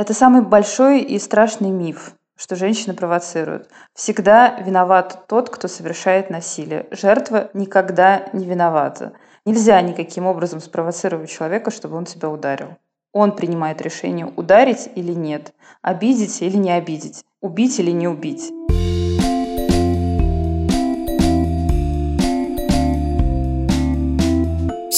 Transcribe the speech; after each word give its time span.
Это 0.00 0.14
самый 0.14 0.40
большой 0.40 1.02
и 1.02 1.18
страшный 1.18 1.68
миф, 1.68 2.14
что 2.34 2.56
женщины 2.56 2.94
провоцируют. 2.94 3.68
Всегда 3.92 4.58
виноват 4.58 5.26
тот, 5.28 5.50
кто 5.50 5.68
совершает 5.68 6.30
насилие. 6.30 6.86
Жертва 6.90 7.50
никогда 7.52 8.30
не 8.32 8.46
виновата. 8.46 9.12
Нельзя 9.44 9.78
никаким 9.82 10.24
образом 10.24 10.60
спровоцировать 10.60 11.28
человека, 11.28 11.70
чтобы 11.70 11.98
он 11.98 12.06
тебя 12.06 12.30
ударил. 12.30 12.78
Он 13.12 13.36
принимает 13.36 13.82
решение, 13.82 14.24
ударить 14.24 14.88
или 14.94 15.12
нет, 15.12 15.52
обидеть 15.82 16.40
или 16.40 16.56
не 16.56 16.70
обидеть, 16.70 17.26
убить 17.42 17.78
или 17.78 17.90
не 17.90 18.08
убить. 18.08 18.50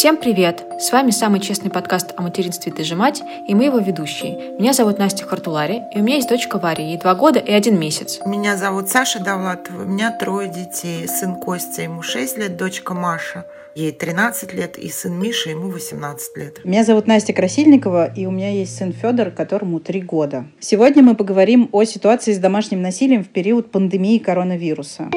Всем 0.03 0.16
привет! 0.16 0.64
С 0.80 0.91
вами 0.91 1.12
самый 1.12 1.39
честный 1.39 1.71
подкаст 1.71 2.12
о 2.16 2.23
материнстве 2.23 2.73
«Ты 2.73 2.82
же 2.82 2.96
мать» 2.96 3.23
и 3.46 3.55
мы 3.55 3.66
его 3.66 3.79
ведущие. 3.79 4.57
Меня 4.59 4.73
зовут 4.73 4.98
Настя 4.98 5.25
Хартулари, 5.27 5.84
и 5.95 6.01
у 6.01 6.02
меня 6.02 6.16
есть 6.16 6.29
дочка 6.29 6.59
Варя, 6.59 6.84
ей 6.84 6.98
два 6.98 7.15
года 7.15 7.38
и 7.38 7.52
один 7.52 7.79
месяц. 7.79 8.19
Меня 8.27 8.57
зовут 8.57 8.88
Саша 8.88 9.20
Давлатова, 9.20 9.83
у 9.83 9.84
меня 9.84 10.10
трое 10.10 10.48
детей. 10.48 11.07
Сын 11.07 11.37
Костя, 11.37 11.83
ему 11.83 12.02
6 12.02 12.37
лет, 12.37 12.57
дочка 12.57 12.95
Маша, 12.95 13.46
ей 13.77 13.93
13 13.93 14.52
лет, 14.55 14.77
и 14.77 14.88
сын 14.88 15.16
Миша, 15.16 15.51
ему 15.51 15.69
18 15.69 16.37
лет. 16.37 16.65
Меня 16.65 16.82
зовут 16.82 17.07
Настя 17.07 17.32
Красильникова, 17.32 18.12
и 18.12 18.27
у 18.27 18.32
меня 18.32 18.51
есть 18.51 18.77
сын 18.77 18.93
Федор, 18.93 19.30
которому 19.30 19.79
3 19.79 20.01
года. 20.01 20.46
Сегодня 20.59 21.05
мы 21.05 21.15
поговорим 21.15 21.69
о 21.71 21.84
ситуации 21.84 22.32
с 22.32 22.38
домашним 22.38 22.82
насилием 22.82 23.23
в 23.23 23.29
период 23.29 23.71
пандемии 23.71 24.19
коронавируса. 24.19 25.10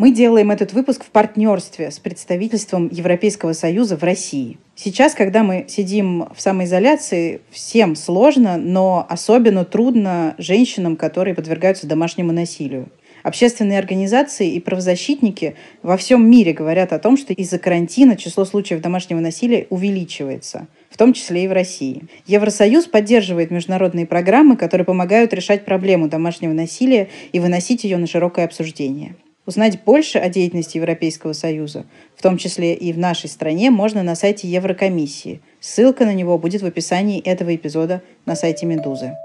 Мы 0.00 0.12
делаем 0.12 0.50
этот 0.50 0.72
выпуск 0.72 1.04
в 1.04 1.10
партнерстве 1.10 1.90
с 1.90 1.98
представительством 1.98 2.88
Европейского 2.90 3.52
Союза 3.52 3.98
в 3.98 4.02
России. 4.02 4.56
Сейчас, 4.74 5.12
когда 5.12 5.42
мы 5.42 5.66
сидим 5.68 6.26
в 6.34 6.40
самоизоляции, 6.40 7.42
всем 7.50 7.94
сложно, 7.94 8.56
но 8.56 9.04
особенно 9.10 9.66
трудно 9.66 10.36
женщинам, 10.38 10.96
которые 10.96 11.34
подвергаются 11.34 11.86
домашнему 11.86 12.32
насилию. 12.32 12.88
Общественные 13.22 13.78
организации 13.78 14.54
и 14.54 14.60
правозащитники 14.60 15.54
во 15.82 15.98
всем 15.98 16.30
мире 16.30 16.54
говорят 16.54 16.94
о 16.94 16.98
том, 16.98 17.18
что 17.18 17.34
из-за 17.34 17.58
карантина 17.58 18.16
число 18.16 18.46
случаев 18.46 18.80
домашнего 18.80 19.20
насилия 19.20 19.66
увеличивается 19.68 20.66
в 20.88 20.96
том 20.96 21.12
числе 21.12 21.44
и 21.44 21.48
в 21.48 21.52
России. 21.52 22.04
Евросоюз 22.26 22.86
поддерживает 22.86 23.50
международные 23.50 24.06
программы, 24.06 24.56
которые 24.56 24.86
помогают 24.86 25.34
решать 25.34 25.66
проблему 25.66 26.08
домашнего 26.08 26.54
насилия 26.54 27.10
и 27.32 27.38
выносить 27.38 27.84
ее 27.84 27.98
на 27.98 28.06
широкое 28.06 28.46
обсуждение. 28.46 29.14
Узнать 29.50 29.82
больше 29.82 30.18
о 30.18 30.28
деятельности 30.28 30.76
Европейского 30.76 31.32
Союза, 31.32 31.84
в 32.14 32.22
том 32.22 32.38
числе 32.38 32.72
и 32.72 32.92
в 32.92 32.98
нашей 33.00 33.28
стране, 33.28 33.72
можно 33.72 34.04
на 34.04 34.14
сайте 34.14 34.46
Еврокомиссии. 34.46 35.42
Ссылка 35.58 36.04
на 36.04 36.14
него 36.14 36.38
будет 36.38 36.62
в 36.62 36.66
описании 36.66 37.20
этого 37.20 37.52
эпизода 37.56 38.00
на 38.26 38.36
сайте 38.36 38.64
«Медузы». 38.64 39.16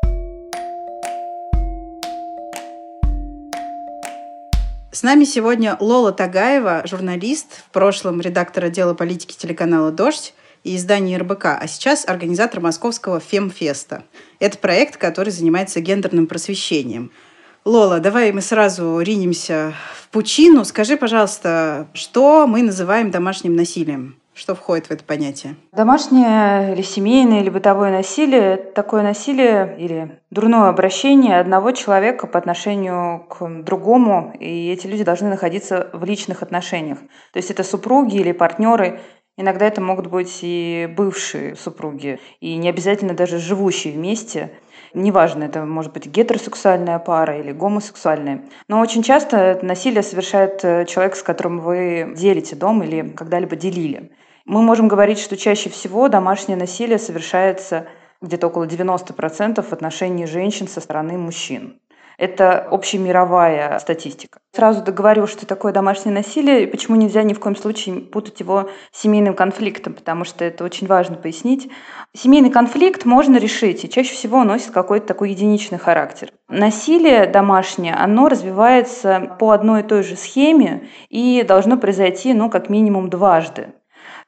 С 4.92 5.04
нами 5.04 5.26
сегодня 5.26 5.78
Лола 5.80 6.12
Тагаева, 6.12 6.82
журналист, 6.88 7.64
в 7.68 7.70
прошлом 7.70 8.20
редактор 8.20 8.66
отдела 8.66 8.96
политики 8.96 9.36
телеканала 9.38 9.92
«Дождь» 9.92 10.34
и 10.64 10.76
издания 10.76 11.20
РБК, 11.20 11.46
а 11.62 11.68
сейчас 11.68 12.04
организатор 12.08 12.62
московского 12.62 13.20
Фемфеста. 13.20 14.04
Это 14.40 14.58
проект, 14.58 14.98
который 14.98 15.30
занимается 15.30 15.82
гендерным 15.82 16.26
просвещением– 16.26 17.12
Лола, 17.66 18.00
давай 18.00 18.32
мы 18.32 18.42
сразу 18.42 19.00
ринемся 19.00 19.74
в 19.96 20.10
пучину. 20.10 20.64
Скажи, 20.66 20.98
пожалуйста, 20.98 21.88
что 21.96 22.46
мы 22.46 22.62
называем 22.62 23.10
домашним 23.10 23.56
насилием? 23.56 24.18
Что 24.36 24.54
входит 24.54 24.86
в 24.86 24.92
это 24.92 25.04
понятие? 25.04 25.56
Домашнее 25.72 26.74
или 26.74 26.84
семейное 26.84 27.42
или 27.42 27.50
бытовое 27.50 27.90
насилие– 27.90 28.58
такое 28.76 29.02
насилие 29.02 29.78
или 29.80 30.20
дурное 30.30 30.70
обращение 30.70 31.40
одного 31.40 31.72
человека 31.72 32.28
по 32.28 32.38
отношению 32.38 33.26
к 33.30 33.64
другому, 33.64 34.36
и 34.40 34.70
эти 34.72 34.86
люди 34.86 35.04
должны 35.04 35.30
находиться 35.30 35.90
в 35.92 36.04
личных 36.06 36.44
отношениях. 36.44 37.00
То 37.34 37.38
есть 37.38 37.50
это 37.50 37.64
супруги 37.64 38.18
или 38.18 38.32
партнеры, 38.32 39.00
Иногда 39.38 39.66
это 39.66 39.82
могут 39.82 40.08
быть 40.08 40.40
и 40.44 40.88
бывшие 40.96 41.58
супруги, 41.58 42.22
и 42.40 42.56
не 42.56 42.70
обязательно 42.70 43.14
даже 43.14 43.38
живущие 43.38 43.94
вместе– 43.94 44.54
Неважно, 44.96 45.44
это 45.44 45.66
может 45.66 45.92
быть 45.92 46.06
гетеросексуальная 46.06 47.00
пара 47.00 47.38
или 47.38 47.52
гомосексуальная. 47.52 48.46
Но 48.70 48.80
очень 48.80 49.04
часто 49.04 49.60
насилие 49.62 50.02
совершает 50.02 50.64
э, 50.64 50.86
человек, 50.86 51.18
с 51.18 51.22
которым 51.22 51.60
вы 51.60 52.14
делите 52.16 52.56
дом 52.56 52.82
или 52.82 53.10
когда-либо 53.10 53.58
делили. 53.58 54.14
Мы 54.46 54.62
можем 54.62 54.88
говорить, 54.88 55.20
что 55.20 55.36
чаще 55.36 55.70
всего 55.70 56.08
домашнее 56.08 56.58
насилие 56.58 56.98
совершается 56.98 57.88
где-то 58.22 58.48
около 58.48 58.64
90% 58.64 59.62
в 59.62 59.74
отношении 59.74 60.24
женщин 60.24 60.70
со 60.70 60.80
стороны 60.80 61.18
мужчин. 61.18 61.82
Это 62.18 62.60
общемировая 62.60 63.78
статистика. 63.80 64.40
Сразу 64.56 64.82
договорю, 64.82 65.28
что 65.28 65.46
такое 65.46 65.74
домашнее 65.74 66.14
насилие 66.14 66.64
и 66.64 66.68
почему 66.68 66.96
нельзя 66.96 67.24
ни 67.24 67.34
в 67.34 67.40
коем 67.40 67.56
случае 67.56 68.00
путать 68.00 68.40
его 68.40 68.70
с 68.92 69.02
семейным 69.02 69.34
конфликтом, 69.34 69.94
потому 69.94 70.24
что 70.24 70.46
это 70.46 70.64
очень 70.64 70.88
важно 70.88 71.18
пояснить. 71.18 71.70
Семейный 72.14 72.50
конфликт 72.50 73.04
можно 73.04 73.38
решить, 73.38 73.84
и 73.84 73.90
чаще 73.90 74.14
всего 74.14 74.38
он 74.38 74.48
носит 74.48 74.72
какой-то 74.72 75.08
такой 75.08 75.32
единичный 75.32 75.78
характер. 75.78 76.32
Насилие 76.48 77.26
домашнее, 77.26 77.96
оно 77.96 78.30
развивается 78.30 79.36
по 79.40 79.52
одной 79.52 79.82
и 79.82 79.84
той 79.84 80.04
же 80.04 80.16
схеме 80.16 80.88
и 81.10 81.44
должно 81.44 81.78
произойти, 81.78 82.34
ну, 82.34 82.50
как 82.50 82.70
минимум 82.70 83.10
дважды. 83.10 83.74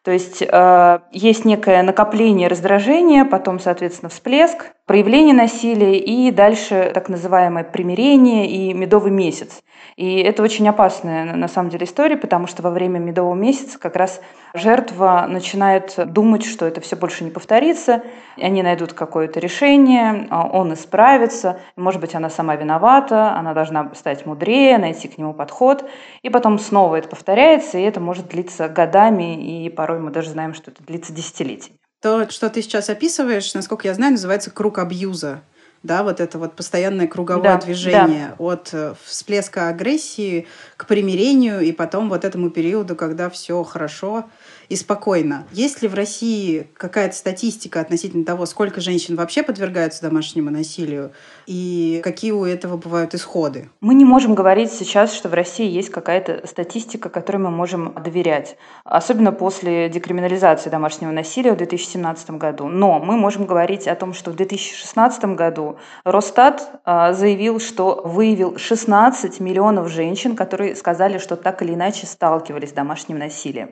То 0.08 0.14
есть 0.14 0.42
э, 0.42 1.00
есть 1.12 1.44
некое 1.44 1.84
накопление 1.84 2.48
раздражения, 2.48 3.26
потом, 3.26 3.60
соответственно, 3.60 4.08
всплеск, 4.08 4.72
проявление 4.86 5.36
насилия 5.36 6.00
и 6.00 6.32
дальше 6.32 6.92
так 6.94 7.10
называемое 7.10 7.66
примирение 7.66 8.50
и 8.50 8.74
медовый 8.74 9.12
месяц. 9.12 9.62
И 9.98 10.22
это 10.22 10.44
очень 10.44 10.66
опасная 10.70 11.36
на 11.36 11.50
самом 11.50 11.72
деле 11.72 11.86
история, 11.86 12.16
потому 12.16 12.48
что 12.48 12.64
во 12.64 12.70
время 12.72 13.00
медового 13.00 13.36
месяца 13.36 13.78
как 13.78 13.98
раз 13.98 14.22
жертва 14.58 15.26
начинает 15.28 15.94
думать, 16.12 16.46
что 16.46 16.66
это 16.66 16.82
все 16.82 16.96
больше 16.96 17.24
не 17.24 17.32
повторится, 17.32 18.04
они 18.36 18.64
найдут 18.64 18.94
какое-то 18.94 19.40
решение, 19.40 20.28
а 20.30 20.48
он 20.48 20.74
исправится, 20.74 21.60
может 21.76 22.02
быть, 22.02 22.16
она 22.16 22.30
сама 22.30 22.56
виновата, 22.56 23.34
она 23.36 23.54
должна 23.54 23.92
стать 23.96 24.26
мудрее, 24.26 24.78
найти 24.78 25.08
к 25.08 25.18
нему 25.18 25.34
подход, 25.34 25.90
и 26.22 26.30
потом 26.30 26.60
снова 26.60 26.96
это 26.98 27.08
повторяется, 27.08 27.78
и 27.78 27.84
это 27.84 28.00
может 28.00 28.28
длиться 28.28 28.68
годами, 28.68 29.66
и 29.66 29.70
порой 29.70 30.00
мы 30.00 30.12
даже 30.12 30.32
знаем, 30.32 30.54
что 30.54 30.72
это 30.72 30.84
длится 30.84 31.14
десятилетиями. 31.14 31.80
То, 32.02 32.30
что 32.30 32.50
ты 32.50 32.62
сейчас 32.62 32.90
описываешь, 32.90 33.54
насколько 33.54 33.88
я 33.88 33.94
знаю, 33.94 34.12
называется 34.12 34.52
круг 34.52 34.78
абьюза 34.78 35.42
да, 35.84 36.04
вот 36.04 36.20
это 36.20 36.38
вот 36.38 36.56
постоянное 36.56 37.08
круговое 37.08 37.58
да, 37.58 37.58
движение 37.58 38.36
да. 38.38 38.44
от 38.44 38.70
э, 38.74 38.94
всплеска 39.04 39.70
агрессии 39.70 40.48
к 40.76 40.86
примирению 40.88 41.62
и 41.62 41.72
потом 41.72 42.10
вот 42.10 42.26
этому 42.26 42.50
периоду, 42.50 42.96
когда 42.96 43.30
все 43.30 43.64
хорошо, 43.64 44.26
и 44.70 44.76
спокойно. 44.76 45.46
Есть 45.52 45.82
ли 45.82 45.88
в 45.88 45.94
России 45.94 46.68
какая-то 46.76 47.16
статистика 47.16 47.80
относительно 47.80 48.26
того, 48.26 48.46
сколько 48.46 48.82
женщин 48.82 49.16
вообще 49.16 49.44
подвергаются 49.44 50.02
домашнему 50.02 50.52
насилию 50.52 51.12
и 51.46 52.02
какие 52.04 52.32
у 52.32 52.46
этого 52.46 52.78
бывают 52.78 53.14
исходы? 53.14 53.70
Мы 53.82 53.94
не 53.94 54.06
можем 54.06 54.36
говорить 54.36 54.72
сейчас, 54.72 55.14
что 55.14 55.30
в 55.30 55.34
России 55.34 55.70
есть 55.70 55.90
какая-то 55.90 56.46
статистика, 56.48 57.10
которой 57.10 57.38
мы 57.38 57.52
можем 57.52 57.94
доверять, 57.94 58.58
особенно 58.84 59.32
после 59.32 59.90
декриминализации 59.90 60.70
домашнего 60.70 61.12
насилия 61.12 61.54
в 61.54 61.58
2017 61.58 62.32
году. 62.32 62.68
Но 62.68 63.00
мы 63.00 63.18
можем 63.18 63.46
говорить 63.46 63.88
о 63.88 63.96
том, 63.96 64.14
что 64.14 64.32
в 64.32 64.36
2016 64.36 65.26
году 65.36 65.78
Росстат 66.04 66.82
а, 66.84 67.14
заявил, 67.14 67.60
что 67.60 68.02
выявил 68.04 68.58
16 68.58 69.40
миллионов 69.40 69.90
женщин, 69.90 70.36
которые 70.36 70.76
сказали, 70.76 71.18
что 71.18 71.36
так 71.36 71.62
или 71.62 71.74
иначе 71.74 72.06
сталкивались 72.06 72.70
с 72.70 72.74
домашним 72.74 73.20
насилием. 73.20 73.72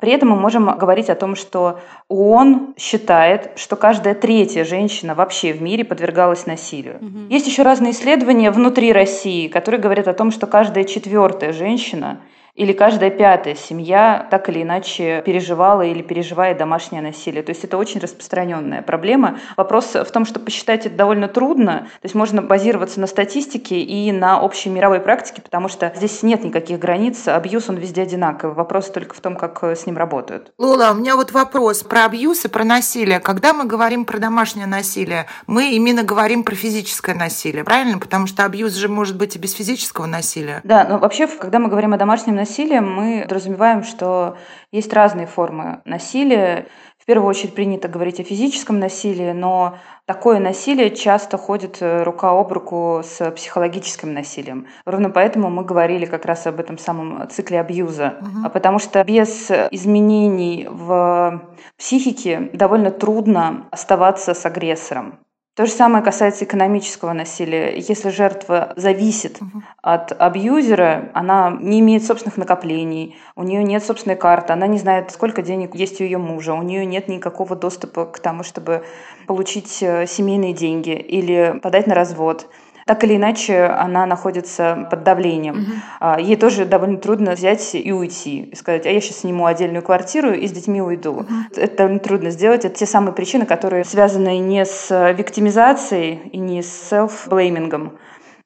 При 0.00 0.12
этом 0.12 0.30
мы 0.30 0.36
можем 0.36 0.66
говорить 0.78 1.10
о 1.10 1.14
том, 1.14 1.34
что 1.34 1.80
ООН 2.08 2.74
считает, 2.76 3.52
что 3.56 3.76
каждая 3.76 4.14
третья 4.14 4.64
женщина 4.64 5.14
вообще 5.14 5.52
в 5.52 5.60
мире 5.60 5.84
подвергалась 5.84 6.46
насилию. 6.46 6.96
Угу. 6.96 7.18
Есть 7.30 7.46
еще 7.46 7.62
разные 7.62 7.92
исследования 7.92 8.50
внутри 8.50 8.92
России, 8.92 9.48
которые 9.48 9.80
говорят 9.80 10.06
о 10.08 10.14
том, 10.14 10.30
что 10.30 10.46
каждая 10.46 10.84
четвертая 10.84 11.52
женщина 11.52 12.20
или 12.54 12.72
каждая 12.72 13.10
пятая 13.10 13.54
семья 13.54 14.26
так 14.30 14.48
или 14.48 14.62
иначе 14.62 15.22
переживала 15.24 15.82
или 15.82 16.02
переживает 16.02 16.58
домашнее 16.58 17.02
насилие. 17.02 17.42
То 17.42 17.50
есть 17.50 17.64
это 17.64 17.76
очень 17.78 18.00
распространенная 18.00 18.82
проблема. 18.82 19.38
Вопрос 19.56 19.94
в 19.94 20.10
том, 20.10 20.24
что 20.24 20.40
посчитать 20.40 20.86
это 20.86 20.96
довольно 20.96 21.28
трудно. 21.28 21.88
То 22.00 22.04
есть 22.04 22.14
можно 22.14 22.42
базироваться 22.42 23.00
на 23.00 23.06
статистике 23.06 23.80
и 23.80 24.10
на 24.10 24.40
общей 24.40 24.70
мировой 24.70 25.00
практике, 25.00 25.40
потому 25.40 25.68
что 25.68 25.92
здесь 25.94 26.22
нет 26.22 26.42
никаких 26.42 26.78
границ. 26.78 27.28
Абьюз, 27.28 27.68
он 27.68 27.76
везде 27.76 28.02
одинаковый. 28.02 28.56
Вопрос 28.56 28.90
только 28.90 29.14
в 29.14 29.20
том, 29.20 29.36
как 29.36 29.62
с 29.62 29.86
ним 29.86 29.96
работают. 29.96 30.52
Лола, 30.58 30.90
у 30.90 30.94
меня 30.94 31.14
вот 31.14 31.30
вопрос 31.32 31.84
про 31.84 32.06
абьюз 32.06 32.44
и 32.44 32.48
про 32.48 32.64
насилие. 32.64 33.20
Когда 33.20 33.52
мы 33.52 33.66
говорим 33.66 34.04
про 34.04 34.18
домашнее 34.18 34.66
насилие, 34.66 35.26
мы 35.46 35.70
именно 35.70 36.02
говорим 36.02 36.42
про 36.42 36.56
физическое 36.56 37.14
насилие, 37.14 37.62
правильно? 37.62 37.98
Потому 37.98 38.26
что 38.26 38.44
абьюз 38.44 38.74
же 38.74 38.88
может 38.88 39.16
быть 39.16 39.36
и 39.36 39.38
без 39.38 39.52
физического 39.52 40.06
насилия. 40.06 40.60
Да, 40.64 40.84
но 40.88 40.98
вообще, 40.98 41.28
когда 41.28 41.58
мы 41.60 41.68
говорим 41.68 41.94
о 41.94 41.96
домашнем 41.96 42.34
насилии, 42.34 42.47
насилием 42.48 42.90
мы 42.90 43.22
подразумеваем, 43.22 43.84
что 43.84 44.36
есть 44.72 44.92
разные 44.92 45.26
формы 45.26 45.82
насилия. 45.84 46.66
В 46.98 47.04
первую 47.04 47.28
очередь 47.28 47.54
принято 47.54 47.88
говорить 47.88 48.20
о 48.20 48.24
физическом 48.24 48.78
насилии, 48.78 49.32
но 49.32 49.78
такое 50.06 50.40
насилие 50.40 50.90
часто 50.90 51.38
ходит 51.38 51.78
э, 51.80 52.02
рука 52.02 52.30
об 52.30 52.52
руку 52.52 53.02
с 53.02 53.30
психологическим 53.30 54.12
насилием. 54.12 54.66
Ровно 54.84 55.10
поэтому 55.10 55.48
мы 55.48 55.64
говорили 55.64 56.04
как 56.04 56.26
раз 56.26 56.46
об 56.46 56.60
этом 56.60 56.76
самом 56.76 57.28
цикле 57.30 57.60
абьюза. 57.60 58.16
Угу. 58.20 58.50
Потому 58.50 58.78
что 58.78 59.02
без 59.04 59.50
изменений 59.70 60.66
в 60.70 61.42
психике 61.78 62.50
довольно 62.52 62.90
трудно 62.90 63.68
оставаться 63.70 64.34
с 64.34 64.44
агрессором. 64.44 65.18
То 65.58 65.66
же 65.66 65.72
самое 65.72 66.04
касается 66.04 66.44
экономического 66.44 67.12
насилия. 67.12 67.76
Если 67.76 68.10
жертва 68.10 68.74
зависит 68.76 69.42
угу. 69.42 69.64
от 69.82 70.12
абьюзера, 70.12 71.10
она 71.14 71.50
не 71.50 71.80
имеет 71.80 72.04
собственных 72.04 72.36
накоплений, 72.36 73.16
у 73.34 73.42
нее 73.42 73.64
нет 73.64 73.82
собственной 73.82 74.14
карты, 74.14 74.52
она 74.52 74.68
не 74.68 74.78
знает, 74.78 75.10
сколько 75.10 75.42
денег 75.42 75.74
есть 75.74 76.00
у 76.00 76.04
ее 76.04 76.18
мужа, 76.18 76.54
у 76.54 76.62
нее 76.62 76.86
нет 76.86 77.08
никакого 77.08 77.56
доступа 77.56 78.06
к 78.06 78.20
тому, 78.20 78.44
чтобы 78.44 78.84
получить 79.26 79.82
э, 79.82 80.06
семейные 80.06 80.52
деньги 80.52 80.90
или 80.90 81.58
подать 81.60 81.88
на 81.88 81.96
развод 81.96 82.46
так 82.88 83.04
или 83.04 83.16
иначе 83.16 83.64
она 83.64 84.06
находится 84.06 84.88
под 84.90 85.02
давлением. 85.02 85.82
Угу. 86.00 86.20
Ей 86.22 86.36
тоже 86.36 86.64
довольно 86.64 86.96
трудно 86.96 87.32
взять 87.32 87.74
и 87.74 87.92
уйти, 87.92 88.44
и 88.44 88.56
сказать, 88.56 88.86
а 88.86 88.90
я 88.90 88.98
сейчас 89.02 89.18
сниму 89.18 89.44
отдельную 89.44 89.82
квартиру 89.82 90.32
и 90.32 90.46
с 90.46 90.52
детьми 90.52 90.80
уйду. 90.80 91.12
Угу. 91.12 91.34
Это 91.56 91.76
довольно 91.76 91.98
трудно 91.98 92.30
сделать. 92.30 92.64
Это 92.64 92.74
те 92.74 92.86
самые 92.86 93.12
причины, 93.12 93.44
которые 93.44 93.84
связаны 93.84 94.38
не 94.38 94.64
с 94.64 95.12
виктимизацией 95.12 96.30
и 96.32 96.38
не 96.38 96.62
с 96.62 96.90
селф-блеймингом, 96.90 97.98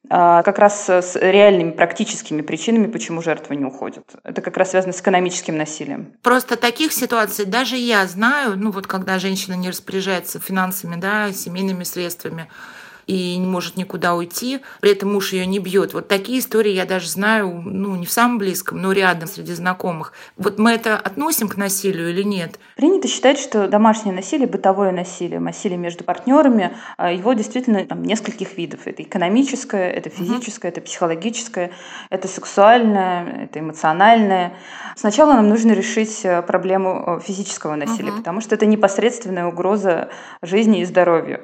а 0.09 0.43
как 0.43 0.59
раз 0.59 0.89
с 0.89 1.15
реальными 1.15 1.71
практическими 1.71 2.41
причинами, 2.41 2.87
почему 2.87 3.21
жертва 3.21 3.53
не 3.53 3.63
уходит. 3.63 4.03
Это 4.25 4.41
как 4.41 4.57
раз 4.57 4.71
связано 4.71 4.91
с 4.91 4.99
экономическим 4.99 5.55
насилием. 5.55 6.11
Просто 6.21 6.57
таких 6.57 6.91
ситуаций 6.91 7.45
даже 7.45 7.77
я 7.77 8.05
знаю, 8.07 8.57
ну 8.57 8.71
вот 8.71 8.87
когда 8.87 9.19
женщина 9.19 9.53
не 9.53 9.69
распоряжается 9.69 10.41
финансами, 10.41 10.99
да, 10.99 11.31
семейными 11.31 11.85
средствами, 11.85 12.49
и 13.07 13.37
не 13.37 13.47
может 13.47 13.77
никуда 13.77 14.15
уйти, 14.15 14.61
при 14.81 14.91
этом 14.91 15.13
муж 15.13 15.33
ее 15.33 15.45
не 15.45 15.59
бьет. 15.59 15.93
Вот 15.93 16.07
такие 16.07 16.39
истории 16.39 16.71
я 16.71 16.85
даже 16.85 17.09
знаю, 17.09 17.61
ну, 17.65 17.95
не 17.95 18.05
в 18.05 18.11
самом 18.11 18.37
близком, 18.37 18.81
но 18.81 18.91
рядом, 18.91 19.27
среди 19.27 19.53
знакомых. 19.53 20.13
Вот 20.37 20.59
мы 20.59 20.71
это 20.71 20.97
относим 20.97 21.47
к 21.47 21.57
насилию 21.57 22.09
или 22.09 22.23
нет? 22.23 22.59
Принято 22.75 23.07
считать, 23.07 23.39
что 23.39 23.67
домашнее 23.67 24.13
насилие, 24.13 24.47
бытовое 24.47 24.91
насилие, 24.91 25.39
насилие 25.39 25.77
между 25.77 26.03
партнерами, 26.03 26.75
а, 26.97 27.11
его 27.11 27.33
действительно 27.33 27.85
там, 27.85 28.03
нескольких 28.03 28.57
видов. 28.57 28.81
Это 28.85 29.03
экономическое, 29.03 29.91
это 29.91 30.09
физическое, 30.09 30.69
угу. 30.69 30.77
это 30.77 30.81
психологическое, 30.81 31.71
это 32.09 32.27
сексуальное, 32.27 33.45
это 33.45 33.59
эмоциональное. 33.59 34.53
Сначала 34.95 35.33
нам 35.33 35.49
нужно 35.49 35.71
решить 35.71 36.21
э, 36.23 36.41
проблему 36.41 37.03
э, 37.05 37.19
физического 37.25 37.75
насилия, 37.75 38.11
угу. 38.11 38.19
потому 38.19 38.41
что 38.41 38.55
это 38.55 38.65
непосредственная 38.65 39.47
угроза 39.47 40.09
жизни 40.41 40.81
и 40.81 40.85
здоровью. 40.85 41.41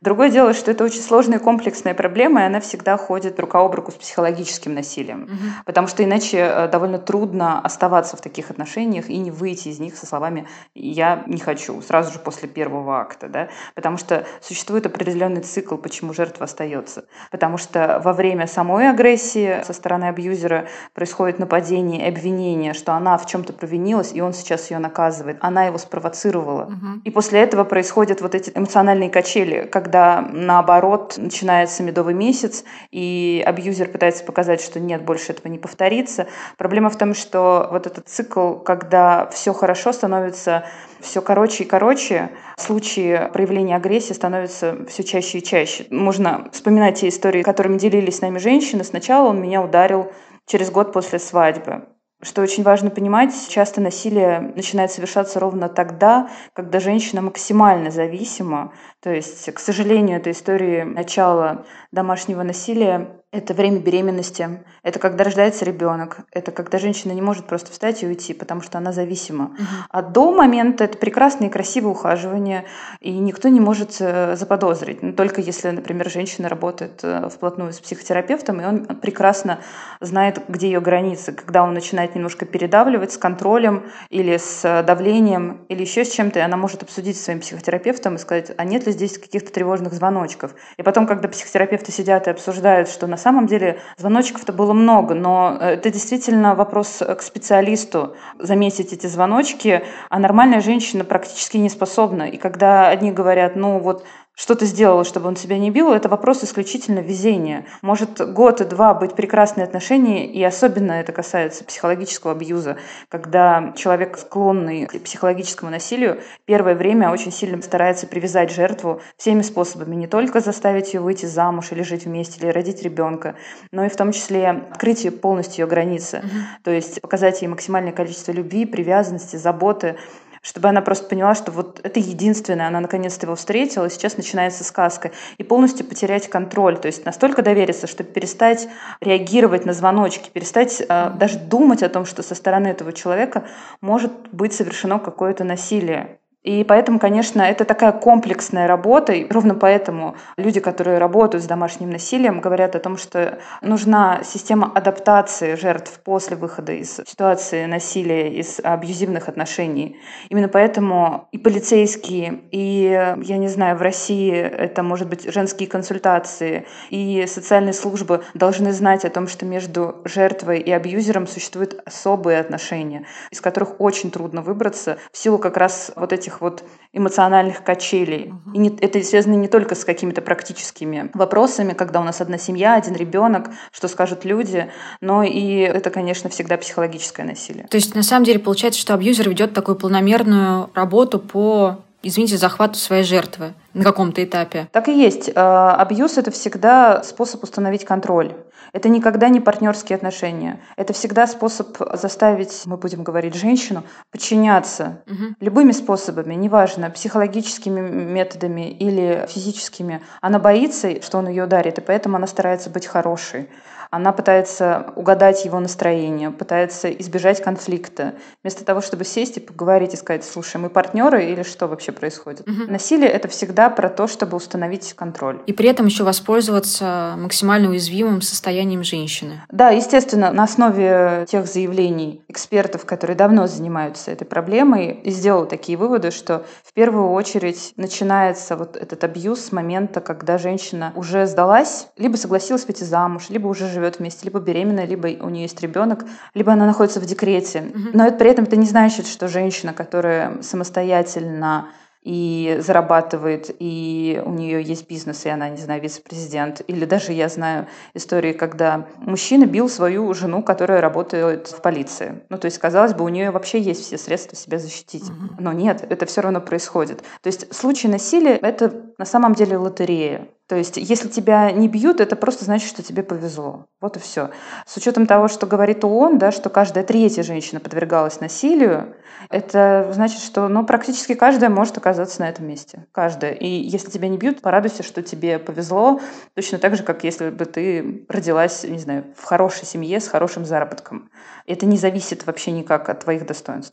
Другое 0.00 0.30
дело, 0.30 0.54
что 0.54 0.70
это 0.70 0.82
очень 0.84 1.02
сложная 1.02 1.38
и 1.38 1.42
комплексная 1.42 1.92
проблема, 1.92 2.40
и 2.40 2.44
она 2.44 2.60
всегда 2.60 2.96
ходит 2.96 3.38
рука 3.38 3.60
об 3.60 3.74
руку 3.74 3.90
с 3.90 3.94
психологическим 3.94 4.72
насилием. 4.72 5.24
Угу. 5.24 5.64
Потому 5.66 5.88
что 5.88 6.02
иначе 6.02 6.38
э, 6.38 6.68
довольно 6.68 6.98
трудно 6.98 7.60
оставаться 7.60 8.16
в 8.16 8.22
таких 8.22 8.50
отношениях 8.50 9.10
и 9.10 9.18
не 9.18 9.30
выйти 9.30 9.68
из 9.68 9.78
них 9.78 9.96
со 9.96 10.06
словами 10.06 10.48
«я 10.74 11.22
не 11.26 11.38
хочу» 11.38 11.82
сразу 11.82 12.12
же 12.12 12.18
после 12.18 12.48
первого 12.48 12.98
акта. 12.98 13.28
Да? 13.28 13.48
Потому 13.74 13.98
что 13.98 14.26
существует 14.40 14.86
определенный 14.86 15.42
цикл, 15.42 15.76
почему 15.76 16.14
жертва 16.14 16.44
остается. 16.44 17.04
Потому 17.30 17.58
что 17.58 18.00
во 18.02 18.14
время 18.14 18.46
самой 18.46 18.88
агрессии 18.88 19.62
со 19.64 19.74
стороны 19.74 20.04
абьюзера 20.04 20.66
происходит 20.94 21.38
нападение 21.38 22.06
и 22.06 22.08
обвинение, 22.08 22.72
что 22.72 22.94
она 22.94 23.18
в 23.18 23.26
чем-то 23.26 23.52
провинилась, 23.52 24.12
и 24.14 24.22
он 24.22 24.32
сейчас 24.32 24.70
ее 24.70 24.78
наказывает. 24.78 25.36
Она 25.42 25.64
его 25.64 25.76
спровоцировала. 25.76 26.62
Угу. 26.62 27.00
И 27.04 27.10
после 27.10 27.40
этого 27.40 27.64
происходят 27.64 28.22
вот 28.22 28.34
эти 28.34 28.50
эмоциональные 28.54 29.10
качели, 29.10 29.59
когда 29.66 30.20
наоборот 30.20 31.14
начинается 31.16 31.82
медовый 31.82 32.14
месяц, 32.14 32.64
и 32.90 33.42
абьюзер 33.44 33.88
пытается 33.88 34.24
показать, 34.24 34.60
что 34.60 34.80
нет, 34.80 35.02
больше 35.02 35.32
этого 35.32 35.48
не 35.48 35.58
повторится. 35.58 36.26
Проблема 36.56 36.90
в 36.90 36.96
том, 36.98 37.14
что 37.14 37.68
вот 37.70 37.86
этот 37.86 38.08
цикл, 38.08 38.54
когда 38.54 39.28
все 39.28 39.52
хорошо, 39.52 39.92
становится 39.92 40.64
все 41.00 41.22
короче 41.22 41.64
и 41.64 41.66
короче, 41.66 42.30
случаи 42.58 43.30
проявления 43.32 43.76
агрессии 43.76 44.12
становятся 44.12 44.84
все 44.88 45.02
чаще 45.02 45.38
и 45.38 45.42
чаще. 45.42 45.86
Можно 45.90 46.48
вспоминать 46.52 47.00
те 47.00 47.08
истории, 47.08 47.42
которыми 47.42 47.78
делились 47.78 48.18
с 48.18 48.20
нами 48.20 48.38
женщины. 48.38 48.84
Сначала 48.84 49.28
он 49.28 49.40
меня 49.40 49.62
ударил 49.62 50.12
через 50.46 50.70
год 50.70 50.92
после 50.92 51.18
свадьбы. 51.18 51.86
Что 52.22 52.42
очень 52.42 52.64
важно 52.64 52.90
понимать, 52.90 53.32
часто 53.48 53.80
насилие 53.80 54.52
начинает 54.54 54.90
совершаться 54.90 55.40
ровно 55.40 55.70
тогда, 55.70 56.28
когда 56.52 56.78
женщина 56.78 57.22
максимально 57.22 57.90
зависима. 57.90 58.74
То 59.00 59.10
есть, 59.10 59.50
к 59.54 59.58
сожалению, 59.58 60.18
эта 60.18 60.30
история 60.30 60.84
начала 60.84 61.64
домашнего 61.92 62.42
насилия 62.42 63.22
это 63.32 63.54
время 63.54 63.78
беременности, 63.78 64.64
это 64.82 64.98
когда 64.98 65.22
рождается 65.22 65.64
ребенок, 65.64 66.18
это 66.32 66.50
когда 66.50 66.78
женщина 66.78 67.12
не 67.12 67.22
может 67.22 67.46
просто 67.46 67.70
встать 67.70 68.02
и 68.02 68.06
уйти, 68.06 68.34
потому 68.34 68.60
что 68.60 68.78
она 68.78 68.92
зависима. 68.92 69.44
Угу. 69.44 69.64
А 69.88 70.02
до 70.02 70.32
момента 70.32 70.84
это 70.84 70.98
прекрасное 70.98 71.48
и 71.48 71.50
красивое 71.50 71.92
ухаживание, 71.92 72.64
и 73.00 73.12
никто 73.12 73.48
не 73.48 73.60
может 73.60 73.96
э, 74.00 74.34
заподозрить. 74.34 75.02
Но 75.02 75.12
только 75.12 75.40
если, 75.40 75.70
например, 75.70 76.10
женщина 76.10 76.48
работает 76.48 77.00
э, 77.04 77.28
вплотную 77.28 77.72
с 77.72 77.78
психотерапевтом, 77.78 78.60
и 78.60 78.64
он 78.64 78.84
прекрасно 78.84 79.60
знает, 80.00 80.42
где 80.48 80.66
ее 80.66 80.80
границы, 80.80 81.32
когда 81.32 81.62
он 81.62 81.72
начинает 81.72 82.16
немножко 82.16 82.46
передавливать 82.46 83.12
с 83.12 83.16
контролем 83.16 83.84
или 84.08 84.38
с 84.38 84.82
давлением, 84.84 85.60
или 85.68 85.82
еще 85.82 86.04
с 86.04 86.10
чем-то, 86.10 86.40
и 86.40 86.42
она 86.42 86.56
может 86.56 86.82
обсудить 86.82 87.16
с 87.16 87.24
своим 87.24 87.38
психотерапевтом 87.40 88.16
и 88.16 88.18
сказать, 88.18 88.50
а 88.56 88.64
нет 88.64 88.86
ли 88.86 88.92
здесь 88.92 89.18
каких-то 89.18 89.52
тревожных 89.52 89.92
звоночков. 89.92 90.56
И 90.78 90.82
потом, 90.82 91.06
когда 91.06 91.28
психотерапевты 91.28 91.92
сидят 91.92 92.26
и 92.26 92.30
обсуждают, 92.30 92.88
что 92.88 93.06
на 93.06 93.19
самом 93.20 93.46
деле 93.46 93.80
звоночков-то 93.96 94.52
было 94.52 94.72
много, 94.72 95.14
но 95.14 95.56
э, 95.60 95.74
это 95.74 95.90
действительно 95.90 96.54
вопрос 96.54 96.98
к 96.98 97.22
специалисту 97.22 98.16
заметить 98.38 98.92
эти 98.92 99.06
звоночки, 99.06 99.84
а 100.08 100.18
нормальная 100.18 100.60
женщина 100.60 101.04
практически 101.04 101.56
не 101.58 101.68
способна. 101.68 102.24
И 102.24 102.36
когда 102.36 102.88
одни 102.88 103.12
говорят, 103.12 103.54
ну 103.54 103.78
вот 103.78 104.04
что 104.34 104.54
ты 104.54 104.64
сделала, 104.64 105.04
чтобы 105.04 105.28
он 105.28 105.34
тебя 105.34 105.58
не 105.58 105.70
бил, 105.70 105.92
это 105.92 106.08
вопрос 106.08 106.42
исключительно 106.42 107.00
везения. 107.00 107.66
Может 107.82 108.32
год 108.32 108.60
и 108.60 108.64
два 108.64 108.94
быть 108.94 109.14
прекрасные 109.14 109.64
отношения, 109.64 110.26
и 110.26 110.42
особенно 110.42 110.92
это 110.92 111.12
касается 111.12 111.64
психологического 111.64 112.32
абьюза, 112.32 112.78
когда 113.08 113.74
человек, 113.76 114.16
склонный 114.16 114.86
к 114.86 114.98
психологическому 115.00 115.70
насилию, 115.70 116.20
первое 116.46 116.74
время 116.74 117.10
очень 117.10 117.32
сильно 117.32 117.60
старается 117.60 118.06
привязать 118.06 118.50
жертву 118.50 119.02
всеми 119.16 119.42
способами, 119.42 119.94
не 119.94 120.06
только 120.06 120.40
заставить 120.40 120.94
ее 120.94 121.00
выйти 121.00 121.26
замуж 121.26 121.72
или 121.72 121.82
жить 121.82 122.06
вместе, 122.06 122.40
или 122.40 122.50
родить 122.50 122.82
ребенка, 122.82 123.34
но 123.72 123.84
и 123.84 123.88
в 123.88 123.96
том 123.96 124.12
числе 124.12 124.48
открыть 124.48 125.20
полностью 125.20 125.64
ее 125.64 125.68
границы, 125.68 126.16
mm-hmm. 126.16 126.62
то 126.64 126.70
есть 126.70 127.00
показать 127.02 127.42
ей 127.42 127.48
максимальное 127.48 127.92
количество 127.92 128.32
любви, 128.32 128.64
привязанности, 128.64 129.36
заботы, 129.36 129.96
чтобы 130.42 130.68
она 130.68 130.80
просто 130.80 131.06
поняла, 131.06 131.34
что 131.34 131.52
вот 131.52 131.80
это 131.82 132.00
единственное, 132.00 132.68
она 132.68 132.80
наконец-то 132.80 133.26
его 133.26 133.36
встретила, 133.36 133.86
и 133.86 133.90
сейчас 133.90 134.16
начинается 134.16 134.64
сказка, 134.64 135.10
и 135.38 135.42
полностью 135.42 135.86
потерять 135.86 136.28
контроль, 136.28 136.78
то 136.78 136.86
есть 136.86 137.04
настолько 137.04 137.42
довериться, 137.42 137.86
чтобы 137.86 138.10
перестать 138.10 138.68
реагировать 139.00 139.66
на 139.66 139.72
звоночки, 139.72 140.30
перестать 140.30 140.80
э, 140.80 141.10
даже 141.16 141.38
думать 141.38 141.82
о 141.82 141.88
том, 141.88 142.06
что 142.06 142.22
со 142.22 142.34
стороны 142.34 142.68
этого 142.68 142.92
человека 142.92 143.44
может 143.80 144.12
быть 144.32 144.54
совершено 144.54 144.98
какое-то 144.98 145.44
насилие. 145.44 146.19
И 146.42 146.64
поэтому, 146.64 146.98
конечно, 146.98 147.42
это 147.42 147.66
такая 147.66 147.92
комплексная 147.92 148.66
работа, 148.66 149.12
и 149.12 149.30
ровно 149.30 149.54
поэтому 149.54 150.16
люди, 150.38 150.58
которые 150.58 150.96
работают 150.96 151.44
с 151.44 151.46
домашним 151.46 151.90
насилием, 151.90 152.40
говорят 152.40 152.74
о 152.74 152.78
том, 152.78 152.96
что 152.96 153.40
нужна 153.60 154.22
система 154.24 154.72
адаптации 154.74 155.54
жертв 155.54 156.00
после 156.02 156.36
выхода 156.36 156.72
из 156.72 156.96
ситуации 156.96 157.66
насилия, 157.66 158.32
из 158.32 158.58
абьюзивных 158.62 159.28
отношений. 159.28 159.98
Именно 160.30 160.48
поэтому 160.48 161.28
и 161.30 161.36
полицейские, 161.36 162.40
и, 162.50 163.14
я 163.22 163.36
не 163.36 163.48
знаю, 163.48 163.76
в 163.76 163.82
России 163.82 164.32
это, 164.32 164.82
может 164.82 165.08
быть, 165.08 165.30
женские 165.30 165.68
консультации, 165.68 166.66
и 166.88 167.26
социальные 167.26 167.74
службы 167.74 168.24
должны 168.32 168.72
знать 168.72 169.04
о 169.04 169.10
том, 169.10 169.28
что 169.28 169.44
между 169.44 169.96
жертвой 170.06 170.60
и 170.60 170.70
абьюзером 170.70 171.26
существуют 171.26 171.82
особые 171.84 172.40
отношения, 172.40 173.04
из 173.30 173.42
которых 173.42 173.78
очень 173.78 174.10
трудно 174.10 174.40
выбраться 174.40 174.96
в 175.12 175.18
силу 175.18 175.36
как 175.36 175.58
раз 175.58 175.92
вот 175.96 176.14
этих 176.14 176.29
этих 176.30 176.40
вот 176.40 176.64
эмоциональных 176.92 177.62
качелей. 177.62 178.32
Угу. 178.46 178.54
И 178.54 178.58
не, 178.58 178.76
это 178.80 179.02
связано 179.02 179.34
не 179.34 179.48
только 179.48 179.74
с 179.74 179.84
какими-то 179.84 180.22
практическими 180.22 181.10
вопросами, 181.14 181.72
когда 181.72 182.00
у 182.00 182.04
нас 182.04 182.20
одна 182.20 182.38
семья, 182.38 182.74
один 182.74 182.94
ребенок, 182.94 183.50
что 183.70 183.88
скажут 183.88 184.24
люди, 184.24 184.70
но 185.00 185.22
и 185.22 185.58
это, 185.58 185.90
конечно, 185.90 186.30
всегда 186.30 186.56
психологическое 186.56 187.24
насилие. 187.24 187.66
То 187.68 187.76
есть, 187.76 187.94
на 187.94 188.02
самом 188.02 188.24
деле, 188.24 188.38
получается, 188.38 188.80
что 188.80 188.94
абьюзер 188.94 189.28
ведет 189.28 189.54
такую 189.54 189.76
планомерную 189.76 190.70
работу 190.74 191.18
по 191.18 191.78
извините, 192.02 192.38
захвату 192.38 192.78
своей 192.78 193.04
жертвы 193.04 193.52
на 193.74 193.84
каком-то 193.84 194.24
этапе. 194.24 194.68
Так 194.72 194.88
и 194.88 194.98
есть. 194.98 195.30
А, 195.34 195.76
абьюз— 195.76 196.16
это 196.16 196.30
всегда 196.30 197.02
способ 197.02 197.42
установить 197.44 197.84
контроль. 197.84 198.32
Это 198.72 198.88
никогда 198.88 199.28
не 199.28 199.40
партнерские 199.40 199.96
отношения. 199.96 200.60
Это 200.76 200.92
всегда 200.92 201.26
способ 201.26 201.76
заставить, 201.94 202.62
мы 202.66 202.76
будем 202.76 203.02
говорить, 203.02 203.34
женщину 203.34 203.82
подчиняться 204.10 205.02
угу. 205.06 205.34
любыми 205.40 205.72
способами, 205.72 206.34
неважно, 206.34 206.90
психологическими 206.90 207.80
методами 207.80 208.70
или 208.70 209.26
физическими. 209.28 210.02
Она 210.20 210.38
боится, 210.38 211.02
что 211.02 211.18
он 211.18 211.28
ее 211.28 211.44
ударит, 211.44 211.78
и 211.78 211.82
поэтому 211.82 212.16
она 212.16 212.26
старается 212.26 212.70
быть 212.70 212.86
хорошей. 212.86 213.48
Она 213.90 214.12
пытается 214.12 214.92
угадать 214.94 215.44
его 215.44 215.58
настроение, 215.58 216.30
пытается 216.30 216.90
избежать 216.90 217.42
конфликта. 217.42 218.14
Вместо 218.42 218.64
того, 218.64 218.80
чтобы 218.80 219.04
сесть 219.04 219.36
и 219.36 219.40
поговорить 219.40 219.94
и 219.94 219.96
сказать, 219.96 220.24
слушай, 220.24 220.58
мы 220.58 220.70
партнеры 220.70 221.24
или 221.24 221.42
что 221.42 221.66
вообще 221.66 221.90
происходит? 221.90 222.48
Угу. 222.48 222.70
Насилие— 222.70 223.08
это 223.10 223.26
всегда 223.26 223.68
про 223.68 223.88
то, 223.88 224.06
чтобы 224.06 224.36
установить 224.36 224.94
контроль. 224.94 225.40
И 225.46 225.52
при 225.52 225.68
этом 225.68 225.86
еще 225.86 226.04
воспользоваться 226.04 227.14
максимально 227.18 227.70
уязвимым 227.70 228.22
состоянием 228.22 228.84
женщины. 228.84 229.42
Да, 229.50 229.70
естественно, 229.70 230.30
на 230.32 230.44
основе 230.44 231.26
тех 231.28 231.46
заявлений 231.46 232.22
экспертов, 232.28 232.84
которые 232.84 233.16
давно 233.16 233.48
занимаются 233.48 234.12
этой 234.12 234.24
проблемой, 234.24 235.00
сделал 235.04 235.46
такие 235.46 235.76
выводы, 235.76 236.12
что 236.12 236.46
в 236.62 236.72
первую 236.74 237.10
очередь 237.10 237.72
начинается 237.76 238.56
вот 238.56 238.76
этот 238.76 239.02
абьюз 239.02 239.46
с 239.46 239.52
момента, 239.52 240.00
когда 240.00 240.38
женщина 240.38 240.92
уже 240.94 241.26
сдалась, 241.26 241.88
либо 241.96 242.16
согласилась 242.16 242.66
выйти 242.66 242.84
замуж, 242.84 243.30
либо 243.30 243.48
уже 243.48 243.66
живет 243.66 243.79
живет 243.80 243.98
вместе, 243.98 244.26
либо 244.26 244.40
беременная, 244.40 244.86
либо 244.86 245.06
у 245.24 245.30
нее 245.30 245.42
есть 245.42 245.60
ребенок, 245.60 246.04
либо 246.34 246.52
она 246.52 246.66
находится 246.66 247.00
в 247.00 247.06
декрете. 247.06 247.72
Но 247.94 248.06
это 248.06 248.16
при 248.16 248.30
этом 248.30 248.44
это 248.44 248.56
не 248.56 248.66
значит, 248.66 249.06
что 249.06 249.28
женщина, 249.28 249.72
которая 249.72 250.42
самостоятельно 250.42 251.68
и 252.02 252.56
зарабатывает, 252.60 253.54
и 253.58 254.22
у 254.24 254.30
нее 254.30 254.62
есть 254.62 254.88
бизнес, 254.88 255.26
и 255.26 255.28
она, 255.28 255.50
не 255.50 255.58
знаю, 255.58 255.82
вице-президент. 255.82 256.62
Или 256.66 256.86
даже 256.86 257.12
я 257.12 257.28
знаю 257.28 257.66
истории, 257.92 258.32
когда 258.32 258.86
мужчина 258.96 259.44
бил 259.44 259.68
свою 259.68 260.14
жену, 260.14 260.42
которая 260.42 260.80
работает 260.80 261.48
в 261.48 261.60
полиции. 261.60 262.22
Ну, 262.30 262.38
то 262.38 262.46
есть, 262.46 262.58
казалось 262.58 262.94
бы, 262.94 263.04
у 263.04 263.08
нее 263.08 263.30
вообще 263.30 263.60
есть 263.60 263.82
все 263.82 263.98
средства 263.98 264.34
себя 264.34 264.58
защитить. 264.58 265.10
Но 265.38 265.52
нет, 265.52 265.86
это 265.90 266.06
все 266.06 266.22
равно 266.22 266.40
происходит. 266.40 267.02
То 267.22 267.26
есть 267.26 267.54
случай 267.54 267.88
насилия— 267.88 268.36
это 268.42 268.72
на 268.96 269.04
самом 269.04 269.34
деле 269.34 269.58
лотерея. 269.58 270.26
То 270.50 270.56
есть, 270.56 270.78
если 270.78 271.06
тебя 271.06 271.52
не 271.52 271.68
бьют, 271.68 272.00
это 272.00 272.16
просто 272.16 272.44
значит, 272.44 272.68
что 272.68 272.82
тебе 272.82 273.04
повезло. 273.04 273.66
Вот 273.80 273.96
и 273.96 274.00
все. 274.00 274.30
С 274.66 274.76
учетом 274.76 275.06
того, 275.06 275.28
что 275.28 275.46
говорит 275.46 275.84
ООН, 275.84 276.18
да, 276.18 276.32
что 276.32 276.50
каждая 276.50 276.82
третья 276.82 277.22
женщина 277.22 277.60
подвергалась 277.60 278.18
насилию, 278.18 278.96
это 279.28 279.88
значит, 279.92 280.18
что 280.18 280.48
ну, 280.48 280.66
практически 280.66 281.14
каждая 281.14 281.50
может 281.50 281.78
оказаться 281.78 282.22
на 282.22 282.28
этом 282.28 282.48
месте. 282.48 282.88
Каждая. 282.90 283.30
И 283.30 283.46
если 283.46 283.90
тебя 283.90 284.08
не 284.08 284.18
бьют, 284.18 284.42
порадуйся, 284.42 284.82
что 284.82 285.04
тебе 285.04 285.38
повезло. 285.38 286.00
Точно 286.34 286.58
так 286.58 286.74
же, 286.74 286.82
как 286.82 287.04
если 287.04 287.30
бы 287.30 287.44
ты 287.44 288.04
родилась, 288.08 288.64
не 288.64 288.80
знаю, 288.80 289.04
в 289.16 289.22
хорошей 289.22 289.66
семье 289.66 290.00
с 290.00 290.08
хорошим 290.08 290.44
заработком. 290.44 291.10
Это 291.46 291.64
не 291.64 291.76
зависит 291.76 292.26
вообще 292.26 292.50
никак 292.50 292.88
от 292.88 293.04
твоих 293.04 293.24
достоинств. 293.24 293.72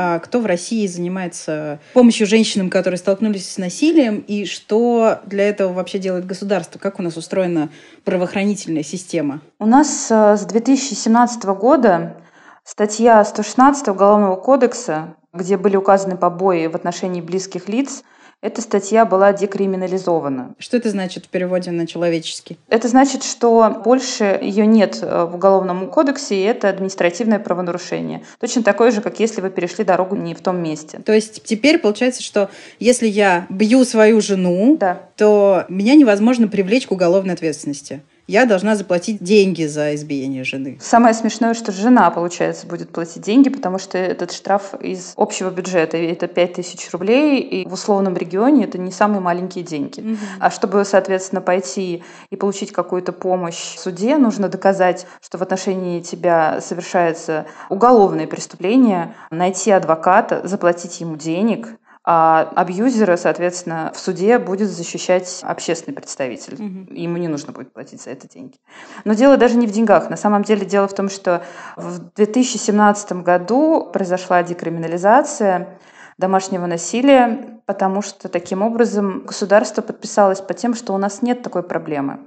А 0.00 0.20
кто 0.20 0.38
в 0.38 0.46
России 0.46 0.86
занимается 0.86 1.80
помощью 1.92 2.28
женщинам, 2.28 2.70
которые 2.70 2.98
столкнулись 2.98 3.50
с 3.50 3.58
насилием, 3.58 4.20
и 4.28 4.44
что 4.44 5.18
для 5.26 5.48
этого 5.48 5.72
вообще 5.72 5.98
делает 5.98 6.24
государство? 6.24 6.78
Как 6.78 7.00
у 7.00 7.02
нас 7.02 7.16
устроена 7.16 7.68
правоохранительная 8.04 8.84
система? 8.84 9.40
У 9.58 9.66
нас 9.66 10.06
э, 10.08 10.36
с 10.36 10.44
2017 10.44 11.44
года 11.46 12.16
статья 12.62 13.24
116 13.24 13.88
Уголовного 13.88 14.36
кодекса, 14.36 15.16
где 15.32 15.56
были 15.56 15.74
указаны 15.74 16.16
побои 16.16 16.68
в 16.68 16.76
отношении 16.76 17.20
близких 17.20 17.68
лиц– 17.68 18.04
эта 18.40 18.62
статья 18.62 19.04
была 19.04 19.32
декриминализована. 19.32 20.54
Что 20.58 20.76
это 20.76 20.90
значит 20.90 21.26
в 21.26 21.28
переводе 21.28 21.72
на 21.72 21.88
человеческий? 21.88 22.56
Это 22.68 22.86
значит, 22.86 23.24
что 23.24 23.82
больше 23.84 24.38
ее 24.40 24.64
нет 24.64 25.00
э, 25.02 25.24
в 25.24 25.34
Уголовном 25.34 25.88
кодексе, 25.90 26.36
и 26.36 26.42
это 26.42 26.68
административное 26.68 27.40
правонарушение. 27.40 28.22
Точно 28.38 28.62
такое 28.62 28.92
же, 28.92 29.00
как 29.00 29.18
если 29.18 29.40
вы 29.40 29.50
перешли 29.50 29.84
дорогу 29.84 30.14
не 30.14 30.34
в 30.34 30.40
том 30.40 30.62
месте. 30.62 31.00
То 31.04 31.12
есть 31.12 31.42
теперь 31.42 31.78
получается, 31.78 32.22
что 32.22 32.48
если 32.78 33.08
я 33.08 33.46
бью 33.48 33.84
свою 33.84 34.20
жену, 34.20 34.76
да. 34.78 35.00
то 35.16 35.64
меня 35.68 35.96
невозможно 35.96 36.46
привлечь 36.46 36.86
к 36.86 36.92
уголовной 36.92 37.34
ответственности 37.34 38.02
я 38.28 38.44
должна 38.44 38.76
заплатить 38.76 39.22
деньги 39.22 39.64
за 39.64 39.94
избиение 39.94 40.44
жены. 40.44 40.78
Самое 40.80 41.14
смешное, 41.14 41.54
что 41.54 41.72
жена, 41.72 42.10
получается, 42.10 42.66
будет 42.66 42.90
платить 42.90 43.22
деньги, 43.22 43.48
потому 43.48 43.78
что 43.78 43.96
этот 43.96 44.32
штраф 44.32 44.74
из 44.80 45.14
общего 45.16 45.50
бюджета, 45.50 45.96
это 45.96 46.28
5000 46.28 46.90
рублей, 46.92 47.40
и 47.40 47.66
в 47.66 47.72
условном 47.72 48.16
регионе 48.16 48.64
это 48.64 48.76
не 48.76 48.92
самые 48.92 49.20
маленькие 49.20 49.64
деньги. 49.64 50.00
Угу. 50.00 50.16
А 50.40 50.50
чтобы, 50.50 50.84
соответственно, 50.84 51.40
пойти 51.40 52.02
и 52.28 52.36
получить 52.36 52.70
какую-то 52.70 53.12
помощь 53.12 53.74
в 53.76 53.80
суде, 53.80 54.18
нужно 54.18 54.48
доказать, 54.48 55.06
что 55.22 55.38
в 55.38 55.42
отношении 55.42 56.00
тебя 56.00 56.60
совершается 56.60 57.46
уголовное 57.70 58.26
преступление, 58.26 59.14
найти 59.30 59.70
адвоката, 59.70 60.46
заплатить 60.46 61.00
ему 61.00 61.16
денег, 61.16 61.78
а 62.10 62.50
абьюзера, 62.56 63.18
соответственно, 63.18 63.92
в 63.94 64.00
суде 64.00 64.38
будет 64.38 64.70
защищать 64.70 65.40
общественный 65.42 65.94
представитель. 65.94 66.54
Угу. 66.54 66.94
Ему 66.94 67.18
не 67.18 67.28
нужно 67.28 67.52
будет 67.52 67.74
платить 67.74 68.00
за 68.00 68.08
это 68.08 68.26
деньги. 68.26 68.56
Но 69.04 69.12
дело 69.12 69.36
даже 69.36 69.58
не 69.58 69.66
в 69.66 69.72
деньгах. 69.72 70.08
На 70.08 70.16
самом 70.16 70.42
деле 70.42 70.64
дело 70.64 70.88
в 70.88 70.94
том, 70.94 71.10
что 71.10 71.42
в 71.76 71.98
2017 72.14 73.12
году 73.12 73.90
произошла 73.92 74.42
декриминализация 74.42 75.78
домашнего 76.16 76.64
насилия, 76.64 77.60
потому 77.66 78.00
что 78.00 78.30
таким 78.30 78.62
образом 78.62 79.26
государство 79.26 79.82
подписалось 79.82 80.40
по 80.40 80.54
тем, 80.54 80.74
что 80.74 80.94
у 80.94 80.96
нас 80.96 81.20
нет 81.20 81.42
такой 81.42 81.62
проблемы. 81.62 82.20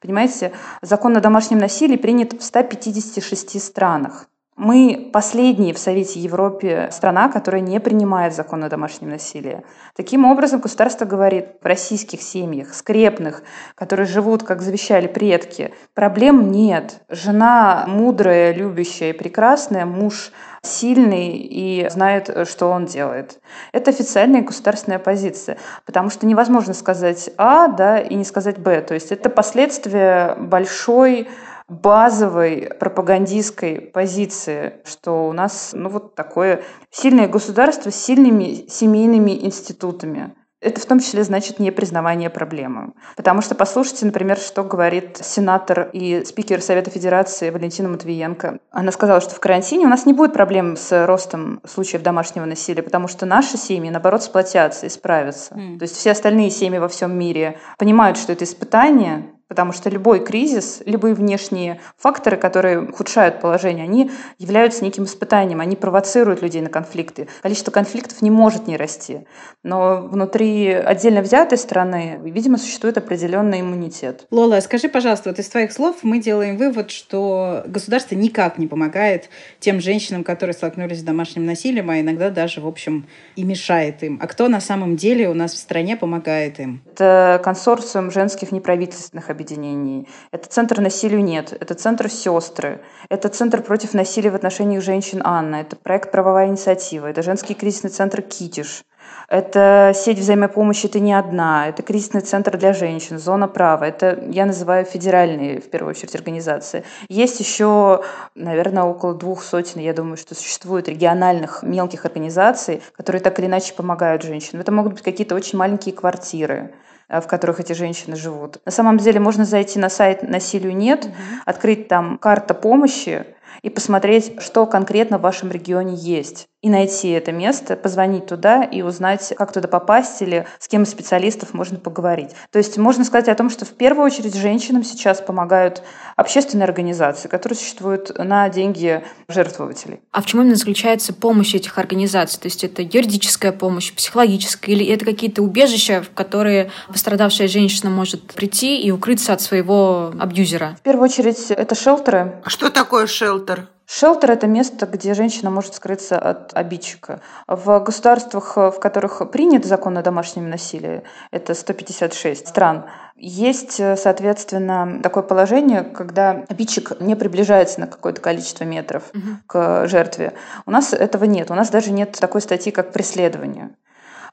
Понимаете, 0.00 0.52
закон 0.80 1.14
о 1.14 1.20
домашнем 1.20 1.58
насилии 1.58 1.98
принят 1.98 2.32
в 2.32 2.42
156 2.42 3.62
странах. 3.62 4.30
Мы 4.56 5.10
последние 5.12 5.74
в 5.74 5.78
Совете 5.78 6.18
Европы 6.18 6.88
страна, 6.90 7.28
которая 7.28 7.60
не 7.60 7.78
принимает 7.78 8.34
закон 8.34 8.64
о 8.64 8.70
домашнем 8.70 9.10
насилии. 9.10 9.62
Таким 9.94 10.24
образом, 10.24 10.60
государство 10.60 11.04
говорит, 11.04 11.48
в 11.62 11.66
российских 11.66 12.22
семьях, 12.22 12.72
скрепных, 12.72 13.42
которые 13.74 14.06
живут, 14.06 14.44
как 14.44 14.62
завещали 14.62 15.08
предки, 15.08 15.74
проблем 15.92 16.50
нет. 16.50 17.02
Жена 17.10 17.84
мудрая, 17.86 18.54
любящая 18.54 19.10
и 19.10 19.12
прекрасная, 19.12 19.84
муж 19.84 20.32
сильный 20.62 21.36
и 21.36 21.86
знает, 21.90 22.48
что 22.48 22.70
он 22.70 22.86
делает. 22.86 23.40
Это 23.72 23.90
официальная 23.90 24.40
государственная 24.40 24.98
позиция, 24.98 25.58
потому 25.84 26.08
что 26.08 26.24
невозможно 26.24 26.72
сказать 26.72 27.28
А, 27.36 27.68
да, 27.68 28.00
и 28.00 28.14
не 28.14 28.24
сказать 28.24 28.58
Б. 28.58 28.80
То 28.80 28.94
есть 28.94 29.12
это 29.12 29.28
последствия 29.28 30.34
большой 30.38 31.28
базовой 31.68 32.70
пропагандистской 32.78 33.80
позиции, 33.80 34.74
что 34.84 35.28
у 35.28 35.32
нас 35.32 35.70
ну, 35.72 35.88
вот 35.88 36.14
такое 36.14 36.62
сильное 36.90 37.28
государство 37.28 37.90
с 37.90 37.96
сильными 37.96 38.68
семейными 38.68 39.44
институтами. 39.44 40.34
Это 40.66 40.80
в 40.80 40.86
том 40.86 41.00
числе 41.00 41.22
значит 41.22 41.58
непризнавание 41.58 42.30
проблемы. 42.30 42.94
Потому 43.14 43.42
что 43.42 43.54
послушайте, 43.54 44.06
например, 44.06 44.38
что 44.38 44.64
говорит 44.64 45.18
сенатор 45.22 45.90
и 45.92 46.24
спикер 46.24 46.62
Совета 46.62 46.90
Федерации 46.90 47.50
Валентина 47.50 47.90
Матвиенко. 47.90 48.58
Она 48.70 48.90
сказала, 48.90 49.20
что 49.20 49.34
в 49.34 49.40
карантине 49.40 49.84
у 49.84 49.90
нас 49.90 50.06
не 50.06 50.14
будет 50.14 50.32
проблем 50.32 50.76
с 50.76 51.06
ростом 51.06 51.60
случаев 51.64 52.02
домашнего 52.02 52.46
насилия, 52.46 52.82
потому 52.82 53.06
что 53.06 53.26
наши 53.26 53.58
семьи, 53.58 53.90
наоборот, 53.90 54.22
сплотятся 54.22 54.86
и 54.86 54.88
справятся. 54.88 55.54
Mm. 55.54 55.78
То 55.78 55.82
есть 55.82 55.94
все 55.96 56.12
остальные 56.12 56.50
семьи 56.50 56.78
во 56.78 56.88
всем 56.88 57.16
мире 57.16 57.58
понимают, 57.78 58.16
что 58.16 58.32
это 58.32 58.44
испытание, 58.44 59.35
Потому 59.48 59.72
что 59.72 59.90
любой 59.90 60.24
кризис, 60.24 60.82
любые 60.86 61.14
внешние 61.14 61.80
факторы, 61.96 62.36
которые 62.36 62.80
ухудшают 62.80 63.40
положение, 63.40 63.84
они 63.84 64.10
являются 64.38 64.84
неким 64.84 65.04
испытанием, 65.04 65.60
они 65.60 65.76
провоцируют 65.76 66.42
людей 66.42 66.60
на 66.62 66.68
конфликты. 66.68 67.28
Количество 67.42 67.70
конфликтов 67.70 68.22
не 68.22 68.30
может 68.30 68.66
не 68.66 68.76
расти. 68.76 69.26
Но 69.62 70.02
внутри 70.02 70.72
отдельно 70.72 71.20
взятой 71.20 71.58
страны, 71.58 72.18
видимо, 72.24 72.58
существует 72.58 72.98
определенный 72.98 73.60
иммунитет. 73.60 74.26
Лола, 74.32 74.60
скажи, 74.60 74.88
пожалуйста, 74.88 75.30
вот 75.30 75.38
из 75.38 75.48
твоих 75.48 75.72
слов 75.72 75.98
мы 76.02 76.18
делаем 76.18 76.56
вывод, 76.56 76.90
что 76.90 77.62
государство 77.66 78.16
никак 78.16 78.58
не 78.58 78.66
помогает 78.66 79.28
тем 79.60 79.80
женщинам, 79.80 80.24
которые 80.24 80.54
столкнулись 80.54 81.00
с 81.00 81.02
домашним 81.02 81.46
насилием, 81.46 81.88
а 81.90 82.00
иногда 82.00 82.30
даже, 82.30 82.60
в 82.60 82.66
общем, 82.66 83.06
и 83.36 83.44
мешает 83.44 84.02
им. 84.02 84.18
А 84.20 84.26
кто 84.26 84.48
на 84.48 84.60
самом 84.60 84.96
деле 84.96 85.28
у 85.28 85.34
нас 85.34 85.52
в 85.52 85.58
стране 85.58 85.96
помогает 85.96 86.58
им? 86.58 86.82
Это 86.90 87.40
консорциум 87.44 88.10
женских 88.10 88.50
неправительственных 88.50 89.30
объединений. 89.36 90.08
Это 90.32 90.48
центр 90.48 90.80
насилию 90.80 91.22
нет, 91.22 91.56
это 91.60 91.74
центр 91.74 92.10
сестры, 92.10 92.80
это 93.08 93.28
центр 93.28 93.62
против 93.62 93.94
насилия 93.94 94.30
в 94.30 94.34
отношениях 94.34 94.82
женщин 94.82 95.20
Анна, 95.24 95.56
это 95.56 95.76
проект 95.76 96.10
правовая 96.10 96.48
инициатива, 96.48 97.06
это 97.06 97.22
женский 97.22 97.54
кризисный 97.54 97.90
центр 97.90 98.22
Китиш. 98.22 98.82
Это 99.28 99.92
сеть 99.94 100.18
взаимопомощи 100.18 100.86
«Ты 100.86 101.00
не 101.00 101.12
одна», 101.12 101.68
это 101.68 101.82
кризисный 101.82 102.20
центр 102.20 102.56
для 102.56 102.72
женщин, 102.72 103.18
зона 103.18 103.48
права. 103.48 103.84
Это 103.84 104.24
я 104.30 104.46
называю 104.46 104.84
федеральные, 104.84 105.60
в 105.60 105.68
первую 105.68 105.90
очередь, 105.90 106.14
организации. 106.14 106.84
Есть 107.08 107.40
еще, 107.40 108.04
наверное, 108.36 108.84
около 108.84 109.14
двух 109.14 109.42
сотен, 109.42 109.80
я 109.80 109.92
думаю, 109.94 110.16
что 110.16 110.36
существует 110.36 110.88
региональных 110.88 111.64
мелких 111.64 112.04
организаций, 112.04 112.82
которые 112.96 113.20
так 113.20 113.38
или 113.40 113.46
иначе 113.46 113.74
помогают 113.74 114.22
женщинам. 114.22 114.60
Это 114.60 114.70
могут 114.70 114.92
быть 114.92 115.02
какие-то 115.02 115.34
очень 115.34 115.58
маленькие 115.58 115.94
квартиры, 115.94 116.72
в 117.08 117.22
которых 117.22 117.60
эти 117.60 117.72
женщины 117.72 118.16
живут. 118.16 118.58
На 118.64 118.72
самом 118.72 118.98
деле 118.98 119.20
можно 119.20 119.44
зайти 119.44 119.78
на 119.78 119.88
сайт 119.88 120.22
«Насилию 120.22 120.76
нет», 120.76 121.08
открыть 121.44 121.88
там 121.88 122.18
карта 122.18 122.54
помощи 122.54 123.26
и 123.62 123.70
посмотреть, 123.70 124.40
что 124.40 124.66
конкретно 124.66 125.18
в 125.18 125.22
вашем 125.22 125.50
регионе 125.50 125.94
есть 125.94 126.48
и 126.62 126.68
найти 126.68 127.10
это 127.10 127.32
место, 127.32 127.76
позвонить 127.76 128.26
туда 128.26 128.64
и 128.64 128.82
узнать, 128.82 129.32
как 129.36 129.52
туда 129.52 129.68
попасть 129.68 130.20
или 130.20 130.46
с 130.58 130.66
кем 130.66 130.82
из 130.82 130.90
специалистов 130.90 131.54
можно 131.54 131.78
поговорить. 131.78 132.30
То 132.50 132.58
есть 132.58 132.76
можно 132.76 133.04
сказать 133.04 133.28
о 133.28 133.34
том, 133.34 133.50
что 133.50 133.64
в 133.64 133.70
первую 133.70 134.04
очередь 134.04 134.34
женщинам 134.34 134.82
сейчас 134.82 135.20
помогают 135.20 135.82
общественные 136.16 136.64
организации, 136.64 137.28
которые 137.28 137.58
существуют 137.58 138.16
на 138.18 138.48
деньги 138.48 139.04
жертвователей. 139.28 140.00
А 140.10 140.22
в 140.22 140.26
чем 140.26 140.40
именно 140.40 140.56
заключается 140.56 141.12
помощь 141.12 141.54
этих 141.54 141.78
организаций? 141.78 142.40
То 142.40 142.46
есть 142.46 142.64
это 142.64 142.82
юридическая 142.82 143.52
помощь, 143.52 143.92
психологическая 143.92 144.74
или 144.74 144.86
это 144.86 145.04
какие-то 145.04 145.42
убежища, 145.42 146.02
в 146.02 146.10
которые 146.10 146.70
пострадавшая 146.88 147.48
женщина 147.48 147.90
может 147.90 148.32
прийти 148.32 148.80
и 148.80 148.90
укрыться 148.90 149.34
от 149.34 149.40
своего 149.40 150.12
абьюзера? 150.18 150.76
В 150.80 150.82
первую 150.82 151.04
очередь 151.04 151.50
это 151.50 151.74
шелтеры. 151.74 152.40
А 152.42 152.50
что 152.50 152.70
такое 152.70 153.06
шелтер? 153.06 153.68
Шелтер– 153.88 154.30
это 154.32 154.48
место, 154.48 154.84
где 154.86 155.14
женщина 155.14 155.48
может 155.48 155.74
скрыться 155.74 156.18
от 156.18 156.52
обидчика. 156.56 157.20
В 157.46 157.78
государствах, 157.78 158.56
в 158.56 158.80
которых 158.80 159.30
принят 159.30 159.64
закон 159.64 159.96
о 159.96 160.02
домашнем 160.02 160.50
насилии, 160.50 161.04
это 161.30 161.54
156 161.54 162.48
стран, 162.48 162.86
есть, 163.16 163.80
соответственно, 163.96 165.00
такое 165.02 165.22
положение, 165.22 165.82
когда 165.82 166.44
обидчик 166.48 167.00
не 167.00 167.16
приближается 167.16 167.80
на 167.80 167.86
какое-то 167.86 168.20
количество 168.20 168.64
метров 168.64 169.04
угу. 169.14 169.38
к 169.46 169.86
жертве. 169.86 170.34
У 170.66 170.70
нас 170.70 170.92
этого 170.92 171.24
нет. 171.24 171.50
У 171.50 171.54
нас 171.54 171.70
даже 171.70 171.92
нет 171.92 172.12
такой 172.20 172.40
статьи, 172.40 172.72
как 172.72 172.92
преследование. 172.92 173.70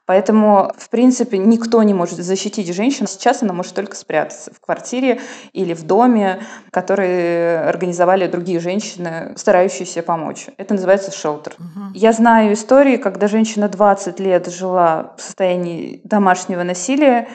Поэтому, 0.06 0.70
в 0.76 0.90
принципе, 0.90 1.38
никто 1.38 1.82
не 1.82 1.94
может 1.94 2.18
защитить 2.18 2.74
женщину. 2.74 3.08
Сейчас 3.08 3.42
она 3.42 3.54
может 3.54 3.74
только 3.74 3.96
спрятаться 3.96 4.52
в 4.52 4.60
квартире 4.60 5.20
или 5.54 5.72
в 5.72 5.84
доме, 5.84 6.40
который 6.70 7.66
организовали 7.66 8.26
другие 8.26 8.60
женщины, 8.60 9.32
старающиеся 9.36 10.02
помочь. 10.02 10.48
Это 10.58 10.74
называется 10.74 11.10
шелтер. 11.10 11.54
Угу. 11.58 11.80
Я 11.94 12.12
знаю 12.12 12.52
истории, 12.52 12.98
когда 12.98 13.28
женщина 13.28 13.68
20 13.68 14.20
лет 14.20 14.46
жила 14.48 15.14
в 15.16 15.22
состоянии 15.22 16.02
домашнего 16.04 16.62
насилия, 16.64 17.28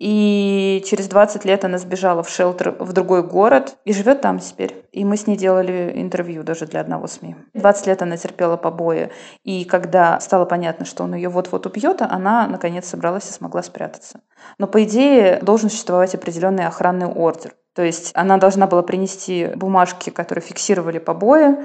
и 0.00 0.82
через 0.86 1.08
20 1.08 1.44
лет 1.44 1.62
она 1.66 1.76
сбежала 1.76 2.22
в 2.22 2.30
шелтер 2.30 2.74
в 2.78 2.94
другой 2.94 3.22
город 3.22 3.76
и 3.84 3.92
живет 3.92 4.22
там 4.22 4.38
теперь. 4.38 4.88
И 4.92 5.04
мы 5.04 5.18
с 5.18 5.26
ней 5.26 5.36
делали 5.36 5.92
интервью 5.94 6.42
даже 6.42 6.64
для 6.64 6.80
одного 6.80 7.06
СМИ. 7.06 7.36
20 7.52 7.86
лет 7.86 8.00
она 8.00 8.16
терпела 8.16 8.56
побои. 8.56 9.10
И 9.44 9.66
когда 9.66 10.18
стало 10.18 10.46
понятно, 10.46 10.86
что 10.86 11.04
он 11.04 11.14
ее 11.14 11.28
вот-вот 11.28 11.66
убьет, 11.66 12.00
она 12.00 12.46
наконец 12.46 12.88
собралась 12.88 13.28
и 13.28 13.32
смогла 13.32 13.62
спрятаться. 13.62 14.20
Но 14.56 14.66
по 14.66 14.82
идее 14.84 15.38
должен 15.42 15.68
существовать 15.68 16.14
определенный 16.14 16.66
охранный 16.66 17.06
ордер. 17.06 17.52
То 17.74 17.82
есть 17.82 18.10
она 18.14 18.38
должна 18.38 18.66
была 18.66 18.82
принести 18.82 19.50
бумажки, 19.54 20.08
которые 20.08 20.42
фиксировали 20.42 20.98
побои, 20.98 21.58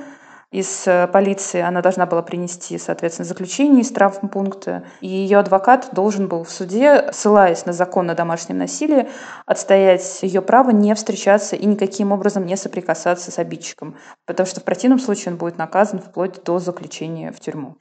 из 0.52 0.88
э, 0.88 1.08
полиции, 1.08 1.62
она 1.62 1.82
должна 1.82 2.06
была 2.06 2.22
принести, 2.22 2.78
соответственно, 2.78 3.28
заключение 3.28 3.82
из 3.82 3.92
травмпункта, 3.92 4.84
и 5.02 5.08
ее 5.08 5.40
адвокат 5.40 5.90
должен 5.92 6.28
был 6.28 6.44
в 6.44 6.50
суде, 6.50 7.12
ссылаясь 7.12 7.66
на 7.66 7.74
закон 7.74 8.10
о 8.10 8.16
домашнем 8.16 8.58
насилии, 8.58 9.10
отстоять 9.46 10.20
ее 10.22 10.42
право 10.42 10.70
не 10.70 10.94
встречаться 10.96 11.56
и 11.56 11.66
никаким 11.66 12.12
образом 12.12 12.46
не 12.46 12.56
соприкасаться 12.56 13.32
с 13.32 13.40
обидчиком, 13.40 13.96
потому 14.26 14.48
что 14.48 14.62
в 14.62 14.64
противном 14.64 15.00
случае 15.00 15.34
он 15.34 15.38
будет 15.38 15.58
наказан 15.58 16.00
вплоть 16.00 16.44
до 16.44 16.60
заключения 16.60 17.32
в 17.32 17.40
тюрьму. 17.40 17.78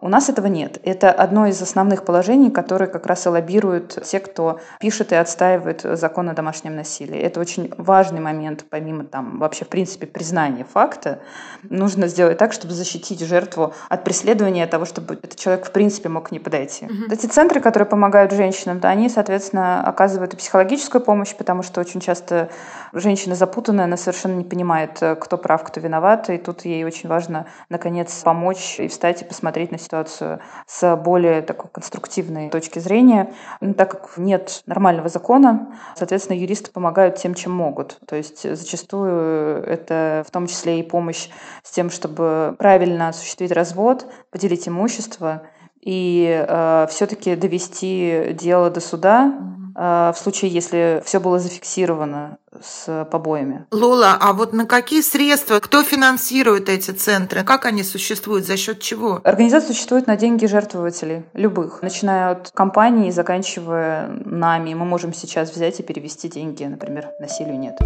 У 0.00 0.08
нас 0.08 0.28
этого 0.28 0.48
нет. 0.48 0.80
Это 0.82 1.12
одно 1.12 1.46
из 1.46 1.62
основных 1.62 2.04
положений, 2.04 2.50
которые 2.50 2.88
как 2.88 3.06
раз 3.06 3.26
и 3.26 3.28
лоббируют 3.28 3.96
те, 4.04 4.18
кто 4.18 4.58
пишет 4.80 5.12
и 5.12 5.14
отстаивает 5.14 5.82
закон 5.82 6.28
о 6.28 6.34
домашнем 6.34 6.74
насилии. 6.74 7.18
Это 7.18 7.38
очень 7.38 7.72
важный 7.78 8.20
момент, 8.20 8.66
помимо 8.68 9.04
там 9.04 9.38
вообще 9.38 9.64
в 9.64 9.68
принципе 9.68 10.06
признания 10.06 10.64
факта. 10.64 11.20
Нужно 11.62 12.08
сделать 12.08 12.38
так, 12.38 12.52
чтобы 12.52 12.74
защитить 12.74 13.20
жертву 13.20 13.72
от 13.88 14.02
преследования, 14.02 14.64
от 14.64 14.70
того, 14.70 14.84
чтобы 14.84 15.14
этот 15.14 15.36
человек 15.36 15.64
в 15.64 15.70
принципе 15.70 16.08
мог 16.08 16.32
не 16.32 16.40
подойти. 16.40 16.86
Угу. 16.86 17.12
Эти 17.12 17.26
центры, 17.26 17.60
которые 17.60 17.88
помогают 17.88 18.32
женщинам, 18.32 18.80
да, 18.80 18.88
они, 18.88 19.08
соответственно, 19.08 19.86
оказывают 19.86 20.34
и 20.34 20.36
психологическую 20.36 21.02
помощь, 21.02 21.34
потому 21.34 21.62
что 21.62 21.80
очень 21.80 22.00
часто 22.00 22.50
женщина 22.92 23.36
запутанная, 23.36 23.84
она 23.84 23.96
совершенно 23.96 24.34
не 24.34 24.44
понимает, 24.44 25.00
кто 25.20 25.38
прав, 25.38 25.62
кто 25.62 25.80
виноват, 25.80 26.30
и 26.30 26.36
тут 26.36 26.64
ей 26.64 26.84
очень 26.84 27.08
важно, 27.08 27.46
наконец, 27.68 28.12
помочь 28.24 28.80
и 28.80 28.88
встать 28.88 29.22
и 29.22 29.24
посмотреть 29.24 29.70
на 29.70 29.78
ситуацию 29.84 30.40
с 30.66 30.96
более 30.96 31.42
такой 31.42 31.70
конструктивной 31.70 32.50
точки 32.50 32.78
зрения. 32.78 33.32
Но 33.60 33.74
так 33.74 33.90
как 33.90 34.18
нет 34.18 34.62
нормального 34.66 35.08
закона, 35.08 35.78
соответственно, 35.96 36.36
юристы 36.36 36.70
помогают 36.70 37.16
тем, 37.16 37.34
чем 37.34 37.52
могут. 37.52 37.98
То 38.06 38.16
есть 38.16 38.42
зачастую 38.42 39.62
это 39.64 40.24
в 40.26 40.30
том 40.30 40.46
числе 40.46 40.80
и 40.80 40.82
помощь 40.82 41.28
с 41.62 41.70
тем, 41.70 41.90
чтобы 41.90 42.56
правильно 42.58 43.08
осуществить 43.08 43.52
развод, 43.52 44.06
поделить 44.30 44.66
имущество 44.68 45.42
и 45.80 46.44
э, 46.48 46.86
все-таки 46.90 47.36
довести 47.36 48.30
дело 48.32 48.70
до 48.70 48.80
суда 48.80 49.34
в 49.74 50.14
случае, 50.16 50.50
если 50.50 51.02
все 51.04 51.18
было 51.20 51.38
зафиксировано 51.38 52.38
с 52.62 53.06
побоями. 53.10 53.66
Лола, 53.72 54.16
а 54.20 54.32
вот 54.32 54.52
на 54.52 54.66
какие 54.66 55.00
средства, 55.00 55.58
кто 55.58 55.82
финансирует 55.82 56.68
эти 56.68 56.92
центры, 56.92 57.42
как 57.42 57.66
они 57.66 57.82
существуют, 57.82 58.46
за 58.46 58.56
счет 58.56 58.80
чего? 58.80 59.20
Организация 59.24 59.74
существует 59.74 60.06
на 60.06 60.16
деньги 60.16 60.46
жертвователей, 60.46 61.24
любых, 61.34 61.82
начиная 61.82 62.30
от 62.30 62.50
компании 62.52 63.08
и 63.08 63.10
заканчивая 63.10 64.10
нами. 64.24 64.74
Мы 64.74 64.84
можем 64.84 65.12
сейчас 65.12 65.50
взять 65.50 65.80
и 65.80 65.82
перевести 65.82 66.28
деньги, 66.28 66.64
например, 66.64 67.08
насилию 67.18 67.58
нет. 67.58 67.76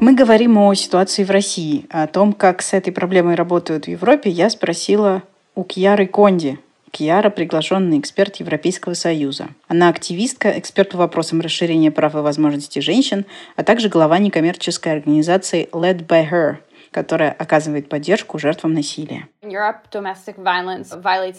Мы 0.00 0.14
говорим 0.14 0.56
о 0.58 0.74
ситуации 0.74 1.24
в 1.24 1.30
России, 1.30 1.86
о 1.90 2.06
том, 2.06 2.32
как 2.32 2.62
с 2.62 2.72
этой 2.72 2.92
проблемой 2.92 3.34
работают 3.34 3.86
в 3.86 3.88
Европе. 3.88 4.30
Я 4.30 4.48
спросила 4.48 5.22
у 5.56 5.64
Кьяры 5.64 6.06
Конди, 6.06 6.60
Киара– 6.90 7.30
приглашенный 7.30 7.98
эксперт 7.98 8.36
Европейского 8.36 8.94
Союза. 8.94 9.48
Она 9.68 9.88
активистка, 9.88 10.58
эксперт 10.58 10.90
по 10.90 10.98
вопросам 10.98 11.40
расширения 11.40 11.90
прав 11.90 12.14
и 12.14 12.18
возможностей 12.18 12.80
женщин, 12.80 13.24
а 13.56 13.64
также 13.64 13.88
глава 13.88 14.18
некоммерческой 14.18 14.92
организации 14.92 15.68
Led 15.72 16.06
by 16.06 16.30
Her, 16.30 16.56
которая 16.90 17.32
оказывает 17.32 17.88
поддержку 17.88 18.38
жертвам 18.38 18.74
насилия. 18.74 19.28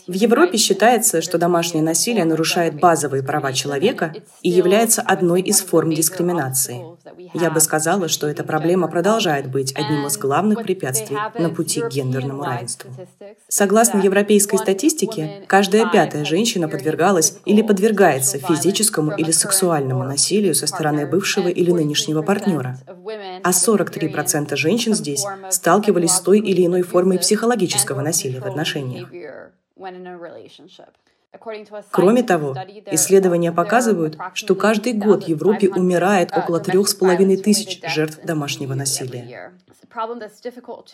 В 0.07 0.13
Европе 0.13 0.57
считается, 0.57 1.21
что 1.21 1.37
домашнее 1.37 1.83
насилие 1.83 2.25
нарушает 2.25 2.79
базовые 2.79 3.23
права 3.23 3.53
человека 3.53 4.13
и 4.41 4.49
является 4.49 5.01
одной 5.01 5.41
из 5.41 5.61
форм 5.61 5.91
дискриминации. 5.91 6.83
Я 7.33 7.51
бы 7.51 7.59
сказала, 7.59 8.07
что 8.07 8.27
эта 8.27 8.43
проблема 8.43 8.87
продолжает 8.87 9.49
быть 9.51 9.73
одним 9.75 10.07
из 10.07 10.17
главных 10.17 10.63
препятствий 10.63 11.17
на 11.37 11.49
пути 11.49 11.81
к 11.81 11.89
гендерному 11.89 12.43
равенству. 12.43 12.89
Согласно 13.47 13.99
европейской 13.99 14.57
статистике, 14.57 15.43
каждая 15.47 15.89
пятая 15.89 16.25
женщина 16.25 16.67
подвергалась 16.67 17.37
или 17.45 17.61
подвергается 17.61 18.37
физическому 18.39 19.11
или 19.15 19.31
сексуальному 19.31 20.03
насилию 20.03 20.55
со 20.55 20.67
стороны 20.67 21.05
бывшего 21.05 21.47
или 21.47 21.71
нынешнего 21.71 22.21
партнера. 22.21 22.77
А 23.43 23.51
43% 23.51 24.55
женщин 24.55 24.93
здесь 24.93 25.25
сталкивались 25.49 26.11
с 26.11 26.21
той 26.21 26.39
или 26.39 26.65
иной 26.65 26.81
формой 26.81 27.19
психологического 27.19 28.01
насилия 28.01 28.39
в 28.39 28.45
отношениях. 28.45 29.09
Кроме 31.91 32.23
того, 32.23 32.55
исследования 32.91 33.51
показывают, 33.51 34.17
что 34.33 34.55
каждый 34.55 34.93
год 34.93 35.25
в 35.25 35.27
Европе 35.27 35.69
умирает 35.69 36.35
около 36.35 36.59
трех 36.59 36.87
с 36.87 36.95
половиной 36.95 37.37
тысяч 37.37 37.81
жертв 37.87 38.19
домашнего 38.23 38.73
насилия. 38.73 39.53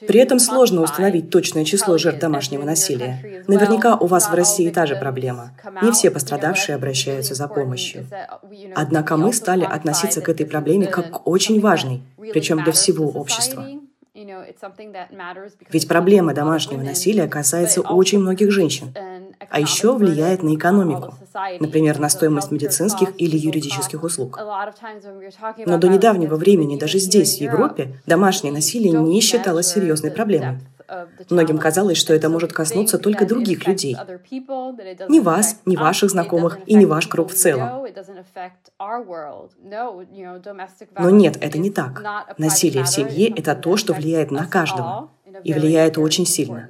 При 0.08 0.20
этом 0.20 0.40
сложно 0.40 0.82
установить 0.82 1.30
точное 1.30 1.66
число 1.66 1.98
жертв 1.98 2.20
домашнего 2.20 2.64
насилия. 2.64 3.44
Наверняка 3.48 3.96
у 3.96 4.08
вас 4.08 4.30
в 4.30 4.34
России 4.34 4.70
та 4.70 4.86
же 4.86 4.96
проблема. 4.96 5.52
Не 5.82 5.92
все 5.92 6.12
пострадавшие 6.12 6.76
обращаются 6.76 7.36
за 7.36 7.48
помощью. 7.48 8.08
Однако 8.74 9.18
мы 9.18 9.34
стали 9.34 9.64
относиться 9.64 10.22
к 10.22 10.30
этой 10.30 10.46
проблеме 10.46 10.88
как 10.88 11.12
к 11.12 11.28
очень 11.28 11.60
важной, 11.60 12.02
причем 12.18 12.64
для 12.64 12.72
всего 12.72 13.10
общества. 13.10 13.68
Ведь 15.70 15.88
проблема 15.88 16.34
домашнего 16.34 16.82
насилия 16.82 17.28
касается 17.28 17.82
очень 17.82 18.20
многих 18.20 18.52
женщин, 18.52 18.94
а 19.50 19.60
еще 19.60 19.96
влияет 19.96 20.44
на 20.44 20.56
экономику, 20.56 21.14
например, 21.60 22.00
на 22.00 22.10
стоимость 22.10 22.52
медицинских 22.52 23.10
или 23.18 23.38
юридических 23.38 24.04
услуг. 24.04 24.40
Но 25.66 25.78
до 25.78 25.88
недавнего 25.88 26.36
времени 26.36 26.78
даже 26.78 27.00
здесь, 27.00 27.38
в 27.38 27.42
Европе, 27.42 28.00
домашнее 28.06 28.54
насилие 28.54 28.94
не 28.94 29.22
считалось 29.22 29.68
серьезной 29.68 30.12
проблемой. 30.12 30.60
Многим 31.30 31.58
казалось, 31.58 31.98
что 31.98 32.14
это 32.14 32.30
может 32.30 32.54
коснуться 32.54 32.98
только 32.98 33.26
других 33.26 33.68
людей. 33.68 33.98
Не 35.10 35.20
вас, 35.20 35.62
не 35.66 35.78
ваших 35.78 36.12
знакомых 36.12 36.60
и 36.66 36.76
не 36.76 36.86
ваш 36.86 37.08
круг 37.08 37.32
в 37.32 37.36
целом. 37.36 37.86
Но 40.98 41.10
нет, 41.10 41.38
это 41.42 41.58
не 41.58 41.72
так. 41.72 42.04
Насилие 42.38 42.84
в 42.84 42.90
семье– 42.90 43.28
это 43.38 43.56
то, 43.56 43.78
что 43.78 43.94
влияет 43.94 44.32
на 44.32 44.46
каждого. 44.46 45.10
И 45.44 45.54
влияет 45.54 45.98
очень 45.98 46.26
сильно. 46.26 46.70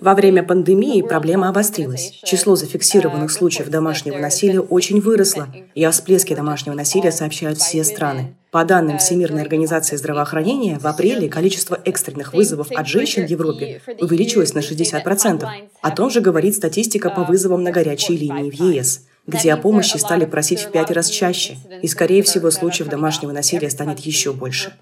Во 0.00 0.14
время 0.14 0.42
пандемии 0.42 1.02
проблема 1.02 1.48
обострилась. 1.48 2.20
Число 2.24 2.56
зафиксированных 2.56 3.30
случаев 3.30 3.68
домашнего 3.68 4.18
насилия 4.18 4.60
очень 4.60 5.00
выросло, 5.00 5.48
и 5.74 5.84
о 5.84 5.90
всплеске 5.90 6.34
домашнего 6.34 6.74
насилия 6.74 7.12
сообщают 7.12 7.58
все 7.58 7.84
страны. 7.84 8.34
По 8.50 8.64
данным 8.64 8.96
Всемирной 8.96 9.42
организации 9.42 9.96
здравоохранения, 9.96 10.78
в 10.78 10.86
апреле 10.86 11.28
количество 11.28 11.78
экстренных 11.84 12.32
вызовов 12.32 12.68
от 12.72 12.86
женщин 12.86 13.26
в 13.26 13.30
Европе 13.30 13.82
увеличилось 14.00 14.54
на 14.54 14.60
60%. 14.60 15.46
О 15.82 15.90
том 15.90 16.08
же 16.08 16.20
говорит 16.22 16.54
статистика 16.54 17.10
по 17.10 17.24
вызовам 17.24 17.62
на 17.62 17.72
горячие 17.72 18.16
линии 18.16 18.50
в 18.50 18.54
ЕС 18.54 19.06
где 19.28 19.52
о 19.52 19.58
помощи 19.58 19.98
стали 19.98 20.24
просить 20.24 20.60
в 20.60 20.72
пять 20.72 20.90
раз 20.90 21.08
чаще, 21.08 21.56
и, 21.82 21.86
скорее 21.86 22.22
всего, 22.22 22.50
случаев 22.50 22.88
домашнего 22.88 23.30
насилия 23.30 23.68
станет 23.70 24.00
еще 24.00 24.32
больше. 24.32 24.72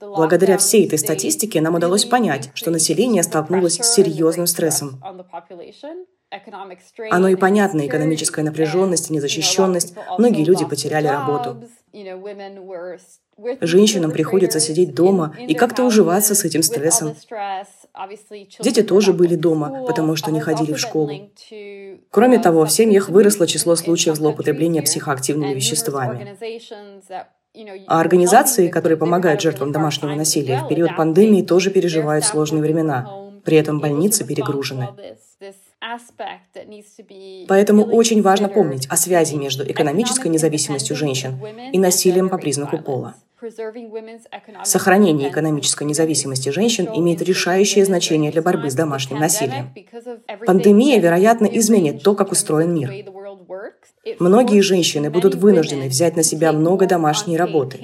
Благодаря 0.00 0.58
всей 0.58 0.86
этой 0.86 0.98
статистике 0.98 1.60
нам 1.60 1.74
удалось 1.74 2.04
понять, 2.04 2.50
что 2.54 2.70
население 2.70 3.22
столкнулось 3.22 3.78
с 3.78 3.94
серьезным 3.94 4.46
стрессом. 4.46 5.02
Оно 7.10 7.28
и 7.28 7.36
понятно, 7.36 7.86
экономическая 7.86 8.42
напряженность 8.42 9.10
незащищенность. 9.10 9.94
Многие 10.18 10.44
люди 10.44 10.64
потеряли 10.66 11.06
работу. 11.06 11.64
Женщинам 13.60 14.10
приходится 14.10 14.60
сидеть 14.60 14.94
дома 14.94 15.34
и 15.38 15.54
как-то 15.54 15.84
уживаться 15.84 16.34
с 16.34 16.44
этим 16.44 16.62
стрессом. 16.62 17.14
Дети 18.60 18.82
тоже 18.82 19.12
были 19.12 19.34
дома, 19.34 19.84
потому 19.86 20.16
что 20.16 20.30
не 20.30 20.40
ходили 20.40 20.72
в 20.72 20.78
школу. 20.78 21.30
Кроме 22.10 22.38
того, 22.38 22.64
в 22.64 22.72
семьях 22.72 23.08
выросло 23.08 23.46
число 23.46 23.76
случаев 23.76 24.16
злоупотребления 24.16 24.82
психоактивными 24.82 25.54
веществами. 25.54 26.36
А 27.86 28.00
организации, 28.00 28.68
которые 28.68 28.96
помогают 28.96 29.42
жертвам 29.42 29.72
домашнего 29.72 30.14
насилия 30.14 30.64
в 30.64 30.68
период 30.68 30.96
пандемии, 30.96 31.42
тоже 31.42 31.70
переживают 31.70 32.24
сложные 32.24 32.62
времена. 32.62 33.06
При 33.44 33.58
этом 33.58 33.78
больницы 33.78 34.24
перегружены. 34.24 34.88
Поэтому 37.48 37.84
очень 37.84 38.22
важно 38.22 38.48
помнить 38.48 38.86
о 38.86 38.96
связи 38.96 39.34
между 39.34 39.70
экономической 39.70 40.28
независимостью 40.28 40.96
женщин 40.96 41.38
и 41.72 41.78
насилием 41.78 42.28
по 42.28 42.38
признаку 42.38 42.78
пола. 42.78 43.16
Сохранение 44.64 45.30
экономической 45.30 45.84
независимости 45.84 46.48
женщин 46.50 46.88
имеет 46.94 47.22
решающее 47.22 47.84
значение 47.84 48.30
для 48.30 48.42
борьбы 48.42 48.70
с 48.70 48.74
домашним 48.74 49.18
насилием. 49.18 49.74
Пандемия, 50.46 51.00
вероятно, 51.00 51.46
изменит 51.46 52.02
то, 52.02 52.14
как 52.14 52.32
устроен 52.32 52.74
мир. 52.74 52.92
Многие 54.18 54.60
женщины 54.60 55.10
будут 55.10 55.34
вынуждены 55.34 55.88
взять 55.88 56.16
на 56.16 56.22
себя 56.22 56.52
много 56.52 56.86
домашней 56.86 57.36
работы. 57.36 57.78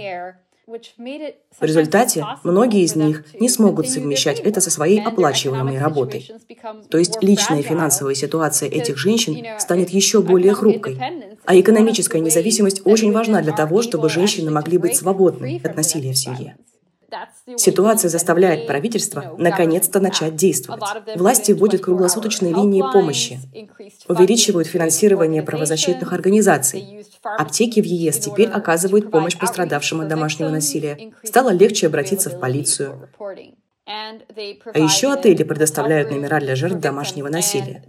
В 0.69 1.63
результате 1.63 2.27
многие 2.45 2.83
из 2.83 2.95
них 2.95 3.25
не 3.41 3.49
смогут 3.49 3.89
совмещать 3.89 4.41
это 4.41 4.61
со 4.61 4.71
своей 4.71 5.01
оплачиваемой 5.03 5.79
работой. 5.79 6.31
То 6.91 6.99
есть 6.99 7.23
личная 7.23 7.63
финансовая 7.63 8.15
ситуация 8.15 8.69
этих 8.69 8.99
женщин 8.99 9.59
станет 9.59 9.89
еще 9.91 10.21
более 10.21 10.53
хрупкой. 10.53 10.99
А 11.47 11.59
экономическая 11.59 12.21
независимость 12.21 12.83
очень 12.85 13.13
важна 13.13 13.41
для 13.41 13.53
того, 13.55 13.81
чтобы 13.81 14.11
женщины 14.11 14.51
могли 14.51 14.77
быть 14.77 14.97
свободны 14.97 15.61
от 15.65 15.75
насилия 15.75 16.13
в 16.13 16.19
семье. 16.19 16.57
Ситуация 17.57 18.09
заставляет 18.09 18.67
правительство 18.67 19.35
наконец-то 19.39 20.01
начать 20.01 20.37
действовать. 20.37 20.83
Власти 21.17 21.53
вводят 21.53 21.83
круглосуточные 21.83 22.55
линии 22.55 22.83
помощи, 22.83 23.41
увеличивают 24.09 24.69
финансирование 24.69 25.43
правозащитных 25.43 26.13
организаций. 26.13 27.07
Аптеки 27.23 27.81
в 27.81 27.85
ЕС 27.85 28.19
теперь 28.19 28.49
оказывают 28.49 29.11
помощь 29.11 29.39
пострадавшим 29.39 30.03
от 30.03 30.09
домашнего 30.09 30.51
насилия. 30.51 31.13
Стало 31.23 31.51
легче 31.51 31.87
обратиться 31.87 32.31
в 32.31 32.39
полицию. 32.39 33.09
А 33.87 34.79
еще 34.79 35.13
отели 35.13 35.45
предоставляют 35.45 36.11
номера 36.11 36.41
для 36.41 36.57
жертв 36.57 36.79
домашнего 36.79 37.29
насилия. 37.29 37.83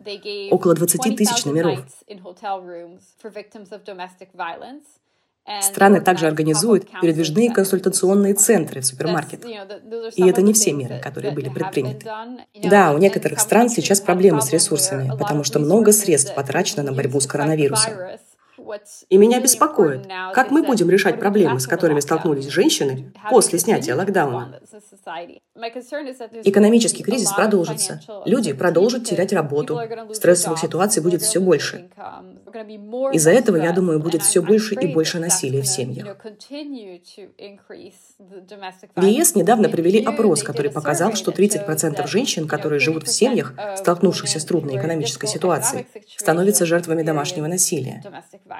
Около 0.49 0.73
20 0.73 1.17
тысяч 1.17 1.43
номеров. 1.43 1.85
Страны 5.61 6.01
также 6.01 6.27
организуют 6.27 6.87
передвижные 7.01 7.51
консультационные 7.51 8.33
центры 8.33 8.81
в 8.81 8.85
супермаркетах. 8.85 9.49
И 10.15 10.27
это 10.27 10.41
не 10.41 10.53
все 10.53 10.71
меры, 10.73 10.99
которые 10.99 11.33
были 11.33 11.49
предприняты. 11.49 12.09
Да, 12.63 12.93
у 12.93 12.97
некоторых 12.97 13.39
стран 13.39 13.69
сейчас 13.69 13.99
проблемы 13.99 14.41
с 14.41 14.51
ресурсами, 14.51 15.11
потому 15.17 15.43
что 15.43 15.59
много 15.59 15.91
средств 15.91 16.33
потрачено 16.35 16.83
на 16.83 16.93
борьбу 16.93 17.19
с 17.19 17.27
коронавирусом. 17.27 17.93
И 19.09 19.17
меня 19.17 19.39
беспокоит, 19.39 20.07
как 20.33 20.51
мы 20.51 20.63
будем 20.63 20.89
решать 20.89 21.19
проблемы, 21.19 21.59
с 21.59 21.67
которыми 21.67 21.99
столкнулись 21.99 22.47
женщины 22.47 23.13
после 23.29 23.59
снятия 23.59 23.95
локдауна. 23.95 24.59
Экономический 26.43 27.03
кризис 27.03 27.31
продолжится. 27.31 28.01
Люди 28.25 28.53
продолжат 28.53 29.05
терять 29.05 29.33
работу. 29.33 29.79
Стрессовых 30.13 30.59
ситуаций 30.59 31.01
будет 31.03 31.21
все 31.21 31.39
больше. 31.39 31.89
Из-за 33.13 33.31
этого, 33.31 33.57
я 33.57 33.71
думаю, 33.71 33.99
будет 33.99 34.21
все 34.23 34.41
больше 34.41 34.75
и 34.75 34.93
больше 34.93 35.19
насилия 35.19 35.61
в 35.61 35.67
семьях. 35.67 36.17
В 38.95 39.03
ЕС 39.03 39.35
недавно 39.35 39.69
провели 39.69 40.03
опрос, 40.03 40.43
который 40.43 40.71
показал, 40.71 41.13
что 41.13 41.31
30% 41.31 42.07
женщин, 42.07 42.47
которые 42.47 42.79
живут 42.79 43.07
в 43.07 43.11
семьях, 43.11 43.53
столкнувшихся 43.77 44.39
с 44.39 44.45
трудной 44.45 44.77
экономической 44.77 45.27
ситуацией, 45.27 45.87
становятся 46.17 46.65
жертвами 46.65 47.03
домашнего 47.03 47.47
насилия. 47.47 48.03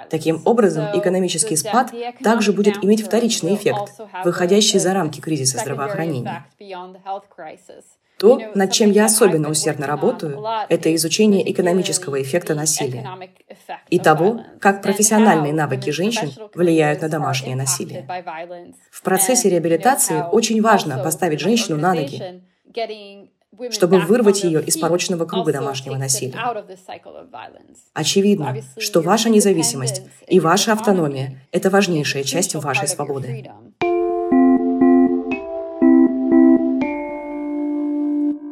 Таким 0.09 0.41
образом, 0.45 0.85
экономический 0.93 1.55
спад 1.55 1.93
также 2.23 2.53
будет 2.53 2.83
иметь 2.83 3.05
вторичный 3.05 3.55
эффект, 3.55 3.93
выходящий 4.23 4.79
за 4.79 4.93
рамки 4.93 5.19
кризиса 5.19 5.59
здравоохранения. 5.59 6.45
То, 8.19 8.41
над 8.53 8.73
чем 8.73 8.91
я 8.91 9.05
особенно 9.05 9.49
усердно 9.49 9.87
работаю, 9.87 10.43
это 10.67 10.93
изучение 10.95 11.49
экономического 11.49 12.21
эффекта 12.21 12.53
насилия 12.53 13.07
и 13.89 13.97
того, 13.97 14.41
как 14.59 14.81
профессиональные 14.81 15.53
навыки 15.53 15.89
женщин 15.89 16.31
влияют 16.53 17.01
на 17.01 17.07
домашнее 17.07 17.55
насилие. 17.55 18.05
В 18.91 19.01
процессе 19.03 19.49
реабилитации 19.49 20.21
очень 20.31 20.61
важно 20.61 21.01
поставить 21.01 21.39
женщину 21.39 21.77
на 21.77 21.93
ноги, 21.93 22.41
чтобы 23.71 23.99
вырвать 23.99 24.43
ее 24.43 24.63
из 24.63 24.77
порочного 24.77 25.25
круга 25.25 25.51
домашнего 25.51 25.95
насилия. 25.95 26.37
Очевидно, 27.93 28.57
что 28.77 29.01
ваша 29.01 29.29
независимость 29.29 30.03
и 30.27 30.39
ваша 30.39 30.73
автономия– 30.73 31.41
это 31.51 31.69
важнейшая 31.69 32.23
часть 32.23 32.55
вашей 32.55 32.87
свободы. 32.87 33.49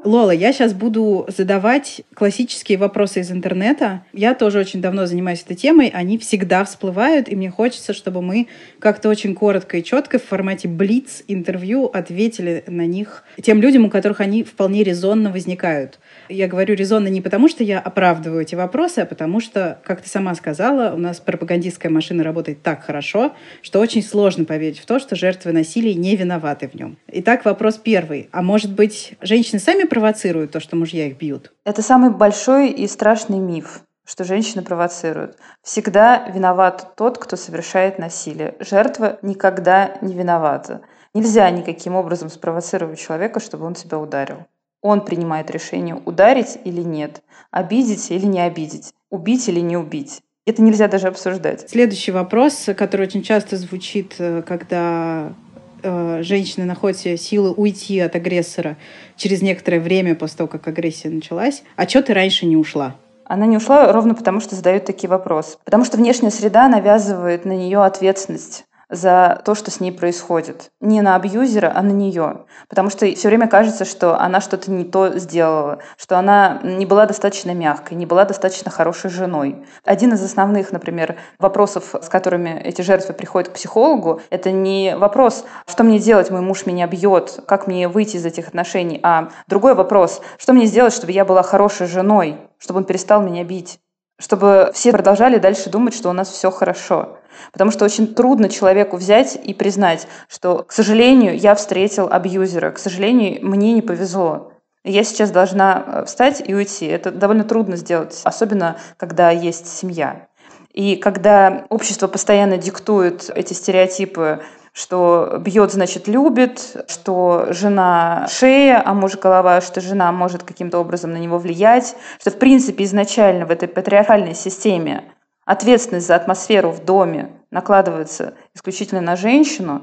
Лола, 0.08 0.32
я 0.32 0.54
сейчас 0.54 0.74
буду 0.74 1.26
задавать 1.28 2.02
классические 2.14 2.78
вопросы 2.78 3.20
из 3.20 3.30
интернета. 3.30 4.06
Я 4.14 4.36
тоже 4.36 4.58
очень 4.58 4.80
давно 4.80 5.06
занимаюсь 5.06 5.44
этой 5.44 5.58
темой. 5.58 5.92
Они 5.94 6.18
всегда 6.18 6.64
всплывают, 6.64 7.28
и 7.28 7.36
мне 7.36 7.52
хочется, 7.52 7.92
чтобы 7.92 8.22
мы 8.22 8.48
как-то 8.80 9.10
очень 9.10 9.36
коротко 9.36 9.76
и 9.78 9.84
четко 9.84 10.18
в 10.18 10.24
формате 10.24 10.70
блиц 10.70 11.24
интервью 11.28 11.88
ответили 11.88 12.64
на 12.68 12.86
них 12.86 13.26
тем 13.44 13.62
людям, 13.62 13.84
у 13.84 13.90
которых 13.90 14.22
они 14.22 14.46
вполне 14.46 14.82
резонно 14.86 15.30
возникают. 15.30 16.00
Я 16.30 16.48
говорю 16.48 16.74
резонно 16.76 17.10
не 17.10 17.20
потому, 17.20 17.50
что 17.50 17.66
я 17.66 17.78
оправдываю 17.78 18.44
эти 18.44 18.56
вопросы, 18.56 19.00
а 19.00 19.06
потому 19.06 19.42
что, 19.42 19.82
как 19.84 20.02
ты 20.02 20.08
сама 20.08 20.36
сказала, 20.36 20.94
у 20.96 20.98
нас 20.98 21.20
пропагандистская 21.20 21.92
машина 21.92 22.24
работает 22.24 22.64
так 22.64 22.82
хорошо, 22.82 23.34
что 23.62 23.82
очень 23.82 24.02
сложно 24.02 24.46
поверить 24.46 24.80
в 24.80 24.86
то, 24.86 25.00
что 25.00 25.18
жертвы 25.18 25.52
насилия 25.52 25.96
не 25.96 26.16
виноваты 26.16 26.70
в 26.70 26.76
нем. 26.76 26.98
Итак, 27.12 27.44
вопрос 27.44 27.76
первый. 27.76 28.30
А 28.32 28.42
может 28.42 28.72
быть, 28.72 29.12
женщины 29.20 29.60
сами 29.60 29.84
провоцируют 29.98 30.52
то, 30.52 30.60
что 30.60 30.76
мужья 30.76 31.08
их 31.08 31.18
бьют? 31.18 31.52
Это 31.66 31.82
самый 31.82 32.12
большой 32.12 32.70
и 32.70 32.88
страшный 32.88 33.40
миф 33.40 33.82
что 34.10 34.24
женщины 34.24 34.64
провоцируют. 34.64 35.36
Всегда 35.62 36.30
виноват 36.30 36.94
тот, 36.96 37.18
кто 37.18 37.36
совершает 37.36 38.00
насилие. 38.00 38.56
Жертва 38.62 39.20
никогда 39.22 39.98
не 40.00 40.14
виновата. 40.14 40.80
Нельзя 41.14 41.50
никаким 41.50 41.94
образом 41.94 42.30
спровоцировать 42.30 43.00
человека, 43.00 43.42
чтобы 43.42 43.66
он 43.66 43.74
тебя 43.74 44.00
ударил. 44.00 44.46
Он 44.82 45.04
принимает 45.04 45.52
решение, 45.52 46.02
ударить 46.06 46.58
или 46.64 46.84
нет, 46.84 47.22
обидеть 47.52 48.10
или 48.10 48.26
не 48.26 48.40
обидеть, 48.40 48.94
убить 49.10 49.50
или 49.50 49.60
не 49.60 49.76
убить. 49.76 50.22
Это 50.46 50.62
нельзя 50.62 50.88
даже 50.88 51.08
обсуждать. 51.08 51.70
Следующий 51.70 52.14
вопрос, 52.14 52.70
который 52.78 53.08
очень 53.08 53.24
часто 53.24 53.58
звучит, 53.58 54.16
э, 54.20 54.42
когда 54.42 55.34
э, 55.82 56.22
женщина 56.24 56.66
находит 56.66 56.98
себе 56.98 57.18
силы 57.18 57.52
уйти 57.52 58.00
от 58.00 58.16
агрессора 58.16 58.78
через 59.16 59.42
некоторое 59.42 59.80
время 59.80 60.16
после 60.16 60.38
того, 60.38 60.48
как 60.48 60.68
агрессия 60.68 61.10
началась. 61.10 61.64
А 61.76 61.88
что 61.88 62.02
ты 62.02 62.14
раньше 62.14 62.46
не 62.46 62.58
ушла? 62.58 62.96
Она 63.26 63.46
не 63.46 63.58
ушла 63.58 63.92
ровно 63.92 64.16
потому, 64.16 64.40
что 64.40 64.56
задают 64.56 64.86
такие 64.86 65.10
вопросы. 65.10 65.58
Потому 65.66 65.84
что 65.84 65.98
внешняя 65.98 66.32
среда 66.32 66.70
навязывает 66.70 67.44
на 67.46 67.52
нее 67.52 67.84
ответственность 67.84 68.66
за 68.90 69.42
то, 69.44 69.56
что 69.56 69.72
с 69.72 69.80
ней 69.80 69.92
происходит. 69.92 70.72
Не 70.80 71.02
на 71.02 71.16
абьюзера, 71.16 71.72
а 71.76 71.82
на 71.82 71.92
нее. 71.92 72.46
Потому 72.70 72.90
что 72.90 73.06
все 73.14 73.28
время 73.28 73.48
кажется, 73.48 73.86
что 73.86 74.20
она 74.20 74.42
что-то 74.42 74.72
не 74.72 74.86
то 74.86 75.18
сделала, 75.18 75.80
что 75.98 76.18
она 76.18 76.60
не 76.64 76.86
была 76.86 77.06
достаточно 77.06 77.54
мягкой, 77.54 77.98
не 77.98 78.06
была 78.06 78.26
достаточно 78.26 78.72
хорошей 78.72 79.10
женой. 79.10 79.66
Один 79.84 80.14
из 80.14 80.24
основных, 80.24 80.72
например, 80.72 81.18
вопросов, 81.40 81.96
с 82.02 82.08
которыми 82.10 82.62
эти 82.64 82.82
жертвы 82.82 83.14
приходят 83.14 83.50
к 83.50 83.54
психологу, 83.54 84.22
это 84.30 84.52
не 84.52 84.96
вопрос, 84.96 85.46
что 85.68 85.84
мне 85.84 86.00
делать, 86.00 86.32
мой 86.32 86.42
муж 86.42 86.66
меня 86.66 86.88
бьет, 86.88 87.42
как 87.48 87.68
мне 87.68 87.88
выйти 87.88 88.18
из 88.18 88.26
этих 88.26 88.48
отношений, 88.48 89.00
а 89.04 89.30
другой 89.48 89.76
вопрос, 89.76 90.22
что 90.38 90.54
мне 90.54 90.66
сделать, 90.66 90.94
чтобы 90.94 91.12
я 91.12 91.26
была 91.26 91.44
хорошей 91.44 91.88
женой, 91.88 92.38
чтобы 92.58 92.80
он 92.80 92.86
перестал 92.86 93.22
меня 93.22 93.44
бить 93.44 93.80
чтобы 94.20 94.72
все 94.74 94.92
продолжали 94.92 95.38
дальше 95.38 95.70
думать, 95.70 95.94
что 95.94 96.10
у 96.10 96.14
нас 96.14 96.30
все 96.30 96.52
хорошо. 96.52 97.18
Потому 97.52 97.72
что 97.72 97.86
очень 97.86 98.16
трудно 98.16 98.50
человеку 98.50 98.98
взять 98.98 99.38
и 99.42 99.54
признать, 99.54 100.08
что, 100.28 100.64
к 100.64 100.72
сожалению, 100.72 101.38
я 101.38 101.54
встретил 101.56 102.08
абьюзера, 102.12 102.72
к 102.72 102.80
сожалению, 102.80 103.46
мне 103.46 103.74
не 103.74 103.82
повезло. 103.82 104.54
Я 104.84 105.04
сейчас 105.04 105.32
должна 105.32 105.84
э, 105.86 106.06
встать 106.06 106.42
и 106.46 106.56
уйти. 106.56 106.86
Это 106.86 107.12
довольно 107.12 107.44
трудно 107.44 107.76
сделать, 107.76 108.22
особенно 108.24 108.78
когда 108.96 109.32
есть 109.32 109.68
семья. 109.68 110.28
И 110.72 110.96
когда 110.96 111.66
общество 111.70 112.08
постоянно 112.08 112.58
диктует 112.58 113.30
эти 113.34 113.54
стереотипы, 113.54 114.42
что 114.78 115.38
бьет, 115.40 115.72
значит, 115.74 116.08
любит, 116.08 116.86
что 116.88 117.48
жена 117.50 118.28
шея, 118.30 118.80
а 118.86 118.94
муж 118.94 119.18
голова, 119.18 119.60
что 119.60 119.82
жена 119.82 120.12
может 120.12 120.44
каким-то 120.44 120.78
образом 120.78 121.14
на 121.14 121.18
него 121.18 121.40
влиять, 121.40 121.96
что, 122.20 122.30
в 122.30 122.38
принципе, 122.38 122.84
изначально 122.84 123.48
в 123.48 123.52
этой 123.52 123.68
патриархальной 123.68 124.36
системе 124.36 125.04
ответственность 125.46 126.06
за 126.06 126.16
атмосферу 126.16 126.70
в 126.70 126.86
доме 126.86 127.32
накладывается 127.50 128.36
исключительно 128.54 129.02
на 129.02 129.16
женщину, 129.16 129.82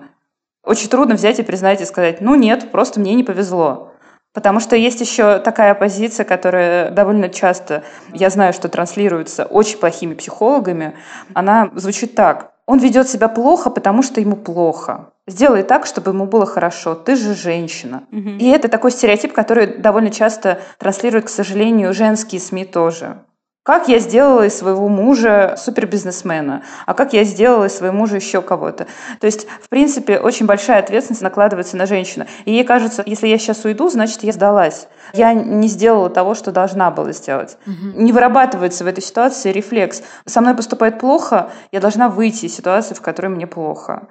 очень 0.64 0.88
трудно 0.88 1.16
взять 1.16 1.40
и 1.40 1.42
признать 1.42 1.80
и 1.80 1.86
сказать, 1.86 2.20
ну 2.20 2.36
нет, 2.36 2.70
просто 2.70 3.00
мне 3.00 3.14
не 3.14 3.24
повезло. 3.24 3.90
Потому 4.32 4.60
что 4.60 4.76
есть 4.76 5.00
еще 5.00 5.40
такая 5.40 5.74
позиция, 5.74 6.22
которая 6.22 6.92
довольно 6.92 7.28
часто, 7.30 7.82
я 8.12 8.30
знаю, 8.30 8.52
что 8.52 8.68
транслируется 8.68 9.44
очень 9.44 9.78
плохими 9.78 10.14
психологами, 10.14 10.94
она 11.34 11.72
звучит 11.74 12.14
так. 12.14 12.53
Он 12.66 12.78
ведет 12.78 13.08
себя 13.08 13.28
плохо, 13.28 13.70
потому 13.70 14.02
что 14.02 14.20
ему 14.20 14.36
плохо. 14.36 15.10
Сделай 15.26 15.62
так, 15.62 15.86
чтобы 15.86 16.10
ему 16.12 16.26
было 16.26 16.46
хорошо. 16.46 16.94
Ты 16.94 17.16
же 17.16 17.34
женщина. 17.34 18.04
Угу. 18.10 18.30
И 18.38 18.46
это 18.48 18.68
такой 18.68 18.90
стереотип, 18.90 19.32
который 19.32 19.78
довольно 19.78 20.10
часто 20.10 20.60
транслируют, 20.78 21.26
к 21.26 21.30
сожалению, 21.30 21.92
женские 21.92 22.40
СМИ 22.40 22.64
тоже. 22.64 23.18
Как 23.64 23.88
я 23.88 23.98
сделала 23.98 24.44
из 24.44 24.58
своего 24.58 24.88
мужа 24.88 25.54
супербизнесмена, 25.56 26.64
а 26.84 26.92
как 26.92 27.14
я 27.14 27.24
сделала 27.24 27.64
из 27.64 27.74
своего 27.74 27.96
мужа 27.96 28.16
еще 28.16 28.42
кого-то. 28.42 28.86
То 29.20 29.26
есть, 29.26 29.46
в 29.62 29.70
принципе, 29.70 30.18
очень 30.18 30.44
большая 30.44 30.80
ответственность 30.80 31.22
накладывается 31.22 31.78
на 31.78 31.86
женщину. 31.86 32.26
И 32.44 32.52
ей 32.52 32.64
кажется, 32.64 33.02
если 33.06 33.26
я 33.26 33.38
сейчас 33.38 33.64
уйду, 33.64 33.88
значит, 33.88 34.22
я 34.22 34.32
сдалась. 34.32 34.86
Я 35.14 35.32
не 35.32 35.68
сделала 35.68 36.10
того, 36.10 36.34
что 36.34 36.52
должна 36.52 36.90
была 36.90 37.12
сделать. 37.12 37.56
Угу. 37.66 38.02
Не 38.02 38.12
вырабатывается 38.12 38.84
в 38.84 38.86
этой 38.86 39.02
ситуации 39.02 39.50
рефлекс. 39.50 40.02
Со 40.26 40.42
мной 40.42 40.54
поступает 40.54 40.98
плохо, 40.98 41.50
я 41.72 41.80
должна 41.80 42.10
выйти 42.10 42.44
из 42.44 42.54
ситуации, 42.54 42.92
в 42.92 43.00
которой 43.00 43.28
мне 43.28 43.46
плохо. 43.46 44.08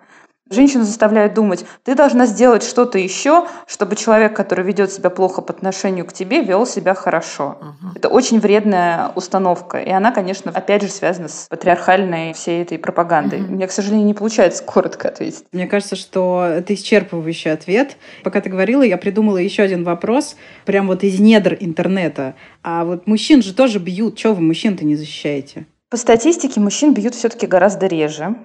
Женщину 0.53 0.83
заставляют 0.83 1.33
думать, 1.33 1.65
ты 1.83 1.95
должна 1.95 2.25
сделать 2.25 2.63
что-то 2.63 2.97
еще, 2.97 3.47
чтобы 3.67 3.95
человек, 3.95 4.35
который 4.35 4.63
ведет 4.63 4.91
себя 4.91 5.09
плохо 5.09 5.41
по 5.41 5.53
отношению 5.53 6.05
к 6.05 6.13
тебе, 6.13 6.41
вел 6.41 6.65
себя 6.65 6.93
хорошо. 6.93 7.57
Угу. 7.59 7.91
Это 7.95 8.09
очень 8.09 8.39
вредная 8.39 9.11
установка. 9.15 9.79
И 9.79 9.89
она, 9.89 10.11
конечно, 10.11 10.51
опять 10.51 10.83
же 10.83 10.89
связана 10.89 11.27
с 11.27 11.47
патриархальной 11.49 12.33
всей 12.33 12.61
этой 12.61 12.77
пропагандой. 12.77 13.41
Угу. 13.41 13.53
Мне, 13.53 13.67
к 13.67 13.71
сожалению, 13.71 14.05
не 14.05 14.13
получается 14.13 14.63
коротко 14.63 15.09
ответить. 15.09 15.45
Мне 15.51 15.67
кажется, 15.67 15.95
что 15.95 16.45
это 16.45 16.73
исчерпывающий 16.73 17.51
ответ. 17.51 17.97
Пока 18.23 18.41
ты 18.41 18.49
говорила, 18.49 18.83
я 18.83 18.97
придумала 18.97 19.37
еще 19.37 19.63
один 19.63 19.83
вопрос, 19.83 20.35
прям 20.65 20.87
вот 20.87 21.03
из 21.03 21.19
недр 21.19 21.57
интернета. 21.59 22.35
А 22.61 22.85
вот 22.85 23.07
мужчин 23.07 23.41
же 23.41 23.53
тоже 23.53 23.79
бьют. 23.79 24.17
Чего 24.17 24.33
вы 24.33 24.41
мужчин-то 24.41 24.85
не 24.85 24.95
защищаете? 24.95 25.65
По 25.89 25.97
статистике 25.97 26.59
мужчин 26.59 26.93
бьют 26.93 27.13
все-таки 27.13 27.45
гораздо 27.45 27.85
реже. 27.85 28.35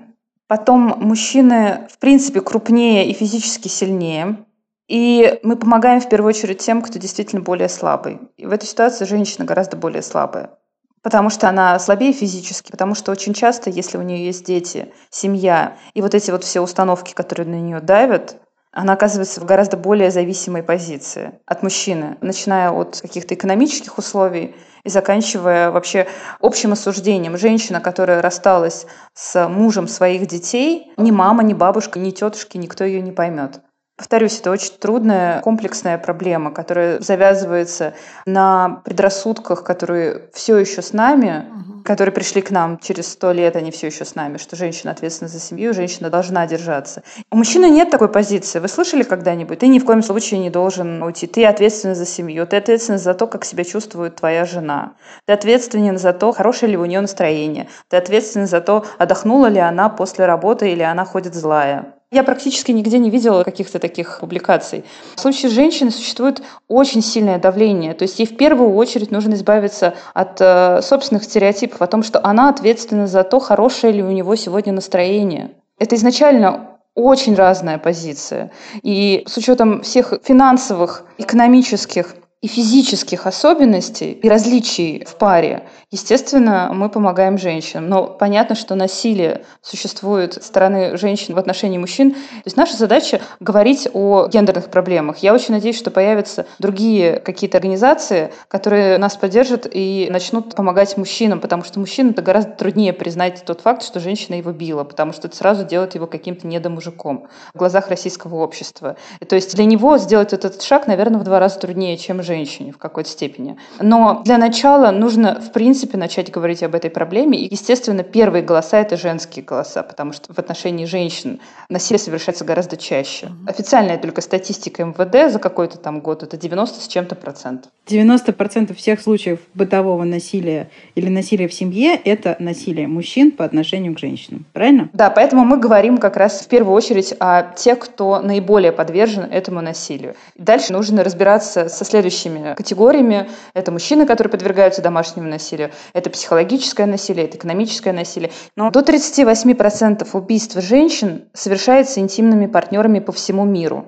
Потом 0.48 0.94
мужчины, 0.98 1.86
в 1.92 1.98
принципе, 1.98 2.40
крупнее 2.40 3.08
и 3.08 3.12
физически 3.12 3.68
сильнее. 3.68 4.44
И 4.88 5.38
мы 5.42 5.56
помогаем 5.56 6.00
в 6.00 6.08
первую 6.08 6.30
очередь 6.30 6.58
тем, 6.58 6.80
кто 6.80 6.98
действительно 6.98 7.42
более 7.42 7.68
слабый. 7.68 8.18
И 8.38 8.46
в 8.46 8.52
этой 8.52 8.64
ситуации 8.64 9.04
женщина 9.04 9.44
гораздо 9.44 9.76
более 9.76 10.02
слабая. 10.02 10.58
Потому 11.02 11.28
что 11.28 11.48
она 11.48 11.78
слабее 11.78 12.12
физически, 12.12 12.70
потому 12.70 12.94
что 12.94 13.12
очень 13.12 13.34
часто, 13.34 13.68
если 13.70 13.98
у 13.98 14.02
нее 14.02 14.24
есть 14.24 14.44
дети, 14.46 14.92
семья, 15.10 15.76
и 15.92 16.00
вот 16.00 16.14
эти 16.14 16.30
вот 16.30 16.42
все 16.42 16.60
установки, 16.60 17.12
которые 17.12 17.46
на 17.46 17.60
нее 17.60 17.80
давят, 17.80 18.40
она 18.72 18.92
оказывается 18.92 19.40
в 19.40 19.44
гораздо 19.44 19.76
более 19.76 20.10
зависимой 20.10 20.62
позиции 20.62 21.38
от 21.46 21.62
мужчины, 21.62 22.18
начиная 22.20 22.70
от 22.70 23.00
каких-то 23.00 23.34
экономических 23.34 23.98
условий 23.98 24.54
и 24.84 24.88
заканчивая 24.88 25.70
вообще 25.70 26.06
общим 26.40 26.72
осуждением. 26.72 27.36
Женщина, 27.38 27.80
которая 27.80 28.22
рассталась 28.22 28.86
с 29.14 29.48
мужем 29.48 29.88
своих 29.88 30.26
детей, 30.26 30.92
ни 30.96 31.10
мама, 31.10 31.42
ни 31.42 31.54
бабушка, 31.54 31.98
ни 31.98 32.10
тетушки, 32.10 32.56
никто 32.58 32.84
ее 32.84 33.00
не 33.00 33.12
поймет. 33.12 33.60
Повторюсь, 33.98 34.38
это 34.38 34.52
очень 34.52 34.74
трудная, 34.78 35.40
комплексная 35.40 35.98
проблема, 35.98 36.52
которая 36.52 37.00
завязывается 37.00 37.94
на 38.26 38.80
предрассудках, 38.84 39.64
которые 39.64 40.28
все 40.32 40.56
еще 40.56 40.82
с 40.82 40.92
нами, 40.92 41.46
угу. 41.50 41.82
которые 41.82 42.12
пришли 42.12 42.40
к 42.40 42.52
нам 42.52 42.78
через 42.78 43.08
сто 43.08 43.32
лет, 43.32 43.56
они 43.56 43.72
все 43.72 43.88
еще 43.88 44.04
с 44.04 44.14
нами, 44.14 44.36
что 44.36 44.54
женщина 44.54 44.92
ответственна 44.92 45.28
за 45.28 45.40
семью, 45.40 45.74
женщина 45.74 46.10
должна 46.10 46.46
держаться. 46.46 47.02
У 47.32 47.36
мужчины 47.36 47.68
нет 47.68 47.90
такой 47.90 48.08
позиции. 48.08 48.60
Вы 48.60 48.68
слышали 48.68 49.02
когда-нибудь? 49.02 49.58
Ты 49.58 49.66
ни 49.66 49.80
в 49.80 49.84
коем 49.84 50.04
случае 50.04 50.38
не 50.38 50.50
должен 50.50 51.02
уйти. 51.02 51.26
Ты 51.26 51.44
ответственна 51.44 51.96
за 51.96 52.06
семью, 52.06 52.46
ты 52.46 52.56
ответственна 52.56 52.98
за 52.98 53.14
то, 53.14 53.26
как 53.26 53.44
себя 53.44 53.64
чувствует 53.64 54.14
твоя 54.14 54.44
жена. 54.44 54.92
Ты 55.26 55.32
ответственен 55.32 55.98
за 55.98 56.12
то, 56.12 56.30
хорошее 56.30 56.70
ли 56.70 56.78
у 56.78 56.84
нее 56.84 57.00
настроение. 57.00 57.68
Ты 57.88 57.96
ответственен 57.96 58.46
за 58.46 58.60
то, 58.60 58.86
отдохнула 58.96 59.46
ли 59.46 59.58
она 59.58 59.88
после 59.88 60.24
работы 60.24 60.70
или 60.70 60.82
она 60.82 61.04
ходит 61.04 61.34
злая. 61.34 61.97
Я 62.10 62.24
практически 62.24 62.72
нигде 62.72 62.98
не 62.98 63.10
видела 63.10 63.44
каких-то 63.44 63.78
таких 63.78 64.20
публикаций. 64.20 64.84
В 65.14 65.20
случае 65.20 65.50
с 65.50 65.54
женщиной 65.54 65.90
существует 65.90 66.42
очень 66.66 67.02
сильное 67.02 67.38
давление. 67.38 67.92
То 67.92 68.04
есть 68.04 68.18
ей 68.18 68.24
в 68.24 68.34
первую 68.36 68.74
очередь 68.74 69.10
нужно 69.10 69.34
избавиться 69.34 69.94
от 70.14 70.40
э, 70.40 70.80
собственных 70.80 71.24
стереотипов 71.24 71.82
о 71.82 71.86
том, 71.86 72.02
что 72.02 72.24
она 72.24 72.48
ответственна 72.48 73.06
за 73.06 73.24
то, 73.24 73.40
хорошее 73.40 73.92
ли 73.92 74.02
у 74.02 74.10
него 74.10 74.36
сегодня 74.36 74.72
настроение. 74.72 75.50
Это 75.78 75.96
изначально 75.96 76.78
очень 76.94 77.34
разная 77.34 77.76
позиция. 77.76 78.52
И 78.82 79.24
с 79.26 79.36
учетом 79.36 79.82
всех 79.82 80.14
финансовых, 80.24 81.04
экономических 81.18 82.16
и 82.40 82.46
физических 82.46 83.26
особенностей 83.26 84.12
и 84.12 84.28
различий 84.28 85.04
в 85.04 85.16
паре, 85.16 85.64
естественно, 85.90 86.70
мы 86.72 86.88
помогаем 86.88 87.36
женщинам. 87.36 87.88
Но 87.88 88.04
понятно, 88.06 88.54
что 88.54 88.76
насилие 88.76 89.44
существует 89.60 90.34
со 90.34 90.42
стороны 90.44 90.96
женщин 90.96 91.34
в 91.34 91.38
отношении 91.38 91.78
мужчин. 91.78 92.12
То 92.12 92.42
есть 92.44 92.56
наша 92.56 92.76
задача 92.76 93.20
говорить 93.40 93.88
о 93.92 94.28
гендерных 94.28 94.70
проблемах. 94.70 95.18
Я 95.18 95.34
очень 95.34 95.52
надеюсь, 95.52 95.76
что 95.76 95.90
появятся 95.90 96.46
другие 96.60 97.18
какие-то 97.18 97.58
организации, 97.58 98.32
которые 98.46 98.98
нас 98.98 99.16
поддержат 99.16 99.66
и 99.68 100.06
начнут 100.08 100.54
помогать 100.54 100.96
мужчинам, 100.96 101.40
потому 101.40 101.64
что 101.64 101.80
мужчинам 101.80 102.12
это 102.12 102.22
гораздо 102.22 102.52
труднее 102.52 102.92
признать 102.92 103.42
тот 103.44 103.62
факт, 103.62 103.82
что 103.82 103.98
женщина 103.98 104.36
его 104.36 104.52
била, 104.52 104.84
потому 104.84 105.12
что 105.12 105.26
это 105.26 105.36
сразу 105.36 105.64
делает 105.64 105.96
его 105.96 106.06
каким-то 106.06 106.46
недомужиком 106.46 107.26
в 107.52 107.58
глазах 107.58 107.88
российского 107.88 108.36
общества. 108.36 108.96
То 109.28 109.34
есть 109.34 109.56
для 109.56 109.64
него 109.64 109.98
сделать 109.98 110.32
этот 110.32 110.62
шаг, 110.62 110.86
наверное, 110.86 111.18
в 111.18 111.24
два 111.24 111.40
раза 111.40 111.58
труднее, 111.58 111.96
чем 111.96 112.22
женщине 112.28 112.72
в 112.72 112.78
какой-то 112.78 113.10
степени. 113.10 113.56
Но 113.80 114.22
для 114.24 114.38
начала 114.38 114.90
нужно, 114.90 115.40
в 115.40 115.52
принципе, 115.52 115.96
начать 115.96 116.30
говорить 116.30 116.62
об 116.62 116.74
этой 116.74 116.90
проблеме. 116.90 117.38
И, 117.38 117.48
естественно, 117.50 118.02
первые 118.02 118.44
голоса— 118.44 118.78
это 118.80 118.96
женские 118.96 119.44
голоса, 119.44 119.82
потому 119.82 120.12
что 120.12 120.32
в 120.32 120.38
отношении 120.38 120.84
женщин 120.84 121.40
насилие 121.68 121.98
совершается 121.98 122.44
гораздо 122.44 122.76
чаще. 122.76 123.26
Mm-hmm. 123.26 123.50
Официальная 123.50 123.98
только 123.98 124.20
статистика 124.20 124.84
МВД 124.84 125.32
за 125.32 125.38
какой-то 125.38 125.78
там 125.78 126.00
год— 126.00 126.22
это 126.24 126.36
90 126.36 126.80
с 126.80 126.88
чем-то 126.88 127.14
процентов. 127.14 127.72
90 127.86 128.32
процентов 128.34 128.76
всех 128.76 129.00
случаев 129.00 129.40
бытового 129.54 130.04
насилия 130.04 130.70
или 130.94 131.08
насилия 131.08 131.48
в 131.48 131.54
семье— 131.54 131.96
это 132.04 132.36
насилие 132.38 132.86
мужчин 132.86 133.30
по 133.30 133.44
отношению 133.44 133.94
к 133.94 133.98
женщинам. 133.98 134.44
Правильно? 134.52 134.90
Да, 134.92 135.10
поэтому 135.10 135.44
мы 135.44 135.56
говорим 135.56 135.98
как 135.98 136.16
раз 136.16 136.42
в 136.42 136.48
первую 136.48 136.74
очередь 136.74 137.14
о 137.18 137.42
тех, 137.54 137.78
кто 137.78 138.20
наиболее 138.20 138.72
подвержен 138.72 139.24
этому 139.24 139.60
насилию. 139.62 140.14
Дальше 140.36 140.72
нужно 140.72 141.04
разбираться 141.04 141.68
со 141.68 141.84
следующей 141.84 142.17
следующими 142.18 142.54
категориями. 142.54 143.28
Это 143.54 143.72
мужчины, 143.72 144.06
которые 144.06 144.30
подвергаются 144.30 144.82
домашнему 144.82 145.28
насилию, 145.28 145.70
это 145.92 146.10
психологическое 146.10 146.86
насилие, 146.86 147.26
это 147.26 147.38
экономическое 147.38 147.92
насилие. 147.92 148.30
Но 148.56 148.70
до 148.70 148.80
38% 148.80 150.06
убийств 150.12 150.60
женщин 150.60 151.24
совершается 151.32 152.00
интимными 152.00 152.46
партнерами 152.46 152.98
по 152.98 153.12
всему 153.12 153.44
миру. 153.44 153.84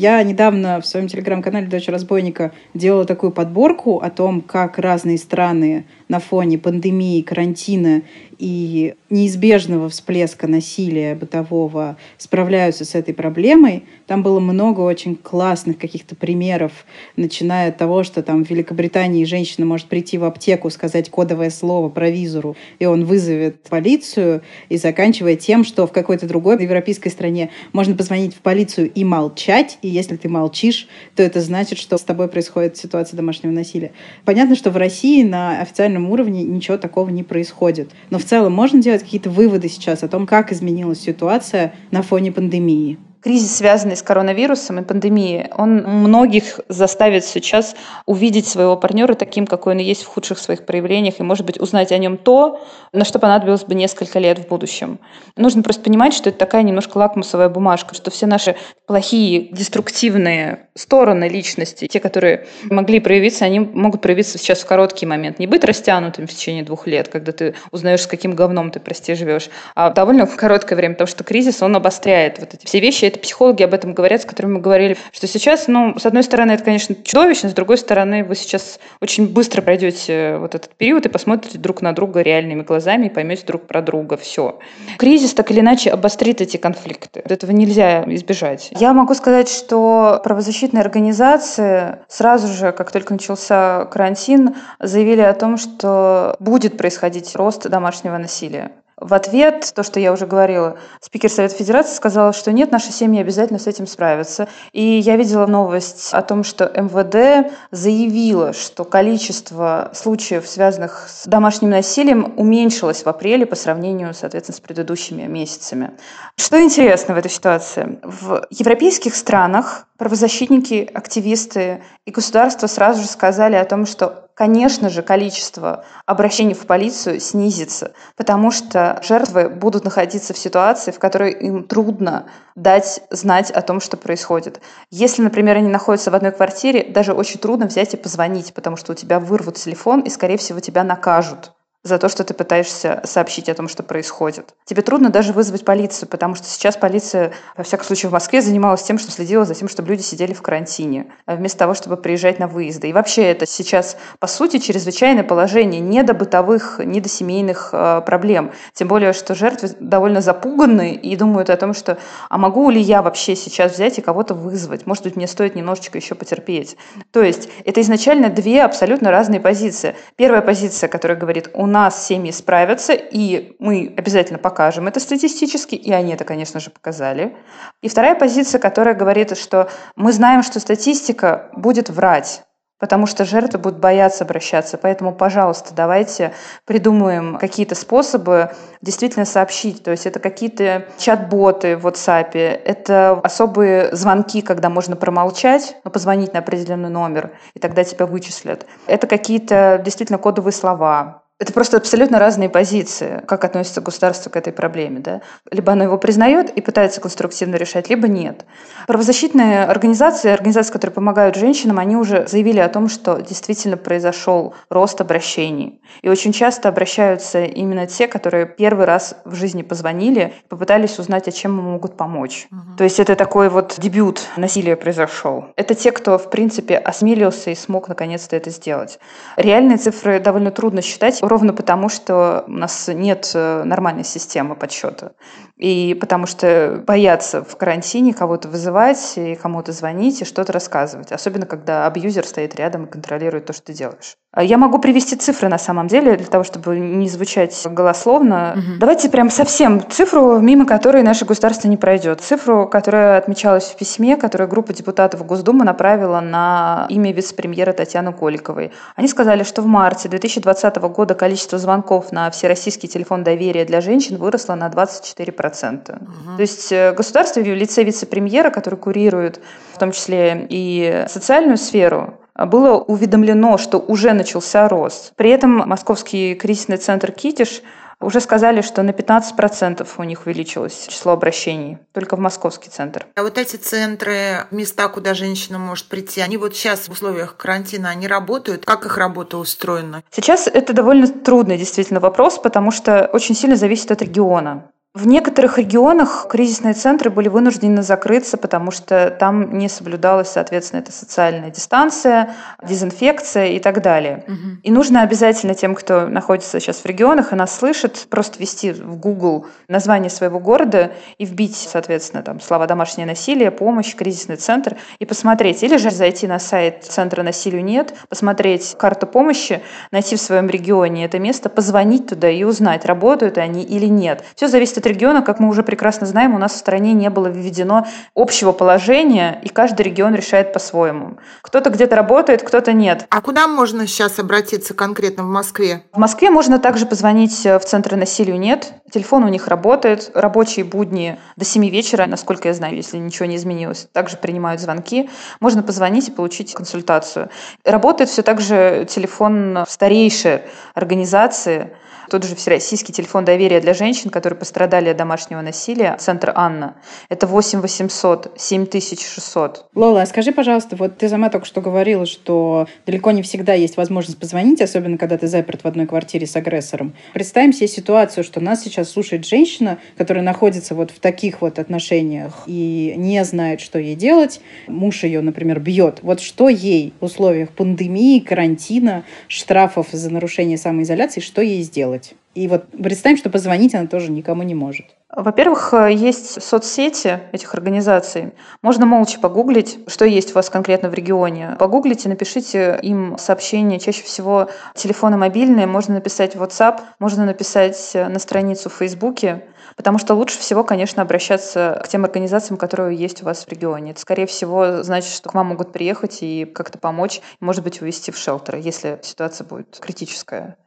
Я 0.00 0.22
недавно 0.22 0.80
в 0.80 0.86
своем 0.86 1.08
телеграм-канале 1.08 1.66
«Дочь 1.66 1.88
разбойника» 1.88 2.52
делала 2.72 3.04
такую 3.04 3.32
подборку 3.32 3.98
о 3.98 4.08
том, 4.08 4.40
как 4.40 4.78
разные 4.78 5.18
страны 5.18 5.84
на 6.10 6.18
фоне 6.18 6.58
пандемии, 6.58 7.22
карантина 7.22 8.02
и 8.40 8.94
неизбежного 9.10 9.88
всплеска 9.90 10.48
насилия 10.48 11.14
бытового 11.14 11.98
справляются 12.16 12.84
с 12.84 12.94
этой 12.94 13.14
проблемой. 13.14 13.84
Там 14.06 14.22
было 14.22 14.40
много 14.40 14.80
очень 14.80 15.14
классных 15.14 15.78
каких-то 15.78 16.16
примеров, 16.16 16.84
начиная 17.16 17.68
от 17.68 17.76
того, 17.76 18.02
что 18.02 18.22
там 18.22 18.44
в 18.44 18.50
Великобритании 18.50 19.24
женщина 19.24 19.66
может 19.66 19.86
прийти 19.86 20.18
в 20.18 20.24
аптеку, 20.24 20.70
сказать 20.70 21.10
кодовое 21.10 21.50
слово 21.50 21.90
провизору, 21.90 22.56
и 22.78 22.86
он 22.86 23.04
вызовет 23.04 23.62
полицию, 23.68 24.42
и 24.68 24.78
заканчивая 24.78 25.36
тем, 25.36 25.64
что 25.64 25.86
в 25.86 25.92
какой-то 25.92 26.26
другой 26.26 26.60
европейской 26.60 27.10
стране 27.10 27.50
можно 27.72 27.94
позвонить 27.94 28.34
в 28.34 28.40
полицию 28.40 28.90
и 28.90 29.04
молчать, 29.04 29.78
и 29.82 29.88
если 29.88 30.16
ты 30.16 30.28
молчишь, 30.28 30.88
то 31.14 31.22
это 31.22 31.40
значит, 31.40 31.78
что 31.78 31.98
с 31.98 32.02
тобой 32.02 32.26
происходит 32.28 32.76
ситуация 32.76 33.16
домашнего 33.16 33.52
насилия. 33.52 33.92
Понятно, 34.24 34.56
что 34.56 34.70
в 34.70 34.76
России 34.76 35.22
на 35.22 35.60
официальном 35.60 35.99
уровне 36.08 36.44
ничего 36.44 36.78
такого 36.78 37.10
не 37.10 37.22
происходит, 37.22 37.90
но 38.08 38.18
в 38.18 38.24
целом 38.24 38.52
можно 38.52 38.80
делать 38.80 39.02
какие-то 39.02 39.28
выводы 39.28 39.68
сейчас 39.68 40.02
о 40.02 40.08
том, 40.08 40.26
как 40.26 40.52
изменилась 40.52 41.00
ситуация 41.00 41.74
на 41.90 42.02
фоне 42.02 42.32
пандемии? 42.32 42.98
Кризис, 43.22 43.56
связанный 43.56 43.96
с 43.96 44.02
коронавирусом 44.02 44.80
и 44.80 44.82
пандемией, 44.82 45.50
он 45.56 45.82
многих 45.84 46.60
заставит 46.68 47.24
сейчас 47.24 47.76
увидеть 48.06 48.48
своего 48.48 48.76
партнера 48.76 49.14
таким, 49.14 49.46
какой 49.46 49.74
он 49.74 49.80
есть 49.80 50.02
в 50.02 50.06
худших 50.06 50.38
своих 50.38 50.64
проявлениях, 50.64 51.20
и, 51.20 51.22
может 51.22 51.44
быть, 51.44 51.60
узнать 51.60 51.92
о 51.92 51.98
нем 51.98 52.16
то, 52.16 52.64
на 52.92 53.04
что 53.04 53.18
понадобилось 53.18 53.64
бы 53.64 53.74
несколько 53.74 54.18
лет 54.18 54.38
в 54.38 54.48
будущем. 54.48 54.98
Нужно 55.36 55.62
просто 55.62 55.82
понимать, 55.82 56.14
что 56.14 56.30
это 56.30 56.38
такая 56.38 56.62
немножко 56.62 56.98
лакмусовая 56.98 57.48
бумажка, 57.48 57.94
что 57.94 58.10
все 58.10 58.26
наши 58.26 58.56
плохие, 58.86 59.48
деструктивные 59.52 60.68
стороны 60.74 61.28
личности, 61.28 61.86
те, 61.86 62.00
которые 62.00 62.46
могли 62.64 63.00
проявиться, 63.00 63.44
они 63.44 63.60
могут 63.60 64.00
проявиться 64.00 64.38
сейчас 64.38 64.60
в 64.60 64.66
короткий 64.66 65.06
момент. 65.06 65.38
Не 65.38 65.46
быть 65.46 65.64
растянутым 65.64 66.26
в 66.26 66.30
течение 66.30 66.64
двух 66.64 66.86
лет, 66.86 67.08
когда 67.08 67.32
ты 67.32 67.54
узнаешь, 67.70 68.02
с 68.02 68.06
каким 68.06 68.34
говном 68.34 68.70
ты, 68.70 68.80
прости, 68.80 69.14
живешь, 69.14 69.50
а 69.74 69.90
довольно 69.90 70.26
короткое 70.26 70.76
время, 70.76 70.94
потому 70.94 71.08
что 71.08 71.22
кризис, 71.22 71.62
он 71.62 71.76
обостряет 71.76 72.38
вот 72.38 72.54
эти 72.54 72.64
все 72.66 72.80
вещи, 72.80 73.09
это 73.10 73.20
психологи 73.20 73.62
об 73.62 73.74
этом 73.74 73.92
говорят, 73.92 74.22
с 74.22 74.24
которыми 74.24 74.54
мы 74.54 74.60
говорили, 74.60 74.96
что 75.12 75.26
сейчас, 75.26 75.68
ну, 75.68 75.98
с 75.98 76.06
одной 76.06 76.22
стороны, 76.22 76.52
это, 76.52 76.64
конечно, 76.64 76.94
чудовищно, 76.94 77.50
с 77.50 77.52
другой 77.52 77.78
стороны, 77.78 78.24
вы 78.24 78.34
сейчас 78.34 78.80
очень 79.00 79.28
быстро 79.28 79.62
пройдете 79.62 80.36
вот 80.38 80.54
этот 80.54 80.70
период 80.70 81.06
и 81.06 81.08
посмотрите 81.08 81.58
друг 81.58 81.82
на 81.82 81.92
друга 81.94 82.22
реальными 82.22 82.62
глазами 82.62 83.06
и 83.06 83.10
поймете 83.10 83.44
друг 83.46 83.66
про 83.66 83.82
друга 83.82 84.16
все. 84.16 84.58
Кризис 84.98 85.34
так 85.34 85.50
или 85.50 85.60
иначе 85.60 85.90
обострит 85.90 86.40
эти 86.40 86.56
конфликты. 86.56 87.22
Этого 87.24 87.50
нельзя 87.50 88.04
избежать. 88.06 88.70
Я 88.78 88.92
могу 88.92 89.14
сказать, 89.14 89.48
что 89.48 90.20
правозащитные 90.24 90.80
организации 90.80 91.98
сразу 92.08 92.48
же, 92.48 92.72
как 92.72 92.90
только 92.90 93.12
начался 93.12 93.86
карантин, 93.86 94.54
заявили 94.78 95.20
о 95.20 95.34
том, 95.34 95.56
что 95.56 96.36
будет 96.38 96.76
происходить 96.76 97.34
рост 97.36 97.68
домашнего 97.68 98.16
насилия. 98.18 98.72
В 99.00 99.14
ответ, 99.14 99.72
то, 99.74 99.82
что 99.82 99.98
я 99.98 100.12
уже 100.12 100.26
говорила, 100.26 100.76
спикер 101.00 101.30
Совета 101.30 101.54
Федерации 101.54 101.94
сказал, 101.94 102.34
что 102.34 102.52
нет, 102.52 102.70
наши 102.70 102.92
семьи 102.92 103.20
обязательно 103.20 103.58
с 103.58 103.66
этим 103.66 103.86
справятся. 103.86 104.46
И 104.72 104.82
я 104.82 105.16
видела 105.16 105.46
новость 105.46 106.10
о 106.12 106.20
том, 106.20 106.44
что 106.44 106.66
МВД 106.66 107.50
заявило, 107.70 108.52
что 108.52 108.84
количество 108.84 109.90
случаев, 109.94 110.46
связанных 110.46 111.08
с 111.08 111.26
домашним 111.26 111.70
насилием, 111.70 112.34
уменьшилось 112.36 113.02
в 113.02 113.08
апреле 113.08 113.46
по 113.46 113.56
сравнению, 113.56 114.12
соответственно, 114.12 114.56
с 114.56 114.60
предыдущими 114.60 115.22
месяцами. 115.22 115.92
Что 116.36 116.62
интересно 116.62 117.14
в 117.14 117.18
этой 117.18 117.30
ситуации? 117.30 117.98
В 118.02 118.46
европейских 118.50 119.16
странах 119.16 119.86
правозащитники, 119.96 120.90
активисты 120.94 121.82
и 122.06 122.10
государство 122.10 122.66
сразу 122.66 123.02
же 123.02 123.08
сказали 123.08 123.56
о 123.56 123.64
том, 123.64 123.86
что 123.86 124.29
конечно 124.40 124.88
же, 124.88 125.02
количество 125.02 125.84
обращений 126.06 126.54
в 126.54 126.66
полицию 126.66 127.20
снизится, 127.20 127.92
потому 128.16 128.50
что 128.50 128.98
жертвы 129.02 129.50
будут 129.50 129.84
находиться 129.84 130.32
в 130.32 130.38
ситуации, 130.38 130.92
в 130.92 130.98
которой 130.98 131.32
им 131.32 131.64
трудно 131.64 132.24
дать 132.54 133.02
знать 133.10 133.50
о 133.50 133.60
том, 133.60 133.80
что 133.80 133.98
происходит. 133.98 134.62
Если, 134.90 135.20
например, 135.20 135.58
они 135.58 135.68
находятся 135.68 136.10
в 136.10 136.14
одной 136.14 136.32
квартире, 136.32 136.84
даже 136.84 137.12
очень 137.12 137.38
трудно 137.38 137.66
взять 137.66 137.92
и 137.92 137.98
позвонить, 137.98 138.54
потому 138.54 138.78
что 138.78 138.92
у 138.92 138.94
тебя 138.94 139.20
вырвут 139.20 139.56
телефон 139.56 140.00
и, 140.00 140.08
скорее 140.08 140.38
всего, 140.38 140.58
тебя 140.60 140.84
накажут 140.84 141.52
за 141.82 141.98
то, 141.98 142.08
что 142.08 142.24
ты 142.24 142.34
пытаешься 142.34 143.00
сообщить 143.04 143.48
о 143.48 143.54
том, 143.54 143.66
что 143.66 143.82
происходит. 143.82 144.54
Тебе 144.66 144.82
трудно 144.82 145.08
даже 145.08 145.32
вызвать 145.32 145.64
полицию, 145.64 146.08
потому 146.08 146.34
что 146.34 146.46
сейчас 146.46 146.76
полиция, 146.76 147.32
во 147.56 147.64
всяком 147.64 147.86
случае 147.86 148.10
в 148.10 148.12
Москве, 148.12 148.42
занималась 148.42 148.82
тем, 148.82 148.98
что 148.98 149.10
следила 149.10 149.46
за 149.46 149.54
тем, 149.54 149.68
чтобы 149.68 149.88
люди 149.88 150.02
сидели 150.02 150.34
в 150.34 150.42
карантине, 150.42 151.06
а 151.24 151.36
вместо 151.36 151.58
того, 151.58 151.72
чтобы 151.74 151.96
приезжать 151.96 152.38
на 152.38 152.48
выезды. 152.48 152.88
И 152.88 152.92
вообще 152.92 153.22
это 153.22 153.46
сейчас, 153.46 153.96
по 154.18 154.26
сути, 154.26 154.58
чрезвычайное 154.58 155.24
положение 155.24 155.80
не 155.80 156.02
до 156.02 156.12
бытовых, 156.12 156.80
не 156.84 157.00
до 157.00 157.08
семейных 157.08 157.70
э, 157.72 158.02
проблем. 158.04 158.52
Тем 158.74 158.88
более, 158.88 159.14
что 159.14 159.34
жертвы 159.34 159.70
довольно 159.80 160.20
запуганы 160.20 160.92
и 160.94 161.16
думают 161.16 161.48
о 161.48 161.56
том, 161.56 161.72
что 161.72 161.96
а 162.28 162.36
могу 162.36 162.68
ли 162.68 162.80
я 162.80 163.00
вообще 163.00 163.34
сейчас 163.34 163.72
взять 163.72 163.98
и 163.98 164.02
кого-то 164.02 164.34
вызвать? 164.34 164.86
Может 164.86 165.04
быть, 165.04 165.16
мне 165.16 165.26
стоит 165.26 165.54
немножечко 165.54 165.96
еще 165.96 166.14
потерпеть. 166.14 166.76
То 167.10 167.22
есть 167.22 167.48
это 167.64 167.80
изначально 167.80 168.28
две 168.28 168.62
абсолютно 168.62 169.10
разные 169.10 169.40
позиции. 169.40 169.96
Первая 170.16 170.42
позиция, 170.42 170.88
которая 170.88 171.18
говорит, 171.18 171.48
у 171.54 171.69
нас 171.70 172.06
семьи 172.06 172.30
справятся, 172.32 172.92
и 172.92 173.56
мы 173.58 173.94
обязательно 173.96 174.38
покажем 174.38 174.88
это 174.88 175.00
статистически, 175.00 175.74
и 175.74 175.90
они 175.92 176.12
это, 176.12 176.24
конечно 176.24 176.60
же, 176.60 176.70
показали. 176.70 177.36
И 177.82 177.88
вторая 177.88 178.14
позиция, 178.14 178.58
которая 178.58 178.94
говорит, 178.94 179.36
что 179.38 179.68
мы 179.96 180.12
знаем, 180.12 180.42
что 180.42 180.60
статистика 180.60 181.50
будет 181.54 181.88
врать, 181.88 182.42
потому 182.80 183.06
что 183.06 183.24
жертвы 183.24 183.60
будут 183.60 183.78
бояться 183.78 184.24
обращаться. 184.24 184.78
Поэтому, 184.78 185.14
пожалуйста, 185.14 185.72
давайте 185.74 186.32
придумаем 186.64 187.36
какие-то 187.36 187.74
способы 187.74 188.50
действительно 188.80 189.26
сообщить. 189.26 189.84
То 189.84 189.92
есть 189.92 190.06
это 190.06 190.18
какие-то 190.18 190.86
чат-боты 190.98 191.76
в 191.76 191.86
WhatsApp, 191.86 192.32
это 192.32 193.20
особые 193.22 193.94
звонки, 193.94 194.40
когда 194.40 194.70
можно 194.70 194.96
промолчать, 194.96 195.76
но 195.84 195.90
позвонить 195.90 196.32
на 196.32 196.40
определенный 196.40 196.90
номер, 196.90 197.32
и 197.54 197.58
тогда 197.60 197.84
тебя 197.84 198.06
вычислят. 198.06 198.66
Это 198.86 199.06
какие-то 199.06 199.80
действительно 199.84 200.18
кодовые 200.18 200.52
слова, 200.52 201.22
это 201.40 201.54
просто 201.54 201.78
абсолютно 201.78 202.18
разные 202.18 202.50
позиции, 202.50 203.22
как 203.26 203.44
относится 203.44 203.80
государство 203.80 204.28
к 204.28 204.36
этой 204.36 204.52
проблеме. 204.52 205.00
Да? 205.00 205.22
Либо 205.50 205.72
оно 205.72 205.84
его 205.84 205.96
признает 205.96 206.50
и 206.50 206.60
пытается 206.60 207.00
конструктивно 207.00 207.56
решать, 207.56 207.88
либо 207.88 208.08
нет. 208.08 208.44
Правозащитные 208.86 209.64
организации, 209.64 210.30
организации, 210.30 210.70
которые 210.70 210.92
помогают 210.94 211.36
женщинам, 211.36 211.78
они 211.78 211.96
уже 211.96 212.26
заявили 212.28 212.60
о 212.60 212.68
том, 212.68 212.90
что 212.90 213.20
действительно 213.20 213.78
произошел 213.78 214.54
рост 214.68 215.00
обращений. 215.00 215.80
И 216.02 216.10
очень 216.10 216.32
часто 216.32 216.68
обращаются 216.68 217.42
именно 217.44 217.86
те, 217.86 218.06
которые 218.06 218.44
первый 218.44 218.84
раз 218.84 219.16
в 219.24 219.34
жизни 219.34 219.62
позвонили, 219.62 220.34
попытались 220.50 220.98
узнать, 220.98 221.26
о 221.26 221.32
чем 221.32 221.58
им 221.58 221.64
могут 221.64 221.96
помочь. 221.96 222.48
Угу. 222.50 222.76
То 222.76 222.84
есть 222.84 223.00
это 223.00 223.16
такой 223.16 223.48
вот 223.48 223.76
дебют 223.78 224.20
насилия 224.36 224.76
произошел. 224.76 225.46
Это 225.56 225.74
те, 225.74 225.90
кто, 225.90 226.18
в 226.18 226.28
принципе, 226.28 226.76
осмелился 226.76 227.50
и 227.50 227.54
смог 227.54 227.88
наконец-то 227.88 228.36
это 228.36 228.50
сделать. 228.50 228.98
Реальные 229.36 229.78
цифры 229.78 230.20
довольно 230.20 230.50
трудно 230.50 230.82
считать 230.82 231.22
ровно 231.30 231.52
потому, 231.54 231.88
что 231.88 232.44
у 232.46 232.52
нас 232.52 232.88
нет 232.88 233.30
э, 233.34 233.62
нормальной 233.64 234.04
системы 234.04 234.54
подсчета. 234.56 235.12
И 235.56 235.94
потому 236.00 236.26
что 236.26 236.82
боятся 236.86 237.44
в 237.44 237.56
карантине 237.56 238.14
кого-то 238.14 238.48
вызывать 238.48 239.12
и 239.16 239.34
кому-то 239.34 239.72
звонить 239.72 240.22
и 240.22 240.24
что-то 240.24 240.52
рассказывать. 240.52 241.12
Особенно, 241.12 241.44
когда 241.44 241.86
абьюзер 241.86 242.26
стоит 242.26 242.54
рядом 242.56 242.84
и 242.86 242.90
контролирует 242.90 243.44
то, 243.44 243.52
что 243.52 243.66
ты 243.66 243.74
делаешь. 243.74 244.16
А 244.32 244.42
я 244.42 244.56
могу 244.58 244.78
привести 244.78 245.16
цифры 245.16 245.48
на 245.48 245.58
самом 245.58 245.88
деле, 245.88 246.16
для 246.16 246.26
того, 246.26 246.44
чтобы 246.44 246.78
не 246.78 247.08
звучать 247.08 247.66
голословно. 247.68 248.54
Угу. 248.56 248.78
Давайте 248.78 249.10
прям 249.10 249.28
совсем 249.28 249.82
цифру, 249.90 250.38
мимо 250.38 250.64
которой 250.64 251.02
наше 251.02 251.26
государство 251.26 251.68
не 251.68 251.76
пройдет. 251.76 252.20
Цифру, 252.20 252.66
которая 252.66 253.18
отмечалась 253.18 253.64
в 253.64 253.76
письме, 253.76 254.16
которое 254.16 254.46
группа 254.46 254.72
депутатов 254.72 255.26
Госдумы 255.26 255.64
направила 255.64 256.20
на 256.20 256.86
имя 256.88 257.12
вице-премьера 257.12 257.72
Татьяны 257.72 258.12
Коликовой. 258.12 258.72
Они 258.96 259.08
сказали, 259.08 259.42
что 259.42 259.60
в 259.60 259.66
марте 259.66 260.08
2020 260.08 260.76
года 260.76 261.14
количество 261.20 261.58
звонков 261.58 262.12
на 262.12 262.30
всероссийский 262.30 262.88
телефон 262.88 263.22
доверия 263.22 263.66
для 263.66 263.82
женщин 263.82 264.16
выросло 264.16 264.54
на 264.54 264.68
24%. 264.68 266.02
Угу. 266.02 266.36
То 266.36 266.40
есть 266.40 266.72
э, 266.72 266.94
государство 266.94 267.40
в 267.40 267.44
лице 267.44 267.84
вице-премьера, 267.84 268.48
который 268.48 268.76
курирует 268.76 269.38
в 269.74 269.78
том 269.78 269.92
числе 269.92 270.46
и 270.48 271.04
социальную 271.08 271.58
сферу, 271.58 272.14
было 272.34 272.78
уведомлено, 272.78 273.58
что 273.58 273.78
уже 273.78 274.14
начался 274.14 274.66
рост. 274.66 275.12
При 275.16 275.28
этом 275.28 275.68
Московский 275.68 276.34
кризисный 276.34 276.78
центр 276.78 277.12
«Китиш» 277.12 277.60
уже 278.00 278.20
сказали, 278.20 278.62
что 278.62 278.82
на 278.82 278.90
15% 278.90 279.86
у 279.98 280.02
них 280.04 280.26
увеличилось 280.26 280.86
число 280.88 281.12
обращений, 281.12 281.78
только 281.92 282.16
в 282.16 282.20
московский 282.20 282.70
центр. 282.70 283.06
А 283.14 283.22
вот 283.22 283.38
эти 283.38 283.56
центры, 283.56 284.46
места, 284.50 284.88
куда 284.88 285.14
женщина 285.14 285.58
может 285.58 285.86
прийти, 285.86 286.20
они 286.20 286.36
вот 286.36 286.56
сейчас 286.56 286.88
в 286.88 286.92
условиях 286.92 287.36
карантина, 287.36 287.90
они 287.90 288.08
работают? 288.08 288.64
Как 288.64 288.86
их 288.86 288.96
работа 288.96 289.36
устроена? 289.36 290.02
Сейчас 290.10 290.46
это 290.46 290.72
довольно 290.72 291.08
трудный 291.08 291.58
действительно 291.58 292.00
вопрос, 292.00 292.38
потому 292.38 292.70
что 292.70 293.08
очень 293.12 293.34
сильно 293.34 293.56
зависит 293.56 293.90
от 293.90 294.02
региона. 294.02 294.70
В 294.92 295.06
некоторых 295.06 295.56
регионах 295.56 296.26
кризисные 296.28 296.74
центры 296.74 297.10
были 297.10 297.28
вынуждены 297.28 297.80
закрыться, 297.80 298.36
потому 298.36 298.72
что 298.72 299.16
там 299.20 299.56
не 299.56 299.68
соблюдалась, 299.68 300.30
соответственно, 300.30 300.80
эта 300.80 300.90
социальная 300.90 301.50
дистанция, 301.50 302.34
дезинфекция 302.60 303.50
и 303.50 303.60
так 303.60 303.82
далее. 303.82 304.24
Угу. 304.26 304.36
И 304.64 304.70
нужно 304.72 305.02
обязательно 305.02 305.54
тем, 305.54 305.76
кто 305.76 306.08
находится 306.08 306.58
сейчас 306.58 306.78
в 306.78 306.86
регионах 306.86 307.32
и 307.32 307.36
нас 307.36 307.56
слышит, 307.56 308.08
просто 308.10 308.40
ввести 308.40 308.72
в 308.72 308.96
Google 308.96 309.46
название 309.68 310.10
своего 310.10 310.40
города 310.40 310.90
и 311.18 311.24
вбить, 311.24 311.54
соответственно, 311.54 312.24
там 312.24 312.40
слова 312.40 312.66
«домашнее 312.66 313.06
насилие», 313.06 313.52
«помощь», 313.52 313.94
«кризисный 313.94 314.36
центр» 314.36 314.76
и 314.98 315.06
посмотреть. 315.06 315.62
Или 315.62 315.76
же 315.76 315.92
зайти 315.92 316.26
на 316.26 316.40
сайт 316.40 316.82
Центра 316.82 317.22
насилию 317.22 317.62
нет, 317.62 317.94
посмотреть 318.08 318.74
карту 318.76 319.06
помощи, 319.06 319.62
найти 319.92 320.16
в 320.16 320.20
своем 320.20 320.50
регионе 320.50 321.04
это 321.04 321.20
место, 321.20 321.48
позвонить 321.48 322.08
туда 322.08 322.28
и 322.28 322.42
узнать, 322.42 322.84
работают 322.86 323.38
они 323.38 323.62
или 323.62 323.86
нет. 323.86 324.24
Все 324.34 324.48
зависит 324.48 324.79
от 324.80 324.86
региона, 324.86 325.22
как 325.22 325.38
мы 325.38 325.48
уже 325.48 325.62
прекрасно 325.62 326.06
знаем, 326.06 326.34
у 326.34 326.38
нас 326.38 326.52
в 326.52 326.56
стране 326.56 326.92
не 326.92 327.08
было 327.08 327.28
введено 327.28 327.86
общего 328.14 328.52
положения, 328.52 329.40
и 329.44 329.48
каждый 329.48 329.82
регион 329.82 330.14
решает 330.14 330.52
по-своему. 330.52 331.18
Кто-то 331.42 331.70
где-то 331.70 331.94
работает, 331.94 332.42
кто-то 332.42 332.72
нет. 332.72 333.06
А 333.08 333.20
куда 333.20 333.46
можно 333.46 333.86
сейчас 333.86 334.18
обратиться 334.18 334.74
конкретно 334.74 335.22
в 335.22 335.28
Москве? 335.28 335.84
В 335.92 335.98
Москве 335.98 336.30
можно 336.30 336.58
также 336.58 336.86
позвонить 336.86 337.44
в 337.44 337.60
Центр 337.60 337.96
насилию 337.96 338.38
нет. 338.38 338.72
Телефон 338.90 339.24
у 339.24 339.28
них 339.28 339.46
работает. 339.46 340.10
Рабочие 340.14 340.64
будни 340.64 341.18
до 341.36 341.44
7 341.44 341.68
вечера, 341.68 342.06
насколько 342.06 342.48
я 342.48 342.54
знаю, 342.54 342.74
если 342.74 342.96
ничего 342.96 343.26
не 343.26 343.36
изменилось. 343.36 343.88
Также 343.92 344.16
принимают 344.16 344.60
звонки. 344.60 345.08
Можно 345.38 345.62
позвонить 345.62 346.08
и 346.08 346.10
получить 346.10 346.54
консультацию. 346.54 347.30
Работает 347.64 348.10
все 348.10 348.22
так 348.22 348.40
же 348.40 348.86
телефон 348.88 349.64
старейшей 349.68 350.42
организации 350.74 351.72
тот 352.10 352.24
же 352.24 352.34
Всероссийский 352.34 352.92
телефон 352.92 353.24
доверия 353.24 353.60
для 353.60 353.72
женщин, 353.72 354.10
которые 354.10 354.38
пострадали 354.38 354.88
от 354.88 354.96
домашнего 354.96 355.40
насилия, 355.40 355.96
центр 355.98 356.32
Анна. 356.34 356.74
Это 357.08 357.26
8 357.26 357.60
800 357.60 358.32
7600. 358.36 359.66
Лола, 359.74 360.02
а 360.02 360.06
скажи, 360.06 360.32
пожалуйста, 360.32 360.76
вот 360.76 360.98
ты 360.98 361.08
сама 361.08 361.30
только 361.30 361.46
что 361.46 361.60
говорила, 361.60 362.04
что 362.06 362.66
далеко 362.84 363.12
не 363.12 363.22
всегда 363.22 363.54
есть 363.54 363.76
возможность 363.76 364.18
позвонить, 364.18 364.60
особенно 364.60 364.98
когда 364.98 365.16
ты 365.16 365.28
заперт 365.28 365.62
в 365.62 365.66
одной 365.66 365.86
квартире 365.86 366.26
с 366.26 366.34
агрессором. 366.34 366.94
Представим 367.14 367.52
себе 367.52 367.68
ситуацию, 367.68 368.24
что 368.24 368.40
нас 368.40 368.62
сейчас 368.62 368.90
слушает 368.90 369.24
женщина, 369.24 369.78
которая 369.96 370.24
находится 370.24 370.74
вот 370.74 370.90
в 370.90 370.98
таких 370.98 371.40
вот 371.40 371.58
отношениях 371.58 372.42
и 372.46 372.94
не 372.96 373.24
знает, 373.24 373.60
что 373.60 373.78
ей 373.78 373.94
делать. 373.94 374.40
Муж 374.66 375.04
ее, 375.04 375.20
например, 375.20 375.60
бьет. 375.60 376.00
Вот 376.02 376.20
что 376.20 376.48
ей 376.48 376.92
в 377.00 377.04
условиях 377.04 377.50
пандемии, 377.50 378.18
карантина, 378.18 379.04
штрафов 379.28 379.88
за 379.92 380.10
нарушение 380.10 380.58
самоизоляции, 380.58 381.20
что 381.20 381.40
ей 381.40 381.62
сделать? 381.62 381.99
Делать. 382.00 382.14
И 382.34 382.46
вот 382.48 382.66
представим, 382.70 383.16
что 383.16 383.28
позвонить 383.28 383.74
она 383.74 383.86
тоже 383.86 384.10
никому 384.10 384.42
не 384.42 384.54
может. 384.54 384.86
Во-первых, 385.14 385.74
есть 385.90 386.40
соцсети 386.42 387.20
этих 387.32 387.54
организаций. 387.54 388.32
Можно 388.62 388.86
молча 388.86 389.18
погуглить, 389.18 389.80
что 389.88 390.04
есть 390.04 390.30
у 390.30 390.34
вас 390.34 390.48
конкретно 390.48 390.88
в 390.88 390.94
регионе. 390.94 391.56
Погуглите, 391.58 392.08
напишите 392.08 392.78
им 392.82 393.16
сообщение. 393.18 393.80
Чаще 393.80 394.04
всего 394.04 394.48
телефоны 394.74 395.16
мобильные. 395.16 395.66
Можно 395.66 395.94
написать 395.94 396.36
в 396.36 396.42
WhatsApp, 396.42 396.80
можно 397.00 397.24
написать 397.24 397.90
на 397.94 398.18
страницу 398.20 398.70
в 398.70 398.74
Фейсбуке. 398.74 399.42
Потому 399.80 399.96
что 399.96 400.14
лучше 400.14 400.38
всего, 400.38 400.62
конечно, 400.62 401.00
обращаться 401.00 401.80
к 401.82 401.88
тем 401.88 402.04
организациям, 402.04 402.58
которые 402.58 402.98
есть 402.98 403.22
у 403.22 403.24
вас 403.24 403.46
в 403.46 403.48
регионе. 403.48 403.92
Это, 403.92 404.00
скорее 404.02 404.26
всего, 404.26 404.82
значит, 404.82 405.10
что 405.10 405.30
к 405.30 405.34
вам 405.34 405.46
могут 405.46 405.72
приехать 405.72 406.18
и 406.20 406.44
как-то 406.44 406.76
помочь, 406.76 407.22
может 407.40 407.64
быть, 407.64 407.80
увезти 407.80 408.10
в 408.10 408.18
шелтер, 408.18 408.56
если 408.56 409.00
ситуация 409.02 409.46
будет 409.46 409.78
критическая. 409.80 410.58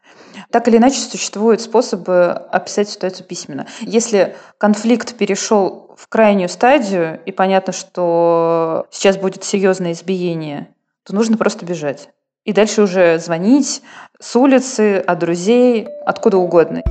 Так 0.50 0.68
или 0.68 0.78
иначе, 0.78 0.98
существуют 0.98 1.62
способы 1.62 2.32
описать 2.32 2.90
ситуацию 2.90 3.28
письменно. 3.28 3.68
Если 3.82 4.36
конфликт 4.58 5.16
перешел 5.16 5.94
в 5.96 6.08
крайнюю 6.08 6.50
стадию, 6.50 7.22
и 7.24 7.32
понятно, 7.32 7.72
что 7.72 8.88
сейчас 8.90 9.18
будет 9.18 9.44
серьезное 9.44 9.92
избиение, 9.92 10.70
то 11.04 11.14
нужно 11.14 11.38
просто 11.38 11.68
бежать. 11.68 12.10
И 12.46 12.52
дальше 12.52 12.82
уже 12.82 13.20
звонить 13.20 13.84
с 14.20 14.36
улицы, 14.36 14.98
от 14.98 15.20
друзей, 15.20 15.88
откуда 16.04 16.38
угодно. 16.38 16.82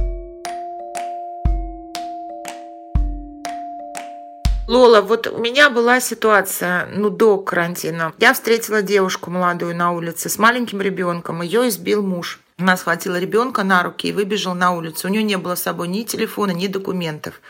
Лола, 4.68 5.00
вот 5.00 5.26
у 5.26 5.38
меня 5.38 5.70
была 5.70 5.98
ситуация, 5.98 6.86
ну, 6.92 7.10
до 7.10 7.38
карантина. 7.38 8.12
Я 8.18 8.32
встретила 8.32 8.80
девушку 8.80 9.30
молодую 9.30 9.74
на 9.74 9.90
улице 9.90 10.28
с 10.28 10.38
маленьким 10.38 10.80
ребенком. 10.80 11.42
Ее 11.42 11.68
избил 11.68 12.02
муж. 12.02 12.40
Она 12.58 12.76
схватила 12.76 13.18
ребенка 13.18 13.64
на 13.64 13.82
руки 13.82 14.08
и 14.08 14.12
выбежала 14.12 14.54
на 14.54 14.70
улицу. 14.70 15.08
У 15.08 15.10
нее 15.10 15.24
не 15.24 15.36
было 15.36 15.56
с 15.56 15.62
собой 15.62 15.88
ни 15.88 16.04
телефона, 16.04 16.52
ни 16.52 16.68
документов. 16.68 17.40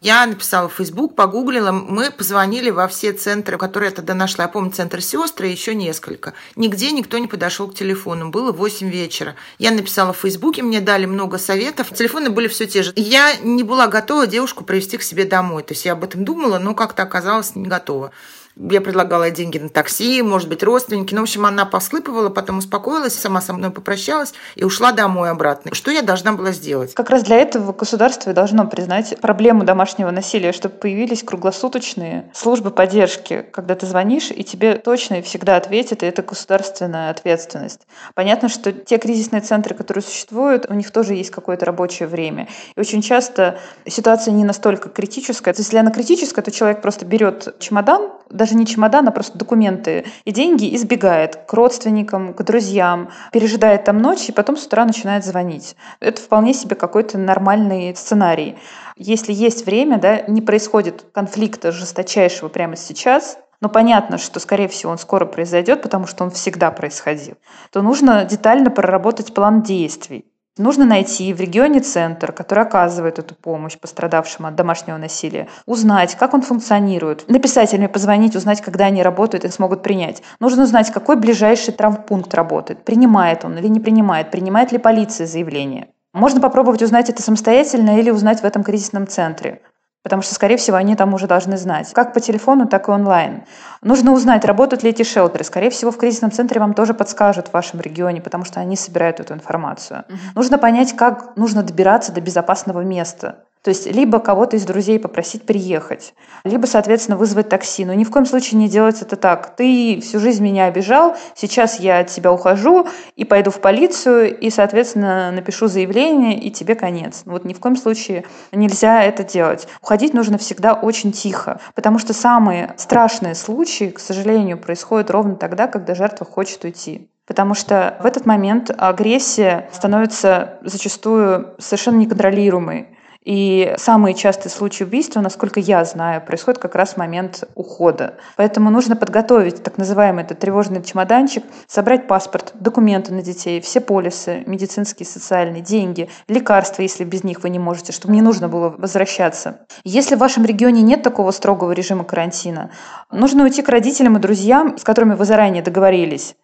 Я 0.00 0.24
написала 0.26 0.68
в 0.68 0.74
Facebook, 0.74 1.16
погуглила, 1.16 1.72
мы 1.72 2.12
позвонили 2.12 2.70
во 2.70 2.86
все 2.86 3.12
центры, 3.12 3.58
которые 3.58 3.90
я 3.90 3.96
тогда 3.96 4.14
нашла. 4.14 4.44
Я 4.44 4.48
помню, 4.48 4.70
центр 4.70 5.02
сестры 5.02 5.48
и 5.48 5.52
еще 5.52 5.74
несколько. 5.74 6.34
Нигде 6.54 6.92
никто 6.92 7.18
не 7.18 7.26
подошел 7.26 7.66
к 7.68 7.74
телефону. 7.74 8.30
Было 8.30 8.52
8 8.52 8.88
вечера. 8.88 9.34
Я 9.58 9.72
написала 9.72 10.12
в 10.12 10.18
Фейсбуке, 10.18 10.62
мне 10.62 10.80
дали 10.80 11.06
много 11.06 11.36
советов. 11.38 11.92
Телефоны 11.92 12.30
были 12.30 12.46
все 12.46 12.66
те 12.66 12.84
же. 12.84 12.92
Я 12.94 13.34
не 13.42 13.64
была 13.64 13.88
готова 13.88 14.28
девушку 14.28 14.62
привести 14.62 14.98
к 14.98 15.02
себе 15.02 15.24
домой. 15.24 15.64
То 15.64 15.74
есть 15.74 15.84
я 15.84 15.94
об 15.94 16.04
этом 16.04 16.24
думала, 16.24 16.60
но 16.60 16.76
как-то 16.76 17.02
оказалось 17.02 17.56
не 17.56 17.66
готова. 17.66 18.12
Я 18.56 18.80
предлагала 18.80 19.30
деньги 19.30 19.58
на 19.58 19.68
такси, 19.68 20.20
может 20.22 20.48
быть, 20.48 20.62
родственники. 20.62 21.14
Ну, 21.14 21.20
в 21.20 21.22
общем, 21.24 21.46
она 21.46 21.64
посклыпывала, 21.64 22.28
потом 22.28 22.58
успокоилась, 22.58 23.14
сама 23.14 23.40
со 23.40 23.52
мной 23.52 23.70
попрощалась 23.70 24.34
и 24.56 24.64
ушла 24.64 24.92
домой 24.92 25.30
обратно. 25.30 25.74
Что 25.74 25.90
я 25.90 26.02
должна 26.02 26.32
была 26.32 26.52
сделать? 26.52 26.94
Как 26.94 27.10
раз 27.10 27.22
для 27.22 27.36
этого 27.36 27.72
государство 27.72 28.32
должно 28.32 28.66
признать 28.66 29.18
проблему 29.20 29.64
домашнего 29.64 30.10
насилия, 30.10 30.52
чтобы 30.52 30.74
появились 30.74 31.22
круглосуточные 31.22 32.30
службы 32.34 32.70
поддержки, 32.70 33.46
когда 33.52 33.74
ты 33.74 33.86
звонишь, 33.86 34.30
и 34.30 34.42
тебе 34.42 34.74
точно 34.76 35.16
и 35.16 35.22
всегда 35.22 35.56
ответят, 35.56 36.02
и 36.02 36.06
это 36.06 36.22
государственная 36.22 37.10
ответственность. 37.10 37.86
Понятно, 38.14 38.48
что 38.48 38.72
те 38.72 38.98
кризисные 38.98 39.40
центры, 39.40 39.74
которые 39.74 40.02
существуют, 40.02 40.66
у 40.68 40.74
них 40.74 40.90
тоже 40.90 41.14
есть 41.14 41.30
какое-то 41.30 41.64
рабочее 41.64 42.08
время. 42.08 42.48
И 42.74 42.80
очень 42.80 43.02
часто 43.02 43.58
ситуация 43.86 44.32
не 44.32 44.44
настолько 44.44 44.88
критическая. 44.88 45.52
То 45.52 45.60
есть, 45.60 45.68
если 45.68 45.78
она 45.78 45.90
критическая, 45.90 46.42
то 46.42 46.50
человек 46.50 46.82
просто 46.82 47.04
берет 47.04 47.58
чемодан, 47.60 48.10
даже 48.30 48.54
не 48.54 48.66
чемодан, 48.66 49.08
а 49.08 49.10
просто 49.10 49.38
документы 49.38 50.04
и 50.24 50.32
деньги 50.32 50.66
и 50.66 50.76
сбегает 50.78 51.36
к 51.36 51.52
родственникам, 51.52 52.34
к 52.34 52.42
друзьям, 52.42 53.10
пережидает 53.32 53.84
там 53.84 53.98
ночь 53.98 54.28
и 54.28 54.32
потом 54.32 54.56
с 54.56 54.66
утра 54.66 54.84
начинает 54.84 55.24
звонить. 55.24 55.76
Это 56.00 56.20
вполне 56.20 56.54
себе 56.54 56.76
какой-то 56.76 57.18
нормальный 57.18 57.94
сценарий. 57.96 58.56
Если 58.96 59.32
есть 59.32 59.66
время, 59.66 59.98
да, 59.98 60.22
не 60.22 60.42
происходит 60.42 61.04
конфликта 61.12 61.72
жесточайшего 61.72 62.48
прямо 62.48 62.76
сейчас, 62.76 63.38
но 63.60 63.68
понятно, 63.68 64.18
что, 64.18 64.40
скорее 64.40 64.68
всего, 64.68 64.92
он 64.92 64.98
скоро 64.98 65.24
произойдет, 65.26 65.82
потому 65.82 66.06
что 66.06 66.24
он 66.24 66.30
всегда 66.30 66.70
происходил, 66.70 67.36
то 67.72 67.82
нужно 67.82 68.24
детально 68.24 68.70
проработать 68.70 69.34
план 69.34 69.62
действий. 69.62 70.24
Нужно 70.58 70.84
найти 70.84 71.32
в 71.32 71.40
регионе 71.40 71.78
центр, 71.78 72.32
который 72.32 72.64
оказывает 72.64 73.20
эту 73.20 73.36
помощь 73.36 73.78
пострадавшим 73.78 74.46
от 74.46 74.56
домашнего 74.56 74.96
насилия, 74.96 75.48
узнать, 75.66 76.16
как 76.16 76.34
он 76.34 76.42
функционирует, 76.42 77.28
написать 77.28 77.72
или 77.74 77.86
позвонить, 77.86 78.34
узнать, 78.34 78.60
когда 78.60 78.86
они 78.86 79.04
работают 79.04 79.44
и 79.44 79.50
смогут 79.50 79.84
принять. 79.84 80.22
Нужно 80.40 80.64
узнать, 80.64 80.90
какой 80.90 81.16
ближайший 81.16 81.72
травмпункт 81.72 82.34
работает, 82.34 82.84
принимает 82.84 83.44
он 83.44 83.56
или 83.56 83.68
не 83.68 83.78
принимает, 83.78 84.32
принимает 84.32 84.72
ли 84.72 84.78
полиция 84.78 85.28
заявление. 85.28 85.88
Можно 86.12 86.40
попробовать 86.40 86.82
узнать 86.82 87.08
это 87.08 87.22
самостоятельно 87.22 87.98
или 87.98 88.10
узнать 88.10 88.40
в 88.40 88.44
этом 88.44 88.64
кризисном 88.64 89.06
центре 89.06 89.60
потому 90.02 90.22
что, 90.22 90.34
скорее 90.34 90.56
всего, 90.56 90.76
они 90.76 90.96
там 90.96 91.14
уже 91.14 91.26
должны 91.26 91.56
знать. 91.56 91.92
Как 91.92 92.12
по 92.12 92.20
телефону, 92.20 92.66
так 92.66 92.88
и 92.88 92.90
онлайн. 92.90 93.44
Нужно 93.82 94.12
узнать, 94.12 94.44
работают 94.44 94.82
ли 94.82 94.90
эти 94.90 95.02
шелтеры. 95.02 95.44
Скорее 95.44 95.70
всего, 95.70 95.90
в 95.90 95.98
кризисном 95.98 96.32
центре 96.32 96.60
вам 96.60 96.74
тоже 96.74 96.94
подскажут 96.94 97.48
в 97.48 97.52
вашем 97.52 97.80
регионе, 97.80 98.20
потому 98.20 98.44
что 98.44 98.60
они 98.60 98.76
собирают 98.76 99.20
эту 99.20 99.34
информацию. 99.34 100.04
Угу. 100.08 100.18
Нужно 100.36 100.58
понять, 100.58 100.96
как 100.96 101.36
нужно 101.36 101.62
добираться 101.62 102.12
до 102.12 102.20
безопасного 102.20 102.80
места. 102.80 103.44
То 103.62 103.70
есть 103.70 103.86
либо 103.86 104.20
кого-то 104.20 104.56
из 104.56 104.64
друзей 104.64 104.98
попросить 104.98 105.44
приехать, 105.44 106.14
либо, 106.44 106.66
соответственно, 106.66 107.16
вызвать 107.16 107.48
такси. 107.48 107.84
Но 107.84 107.92
ни 107.94 108.04
в 108.04 108.10
коем 108.10 108.24
случае 108.24 108.58
не 108.58 108.68
делать 108.68 109.02
это 109.02 109.16
так. 109.16 109.56
Ты 109.56 110.00
всю 110.00 110.20
жизнь 110.20 110.42
меня 110.42 110.66
обижал, 110.66 111.16
сейчас 111.34 111.80
я 111.80 111.98
от 112.00 112.08
тебя 112.08 112.32
ухожу 112.32 112.86
и 113.16 113.24
пойду 113.24 113.50
в 113.50 113.60
полицию, 113.60 114.38
и, 114.38 114.50
соответственно, 114.50 115.32
напишу 115.32 115.66
заявление, 115.66 116.38
и 116.38 116.50
тебе 116.50 116.74
конец. 116.74 117.22
Вот 117.24 117.44
ни 117.44 117.52
в 117.52 117.60
коем 117.60 117.76
случае 117.76 118.24
нельзя 118.52 119.02
это 119.02 119.24
делать. 119.24 119.66
Уходить 119.82 120.14
нужно 120.14 120.38
всегда 120.38 120.74
очень 120.74 121.12
тихо, 121.12 121.60
потому 121.74 121.98
что 121.98 122.12
самые 122.12 122.74
страшные 122.76 123.34
случаи, 123.34 123.90
к 123.90 123.98
сожалению, 123.98 124.58
происходят 124.58 125.10
ровно 125.10 125.34
тогда, 125.34 125.66
когда 125.66 125.94
жертва 125.94 126.24
хочет 126.26 126.64
уйти. 126.64 127.08
Потому 127.26 127.52
что 127.52 127.98
в 128.00 128.06
этот 128.06 128.24
момент 128.24 128.70
агрессия 128.76 129.68
становится 129.72 130.58
зачастую 130.62 131.54
совершенно 131.58 131.96
неконтролируемой. 131.96 132.88
И 133.28 133.74
самые 133.76 134.14
частые 134.14 134.50
случаи 134.50 134.84
убийства, 134.84 135.20
насколько 135.20 135.60
я 135.60 135.84
знаю, 135.84 136.22
происходят 136.22 136.58
как 136.58 136.74
раз 136.74 136.94
в 136.94 136.96
момент 136.96 137.44
ухода. 137.54 138.14
Поэтому 138.36 138.70
нужно 138.70 138.96
подготовить 138.96 139.62
так 139.62 139.76
называемый 139.76 140.24
этот 140.24 140.38
тревожный 140.38 140.82
чемоданчик, 140.82 141.44
собрать 141.66 142.06
паспорт, 142.06 142.52
документы 142.54 143.12
на 143.12 143.20
детей, 143.20 143.60
все 143.60 143.82
полисы, 143.82 144.44
медицинские, 144.46 145.06
социальные, 145.06 145.60
деньги, 145.60 146.08
лекарства, 146.26 146.80
если 146.80 147.04
без 147.04 147.22
них 147.22 147.42
вы 147.42 147.50
не 147.50 147.58
можете, 147.58 147.92
чтобы 147.92 148.14
не 148.14 148.22
нужно 148.22 148.48
было 148.48 148.70
возвращаться. 148.70 149.60
Если 149.84 150.14
в 150.14 150.20
вашем 150.20 150.46
регионе 150.46 150.80
нет 150.80 151.02
такого 151.02 151.30
строгого 151.30 151.72
режима 151.72 152.04
карантина, 152.04 152.70
нужно 153.12 153.44
уйти 153.44 153.60
к 153.60 153.68
родителям 153.68 154.16
и 154.16 154.20
друзьям, 154.20 154.78
с 154.78 154.84
которыми 154.84 155.12
вы 155.12 155.26
заранее 155.26 155.62
договорились. 155.62 156.34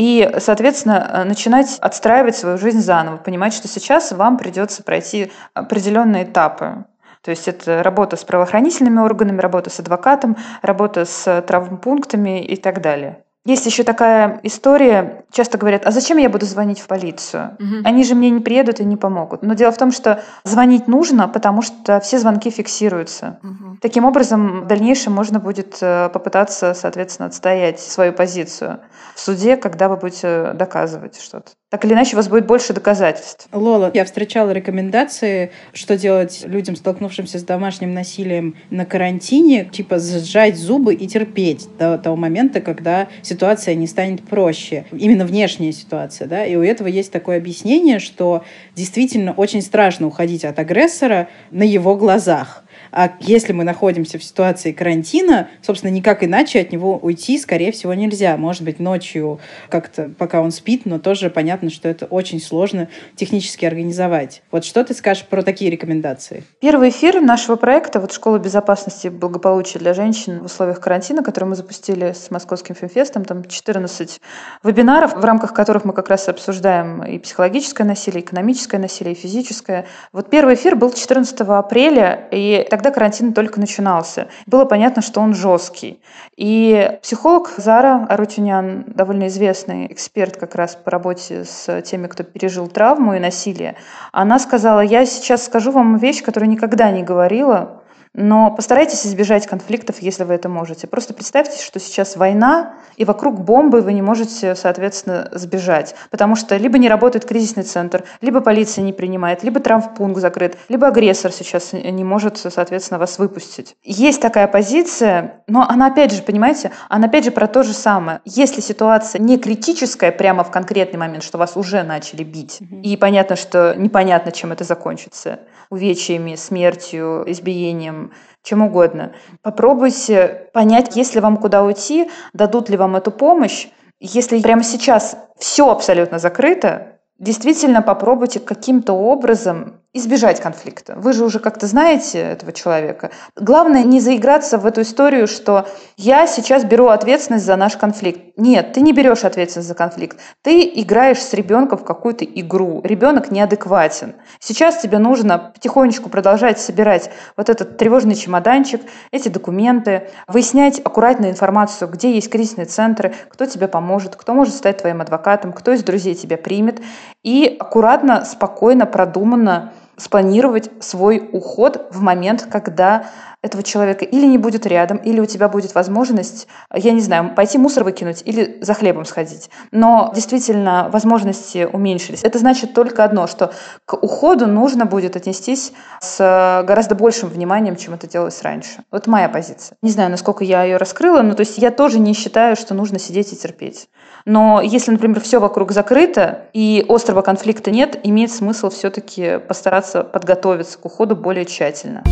И, 0.00 0.36
соответственно, 0.38 1.24
начинать 1.26 1.78
отстраивать 1.78 2.34
свою 2.34 2.56
жизнь 2.56 2.80
заново, 2.80 3.18
понимать, 3.18 3.52
что 3.52 3.68
сейчас 3.68 4.12
вам 4.12 4.38
придется 4.38 4.82
пройти 4.82 5.30
определенные 5.52 6.24
этапы. 6.24 6.86
То 7.20 7.30
есть 7.30 7.46
это 7.48 7.82
работа 7.82 8.16
с 8.16 8.24
правоохранительными 8.24 8.98
органами, 8.98 9.42
работа 9.42 9.68
с 9.68 9.78
адвокатом, 9.78 10.38
работа 10.62 11.04
с 11.04 11.42
травмпунктами 11.42 12.42
и 12.42 12.56
так 12.56 12.80
далее. 12.80 13.24
Есть 13.46 13.64
еще 13.64 13.84
такая 13.84 14.38
история, 14.42 15.24
часто 15.32 15.56
говорят, 15.56 15.86
а 15.86 15.92
зачем 15.92 16.18
я 16.18 16.28
буду 16.28 16.44
звонить 16.44 16.78
в 16.78 16.86
полицию? 16.86 17.56
Угу. 17.58 17.76
Они 17.84 18.04
же 18.04 18.14
мне 18.14 18.28
не 18.28 18.40
приедут 18.40 18.80
и 18.80 18.84
не 18.84 18.96
помогут. 18.96 19.42
Но 19.42 19.54
дело 19.54 19.72
в 19.72 19.78
том, 19.78 19.92
что 19.92 20.22
звонить 20.44 20.88
нужно, 20.88 21.26
потому 21.26 21.62
что 21.62 22.00
все 22.00 22.18
звонки 22.18 22.50
фиксируются. 22.50 23.38
Угу. 23.42 23.78
Таким 23.80 24.04
образом, 24.04 24.62
в 24.62 24.66
дальнейшем 24.66 25.14
можно 25.14 25.40
будет 25.40 25.78
э, 25.80 26.10
попытаться, 26.12 26.74
соответственно, 26.74 27.28
отстоять 27.28 27.80
свою 27.80 28.12
позицию 28.12 28.80
в 29.14 29.20
суде, 29.20 29.56
когда 29.56 29.88
вы 29.88 29.96
будете 29.96 30.52
доказывать 30.52 31.18
что-то. 31.18 31.52
Так 31.70 31.84
или 31.84 31.92
иначе, 31.92 32.14
у 32.14 32.16
вас 32.16 32.28
будет 32.28 32.46
больше 32.46 32.72
доказательств. 32.72 33.46
Лола, 33.52 33.92
я 33.94 34.04
встречала 34.04 34.50
рекомендации, 34.50 35.52
что 35.72 35.96
делать 35.96 36.42
людям, 36.44 36.74
столкнувшимся 36.74 37.38
с 37.38 37.44
домашним 37.44 37.94
насилием 37.94 38.56
на 38.70 38.84
карантине, 38.84 39.66
типа 39.66 40.00
сжать 40.00 40.56
зубы 40.56 40.94
и 40.94 41.06
терпеть 41.06 41.68
до 41.78 41.96
того 41.96 42.16
момента, 42.16 42.60
когда 42.60 43.06
ситуация 43.30 43.76
не 43.76 43.86
станет 43.86 44.22
проще. 44.22 44.84
Именно 44.92 45.24
внешняя 45.24 45.72
ситуация, 45.72 46.26
да, 46.26 46.44
и 46.44 46.56
у 46.56 46.62
этого 46.62 46.88
есть 46.88 47.12
такое 47.12 47.36
объяснение, 47.36 48.00
что 48.00 48.44
действительно 48.74 49.32
очень 49.32 49.62
страшно 49.62 50.08
уходить 50.08 50.44
от 50.44 50.58
агрессора 50.58 51.28
на 51.50 51.62
его 51.62 51.96
глазах. 51.96 52.64
А 52.92 53.12
если 53.20 53.52
мы 53.52 53.64
находимся 53.64 54.18
в 54.18 54.24
ситуации 54.24 54.72
карантина, 54.72 55.48
собственно, 55.62 55.90
никак 55.90 56.22
иначе 56.24 56.60
от 56.60 56.72
него 56.72 56.98
уйти, 56.98 57.38
скорее 57.38 57.72
всего, 57.72 57.94
нельзя. 57.94 58.36
Может 58.36 58.62
быть, 58.62 58.80
ночью 58.80 59.40
как-то, 59.68 60.10
пока 60.18 60.40
он 60.40 60.50
спит, 60.50 60.82
но 60.84 60.98
тоже 60.98 61.30
понятно, 61.30 61.70
что 61.70 61.88
это 61.88 62.06
очень 62.06 62.40
сложно 62.40 62.88
технически 63.16 63.64
организовать. 63.64 64.42
Вот 64.50 64.64
что 64.64 64.84
ты 64.84 64.94
скажешь 64.94 65.24
про 65.24 65.42
такие 65.42 65.70
рекомендации? 65.70 66.44
Первый 66.60 66.90
эфир 66.90 67.20
нашего 67.20 67.56
проекта, 67.56 68.00
вот 68.00 68.12
Школа 68.12 68.38
безопасности 68.38 69.06
и 69.06 69.10
благополучия 69.10 69.78
для 69.78 69.94
женщин 69.94 70.40
в 70.40 70.46
условиях 70.46 70.80
карантина, 70.80 71.22
который 71.22 71.44
мы 71.44 71.56
запустили 71.56 72.12
с 72.12 72.30
Московским 72.30 72.74
фемфестом, 72.74 73.24
там 73.24 73.44
14 73.44 74.20
вебинаров, 74.62 75.14
в 75.14 75.24
рамках 75.24 75.54
которых 75.54 75.84
мы 75.84 75.92
как 75.92 76.08
раз 76.08 76.28
обсуждаем 76.28 77.02
и 77.02 77.18
психологическое 77.18 77.84
насилие, 77.84 78.22
и 78.22 78.24
экономическое 78.24 78.78
насилие, 78.78 79.14
и 79.14 79.16
физическое. 79.16 79.86
Вот 80.12 80.30
первый 80.30 80.54
эфир 80.54 80.76
был 80.76 80.92
14 80.92 81.40
апреля, 81.40 82.28
и 82.30 82.66
так 82.70 82.79
Тогда 82.80 82.92
карантин 82.92 83.34
только 83.34 83.60
начинался. 83.60 84.28
Было 84.46 84.64
понятно, 84.64 85.02
что 85.02 85.20
он 85.20 85.34
жесткий. 85.34 86.00
И 86.38 86.98
психолог 87.02 87.52
Зара 87.58 88.06
Арутюнян, 88.08 88.84
довольно 88.86 89.26
известный 89.26 89.92
эксперт 89.92 90.38
как 90.38 90.54
раз 90.54 90.76
по 90.76 90.90
работе 90.90 91.44
с 91.44 91.82
теми, 91.82 92.06
кто 92.06 92.22
пережил 92.22 92.68
травму 92.68 93.12
и 93.12 93.18
насилие, 93.18 93.76
она 94.12 94.38
сказала, 94.38 94.80
я 94.80 95.04
сейчас 95.04 95.44
скажу 95.44 95.72
вам 95.72 95.98
вещь, 95.98 96.22
которую 96.22 96.48
никогда 96.48 96.90
не 96.90 97.02
говорила, 97.02 97.79
но 98.12 98.50
постарайтесь 98.50 99.06
избежать 99.06 99.46
конфликтов, 99.46 100.00
если 100.00 100.24
вы 100.24 100.34
это 100.34 100.48
можете. 100.48 100.86
Просто 100.86 101.14
представьте, 101.14 101.62
что 101.62 101.78
сейчас 101.78 102.16
война, 102.16 102.74
и 102.96 103.04
вокруг 103.04 103.40
бомбы 103.40 103.82
вы 103.82 103.92
не 103.92 104.02
можете, 104.02 104.56
соответственно, 104.56 105.28
сбежать. 105.32 105.94
Потому 106.10 106.34
что 106.34 106.56
либо 106.56 106.78
не 106.78 106.88
работает 106.88 107.24
кризисный 107.24 107.62
центр, 107.62 108.04
либо 108.20 108.40
полиция 108.40 108.82
не 108.82 108.92
принимает, 108.92 109.44
либо 109.44 109.60
травмпункт 109.60 110.20
закрыт, 110.20 110.58
либо 110.68 110.88
агрессор 110.88 111.30
сейчас 111.30 111.72
не 111.72 112.02
может, 112.02 112.36
соответственно, 112.36 112.98
вас 112.98 113.18
выпустить. 113.18 113.76
Есть 113.84 114.20
такая 114.20 114.48
позиция, 114.48 115.42
но 115.46 115.66
она 115.68 115.86
опять 115.86 116.12
же, 116.12 116.22
понимаете, 116.22 116.72
она 116.88 117.06
опять 117.06 117.24
же 117.24 117.30
про 117.30 117.46
то 117.46 117.62
же 117.62 117.72
самое. 117.72 118.20
Если 118.24 118.60
ситуация 118.60 119.20
не 119.20 119.38
критическая 119.38 120.10
прямо 120.10 120.42
в 120.42 120.50
конкретный 120.50 120.98
момент, 120.98 121.22
что 121.22 121.38
вас 121.38 121.56
уже 121.56 121.84
начали 121.84 122.24
бить, 122.24 122.58
mm-hmm. 122.60 122.82
и 122.82 122.96
понятно, 122.96 123.36
что 123.36 123.74
непонятно, 123.76 124.32
чем 124.32 124.50
это 124.50 124.64
закончится, 124.64 125.40
увечьями, 125.70 126.34
смертью, 126.34 127.24
избиением, 127.26 127.99
чем 128.42 128.62
угодно. 128.62 129.12
Попробуйте 129.42 130.48
понять, 130.52 130.96
есть 130.96 131.14
ли 131.14 131.20
вам 131.20 131.36
куда 131.36 131.62
уйти, 131.62 132.10
дадут 132.32 132.70
ли 132.70 132.76
вам 132.76 132.96
эту 132.96 133.10
помощь. 133.10 133.68
Если 134.00 134.40
прямо 134.40 134.62
сейчас 134.62 135.16
все 135.38 135.70
абсолютно 135.70 136.18
закрыто, 136.18 137.00
действительно 137.18 137.82
попробуйте 137.82 138.40
каким-то 138.40 138.94
образом 138.94 139.82
избежать 139.92 140.40
конфликта. 140.40 140.94
Вы 140.96 141.12
же 141.12 141.24
уже 141.24 141.40
как-то 141.40 141.66
знаете 141.66 142.20
этого 142.20 142.52
человека. 142.52 143.10
Главное 143.34 143.82
не 143.82 143.98
заиграться 143.98 144.56
в 144.56 144.64
эту 144.64 144.82
историю, 144.82 145.26
что 145.26 145.66
я 145.96 146.28
сейчас 146.28 146.64
беру 146.64 146.86
ответственность 146.86 147.44
за 147.44 147.56
наш 147.56 147.76
конфликт. 147.76 148.36
Нет, 148.36 148.72
ты 148.72 148.82
не 148.82 148.92
берешь 148.92 149.24
ответственность 149.24 149.68
за 149.68 149.74
конфликт. 149.74 150.20
Ты 150.42 150.62
играешь 150.62 151.20
с 151.20 151.34
ребенком 151.34 151.78
в 151.78 151.84
какую-то 151.84 152.24
игру. 152.24 152.80
Ребенок 152.84 153.32
неадекватен. 153.32 154.14
Сейчас 154.38 154.80
тебе 154.80 154.98
нужно 154.98 155.50
потихонечку 155.54 156.08
продолжать 156.08 156.60
собирать 156.60 157.10
вот 157.36 157.50
этот 157.50 157.76
тревожный 157.76 158.14
чемоданчик, 158.14 158.82
эти 159.10 159.28
документы, 159.28 160.08
выяснять 160.28 160.78
аккуратно 160.78 161.26
информацию, 161.26 161.90
где 161.90 162.14
есть 162.14 162.30
кризисные 162.30 162.66
центры, 162.66 163.12
кто 163.28 163.44
тебе 163.44 163.66
поможет, 163.66 164.14
кто 164.14 164.34
может 164.34 164.54
стать 164.54 164.78
твоим 164.78 165.00
адвокатом, 165.00 165.52
кто 165.52 165.72
из 165.72 165.82
друзей 165.82 166.14
тебя 166.14 166.36
примет. 166.36 166.80
И 167.24 167.56
аккуратно, 167.58 168.24
спокойно, 168.24 168.86
продуманно 168.86 169.72
спланировать 170.00 170.70
свой 170.80 171.28
уход 171.32 171.88
в 171.92 172.00
момент, 172.00 172.48
когда 172.50 173.10
этого 173.42 173.62
человека 173.62 174.04
или 174.04 174.26
не 174.26 174.38
будет 174.38 174.66
рядом, 174.66 174.98
или 174.98 175.20
у 175.20 175.26
тебя 175.26 175.48
будет 175.48 175.74
возможность, 175.74 176.46
я 176.74 176.92
не 176.92 177.00
знаю, 177.00 177.34
пойти 177.34 177.58
мусор 177.58 177.84
выкинуть 177.84 178.22
или 178.24 178.58
за 178.60 178.74
хлебом 178.74 179.04
сходить. 179.04 179.50
Но 179.70 180.12
действительно 180.14 180.90
возможности 180.92 181.68
уменьшились. 181.70 182.22
Это 182.22 182.38
значит 182.38 182.74
только 182.74 183.02
одно, 183.02 183.26
что 183.26 183.52
к 183.86 183.94
уходу 183.94 184.46
нужно 184.46 184.84
будет 184.84 185.16
отнестись 185.16 185.72
с 186.00 186.64
гораздо 186.66 186.94
большим 186.94 187.30
вниманием, 187.30 187.76
чем 187.76 187.94
это 187.94 188.06
делалось 188.06 188.42
раньше. 188.42 188.84
Вот 188.90 189.06
моя 189.06 189.28
позиция. 189.28 189.76
Не 189.82 189.90
знаю, 189.90 190.10
насколько 190.10 190.44
я 190.44 190.64
ее 190.64 190.76
раскрыла, 190.76 191.22
но 191.22 191.34
то 191.34 191.40
есть 191.40 191.56
я 191.56 191.70
тоже 191.70 191.98
не 191.98 192.12
считаю, 192.12 192.56
что 192.56 192.74
нужно 192.74 192.98
сидеть 192.98 193.32
и 193.32 193.36
терпеть. 193.36 193.88
Но 194.26 194.60
если, 194.60 194.90
например, 194.90 195.20
все 195.20 195.40
вокруг 195.40 195.72
закрыто 195.72 196.42
и 196.52 196.84
острого 196.88 197.22
конфликта 197.22 197.70
нет, 197.70 197.98
имеет 198.04 198.30
смысл 198.30 198.68
все-таки 198.68 199.38
постараться 199.38 200.04
подготовиться 200.04 200.78
к 200.78 200.84
уходу 200.84 201.16
более 201.16 201.46
тщательно. 201.46 202.02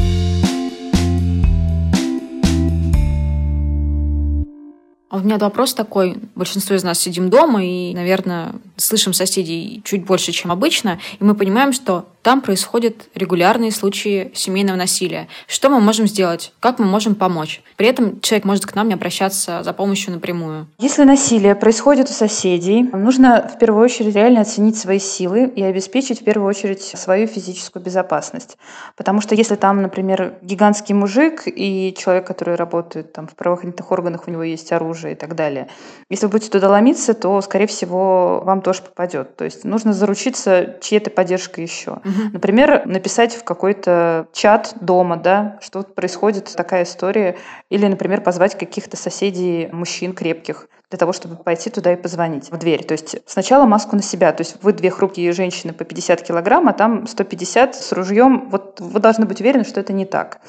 А 5.11 5.17
у 5.17 5.21
меня 5.21 5.39
вопрос 5.39 5.73
такой. 5.73 6.17
Большинство 6.35 6.77
из 6.77 6.85
нас 6.85 6.99
сидим 6.99 7.31
дома 7.31 7.65
и, 7.65 7.95
наверное, 7.95 8.53
слышим 8.77 9.15
соседей 9.15 9.81
чуть 9.85 10.05
больше, 10.05 10.33
чем 10.33 10.53
обычно, 10.53 11.01
и 11.19 11.25
мы 11.25 11.35
понимаем, 11.35 11.73
что 11.73 12.07
там 12.29 12.43
происходят 12.43 13.09
регулярные 13.14 13.72
случаи 13.72 14.31
семейного 14.35 14.76
насилия. 14.76 15.29
Что 15.47 15.70
мы 15.70 15.81
можем 15.81 16.07
сделать? 16.07 16.53
Как 16.61 16.79
мы 16.79 16.85
можем 16.85 17.14
помочь? 17.14 17.62
При 17.79 17.87
этом 17.87 18.20
человек 18.20 18.45
может 18.45 18.66
к 18.66 18.74
нам 18.74 18.89
не 18.89 18.93
обращаться 18.93 19.62
за 19.62 19.72
помощью 19.72 20.12
напрямую. 20.12 20.66
Если 20.79 21.05
насилие 21.05 21.55
происходит 21.55 22.11
у 22.11 22.12
соседей, 22.12 22.83
нужно 22.83 23.51
в 23.55 23.59
первую 23.59 23.83
очередь 23.83 24.14
реально 24.14 24.43
оценить 24.43 24.76
свои 24.76 24.99
силы 24.99 25.47
и 25.47 25.62
обеспечить 25.62 26.20
в 26.20 26.24
первую 26.24 26.47
очередь 26.47 26.83
свою 26.83 27.29
физическую 27.29 27.83
безопасность. 27.83 28.59
Потому 28.95 29.22
что 29.22 29.35
если 29.35 29.55
там, 29.55 29.81
например, 29.81 30.35
гигантский 30.43 30.95
мужик 30.95 31.45
и 31.47 31.97
человек, 31.97 32.26
который 32.26 32.57
работает 32.57 33.14
там, 33.14 33.26
в 33.26 33.37
правоохранительных 33.37 33.91
органах, 33.91 34.29
у 34.29 34.31
него 34.31 34.43
есть 34.43 34.70
оружие 34.70 35.14
и 35.14 35.16
так 35.16 35.35
далее, 35.35 35.68
если 36.11 36.26
вы 36.26 36.33
будете 36.33 36.51
туда 36.51 36.68
ломиться, 36.68 37.14
то, 37.14 37.41
скорее 37.41 37.68
всего, 37.68 38.43
вам 38.45 38.61
тоже 38.61 38.83
попадет. 38.83 39.35
То 39.37 39.47
есть 39.47 39.64
нужно 39.64 39.95
заручиться 39.95 40.76
чьей-то 40.83 41.09
поддержкой 41.09 41.64
еще. 41.64 41.93
Угу. 41.93 42.18
Например, 42.33 42.83
написать 42.87 43.35
в 43.35 43.45
какой-то 43.45 44.29
чат 44.33 44.75
дома, 44.81 45.16
да, 45.16 45.59
что 45.61 45.83
происходит 45.83 46.53
такая 46.57 46.85
история. 46.85 47.37
Или, 47.71 47.87
например, 47.87 48.23
позвать 48.23 48.57
каких-то 48.59 48.97
соседей, 48.97 49.69
мужчин 49.73 50.12
крепких, 50.12 50.69
для 50.91 50.99
того, 50.99 51.12
чтобы 51.12 51.36
пойти 51.36 51.68
туда 51.68 51.93
и 51.93 51.97
позвонить 51.97 52.51
в 52.51 52.57
дверь. 52.57 52.82
То 52.82 52.93
есть 52.93 53.16
сначала 53.26 53.66
маску 53.66 53.95
на 53.95 54.03
себя. 54.03 54.32
То 54.32 54.43
есть 54.43 54.57
вы 54.62 54.72
две 54.72 54.91
хрупкие 54.91 55.32
женщины 55.32 55.74
по 55.74 55.84
50 55.84 56.22
килограмм, 56.22 56.68
а 56.68 56.72
там 56.72 57.07
150 57.07 57.74
с 57.74 57.93
ружьем. 57.93 58.49
Вот 58.49 58.80
вы 58.80 58.99
должны 58.99 59.26
быть 59.26 59.41
уверены, 59.41 59.64
что 59.64 59.80
это 59.80 59.93
не 59.93 60.07
так. 60.07 60.41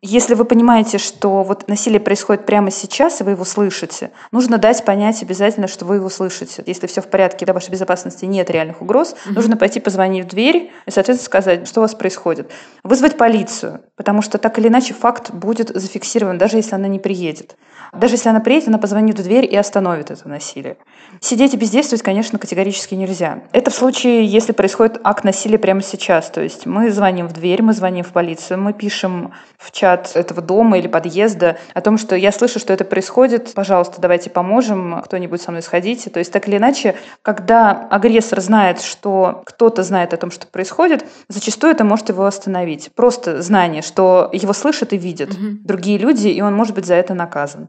Если 0.00 0.34
вы 0.34 0.44
понимаете, 0.44 0.98
что 0.98 1.42
вот 1.42 1.66
насилие 1.66 1.98
происходит 1.98 2.46
прямо 2.46 2.70
сейчас, 2.70 3.20
и 3.20 3.24
вы 3.24 3.32
его 3.32 3.44
слышите, 3.44 4.12
нужно 4.30 4.56
дать 4.58 4.84
понять 4.84 5.20
обязательно, 5.24 5.66
что 5.66 5.84
вы 5.84 5.96
его 5.96 6.08
слышите. 6.08 6.62
Если 6.64 6.86
все 6.86 7.00
в 7.00 7.08
порядке, 7.08 7.44
для 7.44 7.52
вашей 7.52 7.70
безопасности 7.70 8.24
нет 8.24 8.48
реальных 8.50 8.80
угроз, 8.80 9.14
mm-hmm. 9.14 9.32
нужно 9.32 9.56
пойти 9.56 9.80
позвонить 9.80 10.26
в 10.26 10.28
дверь 10.28 10.70
и, 10.86 10.90
соответственно, 10.92 11.26
сказать, 11.26 11.66
что 11.66 11.80
у 11.80 11.82
вас 11.82 11.96
происходит. 11.96 12.48
Вызвать 12.84 13.16
полицию, 13.16 13.80
потому 13.96 14.22
что 14.22 14.38
так 14.38 14.56
или 14.60 14.68
иначе 14.68 14.94
факт 14.94 15.32
будет 15.32 15.70
зафиксирован, 15.70 16.38
даже 16.38 16.58
если 16.58 16.76
она 16.76 16.86
не 16.86 17.00
приедет. 17.00 17.56
Даже 17.92 18.14
если 18.14 18.28
она 18.28 18.40
приедет, 18.40 18.68
она 18.68 18.78
позвонит 18.78 19.18
в 19.18 19.22
дверь 19.22 19.46
и 19.46 19.56
остановит 19.56 19.87
это 19.94 20.16
насилие. 20.28 20.76
Сидеть 21.20 21.54
и 21.54 21.56
бездействовать, 21.56 22.02
конечно, 22.02 22.38
категорически 22.38 22.94
нельзя. 22.94 23.42
Это 23.52 23.70
в 23.70 23.74
случае, 23.74 24.24
если 24.24 24.52
происходит 24.52 25.00
акт 25.04 25.24
насилия 25.24 25.58
прямо 25.58 25.82
сейчас. 25.82 26.30
То 26.30 26.42
есть 26.42 26.66
мы 26.66 26.90
звоним 26.90 27.28
в 27.28 27.32
дверь, 27.32 27.62
мы 27.62 27.72
звоним 27.72 28.04
в 28.04 28.12
полицию, 28.12 28.60
мы 28.60 28.72
пишем 28.72 29.32
в 29.58 29.72
чат 29.72 30.12
этого 30.14 30.42
дома 30.42 30.78
или 30.78 30.88
подъезда 30.88 31.58
о 31.74 31.80
том, 31.80 31.98
что 31.98 32.16
я 32.16 32.32
слышу, 32.32 32.58
что 32.58 32.72
это 32.72 32.84
происходит, 32.84 33.54
пожалуйста, 33.54 34.00
давайте 34.00 34.30
поможем, 34.30 35.02
кто-нибудь 35.04 35.42
со 35.42 35.50
мной 35.50 35.62
сходите. 35.62 36.10
То 36.10 36.18
есть 36.18 36.32
так 36.32 36.48
или 36.48 36.56
иначе, 36.56 36.96
когда 37.22 37.88
агрессор 37.90 38.40
знает, 38.40 38.80
что 38.80 39.42
кто-то 39.44 39.82
знает 39.82 40.14
о 40.14 40.16
том, 40.16 40.30
что 40.30 40.46
происходит, 40.46 41.04
зачастую 41.28 41.72
это 41.72 41.84
может 41.84 42.08
его 42.08 42.24
остановить. 42.24 42.90
Просто 42.94 43.42
знание, 43.42 43.82
что 43.82 44.30
его 44.32 44.52
слышат 44.52 44.92
и 44.92 44.96
видят 44.96 45.30
угу. 45.30 45.58
другие 45.64 45.98
люди, 45.98 46.28
и 46.28 46.40
он 46.40 46.54
может 46.54 46.74
быть 46.74 46.86
за 46.86 46.94
это 46.94 47.14
наказан. 47.14 47.68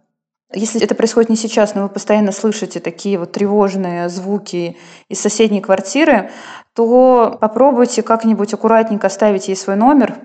Если 0.52 0.82
это 0.82 0.96
происходит 0.96 1.30
не 1.30 1.36
сейчас, 1.36 1.76
но 1.76 1.84
вы 1.84 1.90
постоянно 1.90 2.32
слышите 2.32 2.80
такие 2.80 3.20
вот 3.20 3.32
тревожные 3.34 4.10
звуки 4.10 4.78
из 5.08 5.20
соседней 5.20 5.62
квартиры, 5.62 6.32
то 6.74 7.38
попробуйте 7.40 8.02
как-нибудь 8.02 8.52
аккуратненько 8.54 9.08
оставить 9.08 9.48
ей 9.48 9.56
свой 9.56 9.76
номер 9.76 10.16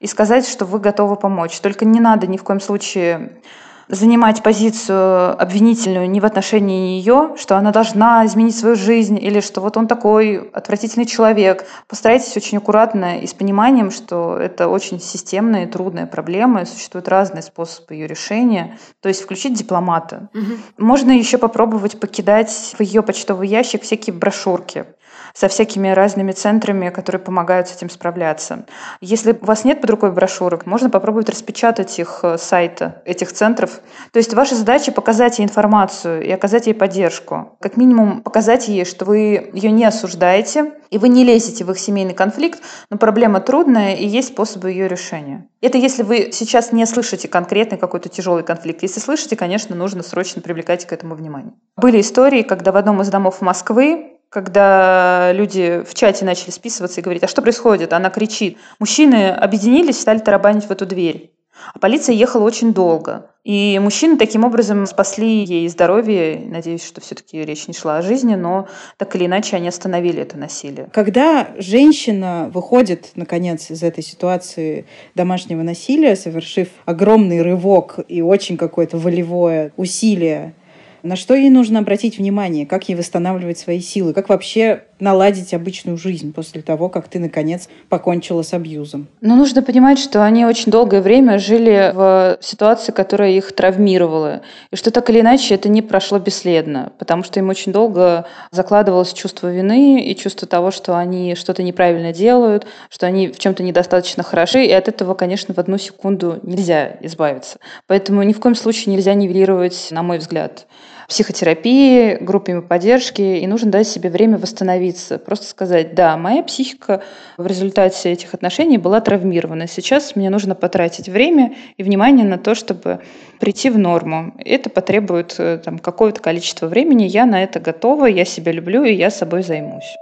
и 0.00 0.06
сказать, 0.06 0.48
что 0.48 0.64
вы 0.64 0.78
готовы 0.78 1.16
помочь. 1.16 1.60
Только 1.60 1.84
не 1.84 2.00
надо 2.00 2.26
ни 2.26 2.38
в 2.38 2.44
коем 2.44 2.60
случае 2.60 3.42
занимать 3.88 4.42
позицию 4.42 5.40
обвинительную 5.40 6.08
не 6.10 6.20
в 6.20 6.24
отношении 6.24 6.98
нее, 6.98 7.34
что 7.36 7.56
она 7.56 7.70
должна 7.70 8.24
изменить 8.26 8.56
свою 8.56 8.76
жизнь 8.76 9.18
или 9.18 9.40
что 9.40 9.60
вот 9.60 9.76
он 9.76 9.86
такой 9.86 10.50
отвратительный 10.52 11.06
человек. 11.06 11.66
Постарайтесь 11.88 12.36
очень 12.36 12.58
аккуратно 12.58 13.20
и 13.20 13.26
с 13.26 13.34
пониманием, 13.34 13.90
что 13.90 14.36
это 14.36 14.68
очень 14.68 15.00
системная 15.00 15.64
и 15.64 15.70
трудная 15.70 16.06
проблема, 16.06 16.62
и 16.62 16.66
существуют 16.66 17.08
разные 17.08 17.42
способы 17.42 17.94
ее 17.94 18.06
решения. 18.06 18.78
То 19.00 19.08
есть 19.08 19.22
включить 19.22 19.54
дипломата. 19.54 20.28
Угу. 20.34 20.52
Можно 20.78 21.12
еще 21.12 21.38
попробовать 21.38 22.00
покидать 22.00 22.74
в 22.78 22.82
ее 22.82 23.02
почтовый 23.02 23.48
ящик 23.48 23.82
всякие 23.82 24.14
брошюрки 24.14 24.86
со 25.34 25.48
всякими 25.48 25.88
разными 25.88 26.32
центрами, 26.32 26.90
которые 26.90 27.20
помогают 27.20 27.68
с 27.68 27.74
этим 27.74 27.90
справляться. 27.90 28.64
Если 29.00 29.32
у 29.32 29.44
вас 29.44 29.64
нет 29.64 29.80
под 29.80 29.90
рукой 29.90 30.12
брошюрок, 30.12 30.64
можно 30.64 30.90
попробовать 30.90 31.28
распечатать 31.28 31.98
их 31.98 32.20
э, 32.22 32.38
сайта, 32.38 33.02
этих 33.04 33.32
центров. 33.32 33.80
То 34.12 34.18
есть 34.18 34.32
ваша 34.32 34.54
задача 34.54 34.92
показать 34.92 35.40
ей 35.40 35.44
информацию 35.44 36.24
и 36.24 36.30
оказать 36.30 36.68
ей 36.68 36.74
поддержку. 36.74 37.56
Как 37.60 37.76
минимум 37.76 38.22
показать 38.22 38.68
ей, 38.68 38.84
что 38.84 39.04
вы 39.04 39.50
ее 39.52 39.72
не 39.72 39.84
осуждаете, 39.84 40.72
и 40.90 40.98
вы 40.98 41.08
не 41.08 41.24
лезете 41.24 41.64
в 41.64 41.70
их 41.72 41.80
семейный 41.80 42.14
конфликт, 42.14 42.62
но 42.88 42.96
проблема 42.96 43.40
трудная, 43.40 43.94
и 43.94 44.06
есть 44.06 44.28
способы 44.28 44.70
ее 44.70 44.86
решения. 44.86 45.48
Это 45.60 45.78
если 45.78 46.04
вы 46.04 46.30
сейчас 46.30 46.70
не 46.70 46.86
слышите 46.86 47.26
конкретный 47.26 47.78
какой-то 47.78 48.08
тяжелый 48.08 48.44
конфликт. 48.44 48.82
Если 48.82 49.00
слышите, 49.00 49.34
конечно, 49.34 49.74
нужно 49.74 50.04
срочно 50.04 50.40
привлекать 50.40 50.86
к 50.86 50.92
этому 50.92 51.16
внимание. 51.16 51.54
Были 51.76 52.00
истории, 52.00 52.42
когда 52.42 52.70
в 52.70 52.76
одном 52.76 53.02
из 53.02 53.08
домов 53.08 53.40
Москвы 53.40 54.13
когда 54.34 55.30
люди 55.32 55.84
в 55.88 55.94
чате 55.94 56.24
начали 56.24 56.50
списываться 56.50 57.00
и 57.00 57.04
говорить, 57.04 57.22
а 57.22 57.28
что 57.28 57.40
происходит? 57.40 57.92
Она 57.92 58.10
кричит. 58.10 58.58
Мужчины 58.80 59.30
объединились, 59.30 60.00
стали 60.00 60.18
тарабанить 60.18 60.64
в 60.64 60.72
эту 60.72 60.86
дверь. 60.86 61.30
А 61.72 61.78
полиция 61.78 62.16
ехала 62.16 62.42
очень 62.42 62.74
долго. 62.74 63.30
И 63.44 63.78
мужчины 63.80 64.16
таким 64.16 64.42
образом 64.42 64.86
спасли 64.86 65.44
ей 65.44 65.68
здоровье. 65.68 66.42
Надеюсь, 66.48 66.84
что 66.84 67.00
все-таки 67.00 67.44
речь 67.44 67.68
не 67.68 67.74
шла 67.74 67.98
о 67.98 68.02
жизни, 68.02 68.34
но 68.34 68.66
так 68.96 69.14
или 69.14 69.26
иначе 69.26 69.54
они 69.54 69.68
остановили 69.68 70.22
это 70.22 70.36
насилие. 70.36 70.88
Когда 70.92 71.50
женщина 71.56 72.50
выходит, 72.52 73.12
наконец, 73.14 73.70
из 73.70 73.84
этой 73.84 74.02
ситуации 74.02 74.86
домашнего 75.14 75.62
насилия, 75.62 76.16
совершив 76.16 76.70
огромный 76.86 77.40
рывок 77.40 78.00
и 78.08 78.20
очень 78.20 78.56
какое-то 78.56 78.98
волевое 78.98 79.72
усилие 79.76 80.56
на 81.04 81.16
что 81.16 81.34
ей 81.34 81.50
нужно 81.50 81.78
обратить 81.78 82.18
внимание? 82.18 82.64
Как 82.66 82.88
ей 82.88 82.94
восстанавливать 82.94 83.58
свои 83.58 83.80
силы? 83.80 84.14
Как 84.14 84.30
вообще 84.30 84.84
наладить 85.04 85.52
обычную 85.54 85.98
жизнь 85.98 86.32
после 86.32 86.62
того, 86.62 86.88
как 86.88 87.08
ты, 87.08 87.20
наконец, 87.20 87.68
покончила 87.88 88.42
с 88.42 88.54
абьюзом? 88.54 89.06
Ну, 89.20 89.36
нужно 89.36 89.62
понимать, 89.62 89.98
что 89.98 90.24
они 90.24 90.46
очень 90.46 90.72
долгое 90.72 91.02
время 91.02 91.38
жили 91.38 91.92
в 91.94 92.38
ситуации, 92.40 92.90
которая 92.90 93.30
их 93.32 93.52
травмировала. 93.54 94.40
И 94.72 94.76
что 94.76 94.90
так 94.90 95.08
или 95.10 95.20
иначе 95.20 95.54
это 95.54 95.68
не 95.68 95.82
прошло 95.82 96.18
бесследно, 96.18 96.92
потому 96.98 97.22
что 97.22 97.38
им 97.38 97.50
очень 97.50 97.70
долго 97.70 98.26
закладывалось 98.50 99.12
чувство 99.12 99.52
вины 99.52 100.02
и 100.02 100.16
чувство 100.16 100.48
того, 100.48 100.70
что 100.70 100.98
они 100.98 101.34
что-то 101.34 101.62
неправильно 101.62 102.12
делают, 102.12 102.66
что 102.88 103.06
они 103.06 103.28
в 103.28 103.38
чем-то 103.38 103.62
недостаточно 103.62 104.22
хороши, 104.22 104.64
и 104.64 104.72
от 104.72 104.88
этого, 104.88 105.14
конечно, 105.14 105.52
в 105.52 105.58
одну 105.58 105.76
секунду 105.76 106.40
нельзя 106.42 106.96
избавиться. 107.02 107.58
Поэтому 107.86 108.22
ни 108.22 108.32
в 108.32 108.40
коем 108.40 108.54
случае 108.54 108.94
нельзя 108.94 109.12
нивелировать, 109.12 109.88
на 109.90 110.02
мой 110.02 110.16
взгляд, 110.16 110.66
психотерапии, 111.08 112.16
группами 112.20 112.60
поддержки, 112.60 113.22
и 113.22 113.46
нужно 113.46 113.70
дать 113.70 113.88
себе 113.88 114.10
время 114.10 114.38
восстановиться. 114.38 115.18
Просто 115.18 115.46
сказать, 115.46 115.94
да, 115.94 116.16
моя 116.16 116.42
психика 116.42 117.02
в 117.36 117.46
результате 117.46 118.10
этих 118.10 118.34
отношений 118.34 118.78
была 118.78 119.00
травмирована. 119.00 119.66
Сейчас 119.66 120.16
мне 120.16 120.30
нужно 120.30 120.54
потратить 120.54 121.08
время 121.08 121.54
и 121.76 121.82
внимание 121.82 122.24
на 122.24 122.38
то, 122.38 122.54
чтобы 122.54 123.00
прийти 123.40 123.70
в 123.70 123.78
норму. 123.78 124.34
Это 124.38 124.70
потребует 124.70 125.34
э, 125.38 125.58
там, 125.58 125.78
какое-то 125.78 126.20
количество 126.20 126.66
времени. 126.66 127.04
Я 127.04 127.26
на 127.26 127.42
это 127.42 127.60
готова, 127.60 128.06
я 128.06 128.24
себя 128.24 128.52
люблю, 128.52 128.84
и 128.84 128.94
я 128.94 129.10
собой 129.10 129.42
займусь. 129.42 129.96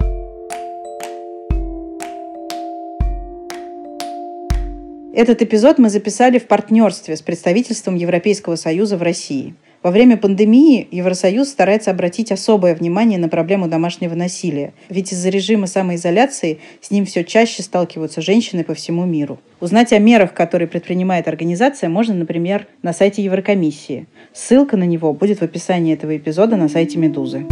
Этот 5.15 5.43
эпизод 5.43 5.79
мы 5.79 5.91
записали 5.91 6.39
в 6.39 6.47
партнерстве 6.47 7.17
с 7.17 7.23
представительством 7.23 7.97
Европейского 7.97 8.57
Союза 8.57 8.97
в 8.97 9.03
России– 9.03 9.55
во 9.83 9.91
время 9.91 10.17
пандемии 10.17 10.87
Евросоюз 10.91 11.49
старается 11.49 11.91
обратить 11.91 12.31
особое 12.31 12.75
внимание 12.75 13.19
на 13.19 13.29
проблему 13.29 13.69
домашнего 13.69 14.15
насилия, 14.15 14.75
ведь 14.89 15.13
из-за 15.13 15.29
режима 15.29 15.67
самоизоляции 15.67 16.61
с 16.81 16.91
ним 16.91 17.05
все 17.05 17.25
чаще 17.25 17.63
сталкиваются 17.63 18.23
женщины 18.23 18.63
по 18.63 18.75
всему 18.75 19.05
миру. 19.05 19.41
Узнать 19.61 19.93
о 19.93 19.99
мерах, 19.99 20.35
которые 20.35 20.69
предпринимает 20.69 21.27
организация, 21.27 21.89
можно, 21.89 22.15
например, 22.15 22.67
на 22.83 22.93
сайте 22.93 23.25
Еврокомиссии. 23.25 24.07
Ссылка 24.33 24.77
на 24.77 24.85
него 24.85 25.13
будет 25.13 25.41
в 25.41 25.43
описании 25.43 25.95
этого 25.95 26.17
эпизода 26.17 26.57
на 26.57 26.69
сайте 26.69 26.99
«Медузы». 26.99 27.45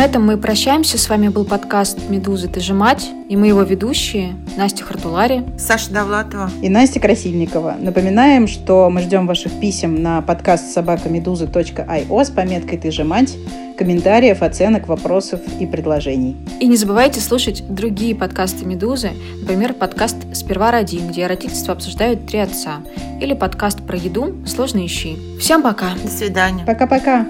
На 0.00 0.04
этом 0.06 0.24
мы 0.24 0.38
прощаемся. 0.38 0.96
С 0.96 1.10
вами 1.10 1.28
был 1.28 1.44
подкаст 1.44 2.08
«Медузы, 2.08 2.48
ты 2.48 2.60
же 2.60 2.72
мать» 2.72 3.10
и 3.28 3.36
мы 3.36 3.48
его 3.48 3.62
ведущие 3.62 4.32
Настя 4.56 4.82
Хартулари, 4.82 5.44
Саша 5.58 5.92
Довлатова 5.92 6.50
и 6.62 6.70
Настя 6.70 7.00
Красильникова. 7.00 7.76
Напоминаем, 7.78 8.48
что 8.48 8.88
мы 8.90 9.02
ждем 9.02 9.26
ваших 9.26 9.52
писем 9.60 10.02
на 10.02 10.22
подкаст 10.22 10.72
собакамедуза.io 10.72 12.24
с 12.24 12.30
пометкой 12.30 12.78
«Ты 12.78 12.90
же 12.90 13.04
мать», 13.04 13.36
комментариев, 13.76 14.40
оценок, 14.40 14.88
вопросов 14.88 15.40
и 15.60 15.66
предложений. 15.66 16.38
И 16.60 16.66
не 16.66 16.76
забывайте 16.76 17.20
слушать 17.20 17.62
другие 17.68 18.16
подкасты 18.16 18.64
«Медузы», 18.64 19.10
например, 19.42 19.74
подкаст 19.74 20.16
«Сперва 20.32 20.70
ради», 20.70 20.96
где 20.96 21.26
родительство 21.26 21.74
обсуждают 21.74 22.26
три 22.26 22.38
отца, 22.38 22.80
или 23.20 23.34
подкаст 23.34 23.86
про 23.86 23.98
еду 23.98 24.34
«Сложные 24.46 24.88
щи». 24.88 25.18
Всем 25.38 25.62
пока! 25.62 25.90
До 26.02 26.10
свидания! 26.10 26.64
Пока-пока! 26.64 27.26